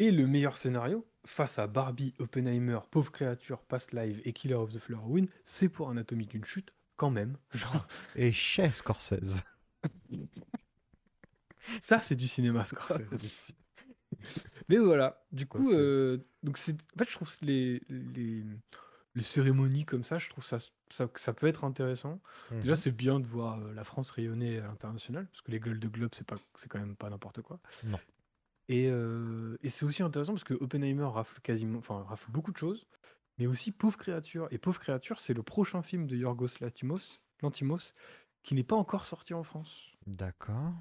[0.00, 4.72] Et le meilleur scénario, face à Barbie, Oppenheimer, Pauvre créature, Past Live et Killer of
[4.72, 7.36] the Flower Moon, c'est pour Anatomie d'une chute, quand même.
[7.52, 7.86] Genre,
[8.16, 9.42] Et chez Scorsese.
[11.80, 13.54] ça c'est du cinéma, Scorsese.
[14.68, 18.44] Mais voilà, du coup, euh, donc c'est, en fait, je trouve les, les,
[19.14, 20.58] les cérémonies comme ça, je trouve ça,
[20.90, 22.20] ça, ça peut être intéressant.
[22.50, 22.76] Déjà, Mhm.
[22.76, 26.14] c'est bien de voir euh, la France rayonner à l'international, parce que les Golden Globes,
[26.14, 27.58] c'est pas, c'est quand même pas n'importe quoi.
[27.84, 27.98] Non.
[28.68, 32.58] Et, euh, et c'est aussi intéressant parce que Oppenheimer rafle quasiment, enfin rafle beaucoup de
[32.58, 32.86] choses,
[33.38, 34.48] mais aussi Pauvre créature.
[34.50, 37.92] Et Pauvre créature, c'est le prochain film de Yorgos Lantimos, Lantimos,
[38.42, 39.92] qui n'est pas encore sorti en France.
[40.06, 40.72] D'accord.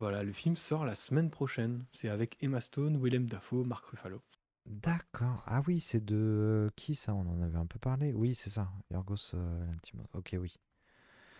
[0.00, 1.84] Voilà, le film sort la semaine prochaine.
[1.92, 4.22] C'est avec Emma Stone, Willem Dafoe, Mark Ruffalo.
[4.66, 5.42] D'accord.
[5.46, 7.14] Ah oui, c'est de qui ça?
[7.14, 8.12] On en avait un peu parlé.
[8.12, 8.70] Oui, c'est ça.
[8.90, 10.06] Yorgos euh, Lanthimos.
[10.14, 10.56] Ok, oui.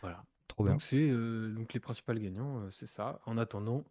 [0.03, 0.25] Voilà.
[0.47, 0.75] Trop bien.
[0.75, 3.21] Donc c'est euh, donc les principaux gagnants, euh, c'est ça.
[3.25, 3.85] En attendant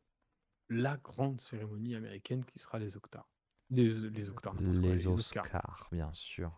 [0.70, 3.28] la grande cérémonie américaine qui sera les Octars.
[3.70, 5.45] Les, les Octars, Les Oscars.
[5.45, 6.52] Oscars, bien sûr.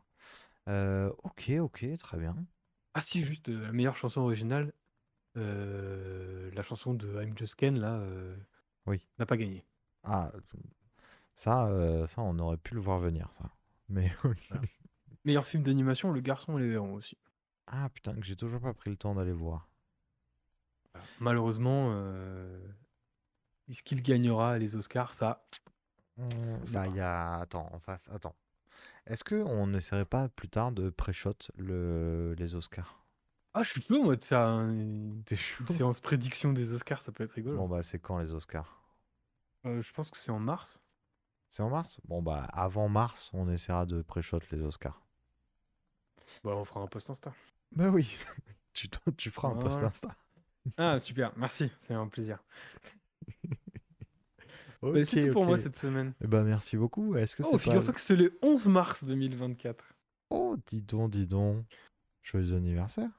[0.68, 2.36] Euh, ok, ok, très bien.
[2.94, 4.74] Ah si, juste euh, la meilleure chanson originale,
[5.38, 8.36] euh, la chanson de I'm Just Ken, là, euh,
[8.88, 9.06] Oui.
[9.20, 9.66] n'a pas gagné.
[10.04, 10.32] Ah,
[11.36, 13.52] ça, euh, ça, on aurait pu le voir venir, ça.
[13.90, 14.38] Mais ok.
[14.50, 14.64] Voilà.
[15.24, 17.18] Meilleur film d'animation, Le Garçon et les Héron aussi.
[17.68, 19.68] Ah putain, que j'ai toujours pas pris le temps d'aller voir.
[21.20, 22.60] Malheureusement, euh,
[23.68, 25.46] est-ce qu'il gagnera les Oscars Ça,
[26.18, 26.30] Hum,
[26.66, 27.40] C'est Bah, il y a.
[27.40, 28.08] Attends, en face.
[28.10, 28.36] Attends.
[29.08, 32.36] Est-ce que on n'essaierait pas plus tard de pré-shot le...
[32.38, 33.04] les Oscars?
[33.56, 35.64] Ah, je suis chaud moi de faire un- T'es chaud?
[35.64, 37.58] une séance prédiction des Oscars, ça peut être rigolo.
[37.58, 38.82] Bon bah c'est quand les Oscars?
[39.66, 40.82] Euh, je pense que c'est en mars.
[41.50, 42.00] C'est en mars?
[42.08, 45.02] Bon bah avant mars, on essaiera de pré-shot les Oscars.
[46.44, 47.34] Bah, on fera un post Insta.
[47.72, 48.18] Bah oui,
[48.74, 48.90] tu,
[49.32, 49.88] feras un post Voilà.
[49.88, 50.16] Insta.
[50.78, 52.40] Ah, super, merci, c'est un plaisir.
[54.82, 56.14] Bah, Ok, c'est tout pour moi cette semaine.
[56.22, 57.16] Eh ben merci beaucoup.
[57.16, 57.58] Est-ce que Oh, pas...
[57.58, 59.94] figure-toi que c'est le 11 mars 2024.
[60.32, 61.64] Oh, dis donc, dis donc.
[62.24, 63.10] Joyeux anniversaire.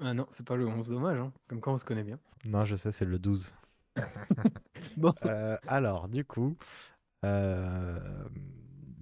[0.00, 1.32] Ah non, c'est pas le 11, dommage, hein.
[1.48, 2.18] comme quand on se connaît bien.
[2.44, 3.52] Non, je sais, c'est le 12.
[4.96, 5.14] Bon.
[5.24, 6.56] Euh, alors, du coup,
[7.24, 7.98] euh,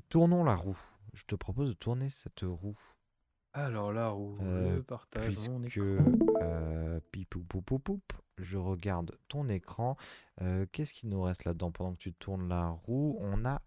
[0.09, 0.79] tournons la roue.
[1.15, 2.79] Je te propose de tourner cette roue.
[3.53, 6.13] Alors là, où Euh, le partage mon puisque écran.
[6.41, 8.03] euh, pipou, pou, pou, poup,
[8.39, 9.97] je regarde ton écran.
[10.41, 13.17] Euh, Qu'est-ce qui nous reste là-dedans pendant que tu tournes la roue?
[13.21, 13.61] On a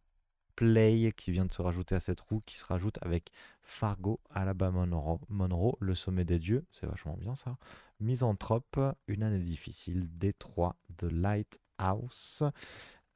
[0.55, 3.31] Play qui vient de se rajouter à cette roue, qui se rajoute avec
[3.61, 7.57] Fargo, Alabama Monroe, Monroe, Le Sommet des Dieux, c'est vachement bien ça.
[7.99, 12.43] Misanthrope, Une année difficile, Détroit, The Lighthouse.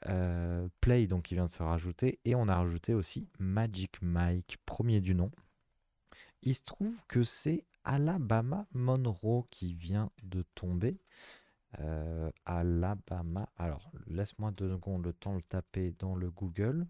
[0.08, 4.58] Euh, Play donc qui vient de se rajouter et on a rajouté aussi Magic Mike
[4.66, 5.30] premier du nom
[6.42, 11.00] il se trouve que c'est Alabama Monroe qui vient de tomber.
[11.80, 13.50] Euh, Alabama.
[13.58, 16.88] Alors, laisse-moi deux secondes le temps de le taper dans le Google.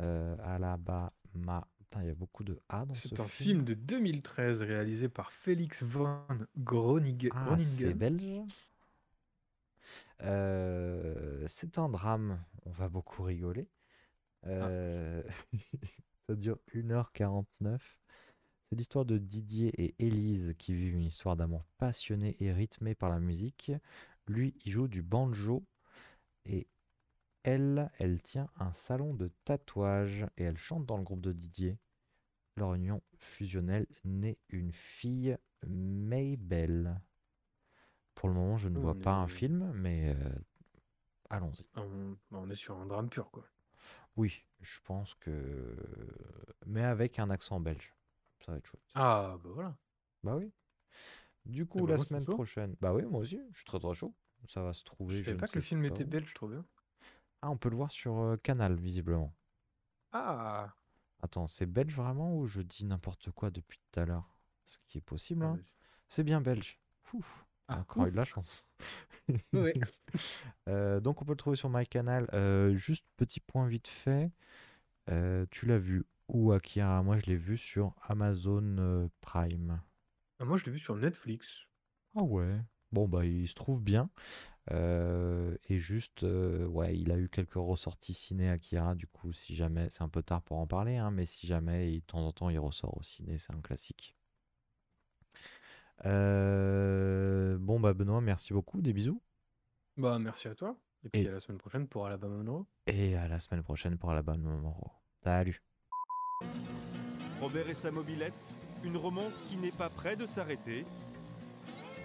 [0.00, 1.66] Euh, Alabama.
[1.78, 5.08] Putain, il y a beaucoup de A dans ce C'est un film de 2013 réalisé
[5.08, 6.20] par Félix von
[6.56, 7.30] Groningen.
[7.34, 8.42] Ah, c'est belge.
[10.22, 12.42] Euh, c'est un drame.
[12.66, 13.68] On va beaucoup rigoler.
[14.46, 15.22] Euh,
[16.28, 17.78] ça dure 1h49.
[18.74, 23.08] C'est l'histoire de Didier et Élise qui vivent une histoire d'amour passionnée et rythmée par
[23.08, 23.70] la musique.
[24.26, 25.64] Lui, il joue du banjo
[26.44, 26.66] et
[27.44, 31.78] elle, elle tient un salon de tatouage et elle chante dans le groupe de Didier.
[32.56, 35.38] Leur union fusionnelle naît une fille,
[35.68, 37.00] Maybelle.
[38.16, 40.34] Pour le moment, je ne vois pas un film, mais euh,
[41.30, 41.64] allons-y.
[41.76, 43.46] On, on est sur un drame pur, quoi.
[44.16, 45.76] Oui, je pense que.
[46.66, 47.94] Mais avec un accent belge.
[48.44, 48.82] Ça va être chouette.
[48.94, 49.76] Ah, bah voilà.
[50.22, 50.52] Bah oui.
[51.46, 52.76] Du coup, ben, la moi, je semaine prochaine.
[52.80, 54.14] Bah oui, moi aussi, je suis très très chaud.
[54.48, 55.16] Ça va se trouver.
[55.16, 56.64] Je savais ne pas que le film était belge, trop bien.
[57.42, 59.34] Ah, on peut le voir sur euh, Canal, visiblement.
[60.12, 60.74] Ah,
[61.22, 64.36] Attends, c'est belge vraiment ou je dis n'importe quoi depuis tout à l'heure?
[64.66, 65.58] Ce qui est possible, ah, hein.
[66.08, 66.78] C'est bien belge.
[67.12, 68.66] Ouf, on a Ah, encore eu de la chance.
[70.68, 72.28] Euh, donc on peut le trouver sur MyCanal.
[72.34, 74.30] Euh, juste petit point vite fait.
[75.10, 77.02] Euh, tu l'as vu où, Akira?
[77.02, 79.80] Moi, je l'ai vu sur Amazon euh, Prime.
[80.38, 81.66] Ah, moi, je l'ai vu sur Netflix.
[82.16, 82.60] Ah ouais.
[82.92, 84.10] Bon, bah, il se trouve bien.
[84.72, 88.94] Euh, et juste, euh, ouais, il a eu quelques ressorties ciné Akira.
[88.94, 91.92] Du coup, si jamais, c'est un peu tard pour en parler, hein, mais si jamais,
[91.94, 94.14] il- de temps en temps, il ressort au ciné, c'est un classique.
[96.06, 98.80] Euh, bon, bah, Benoît, merci beaucoup.
[98.80, 99.20] Des bisous.
[99.96, 100.76] Bah, merci à toi.
[101.04, 102.66] Et puis Et- à la semaine prochaine pour Alabama Monroe.
[102.86, 104.90] Et à la semaine prochaine pour Alabama Monroe.
[105.22, 105.62] Salut.
[107.44, 108.32] Robert et sa mobilette,
[108.84, 110.86] une romance qui n'est pas près de s'arrêter.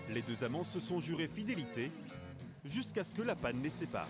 [0.10, 1.94] Les deux amants se sont jurés fidélité
[2.66, 4.10] jusqu'à ce que la panne les sépare.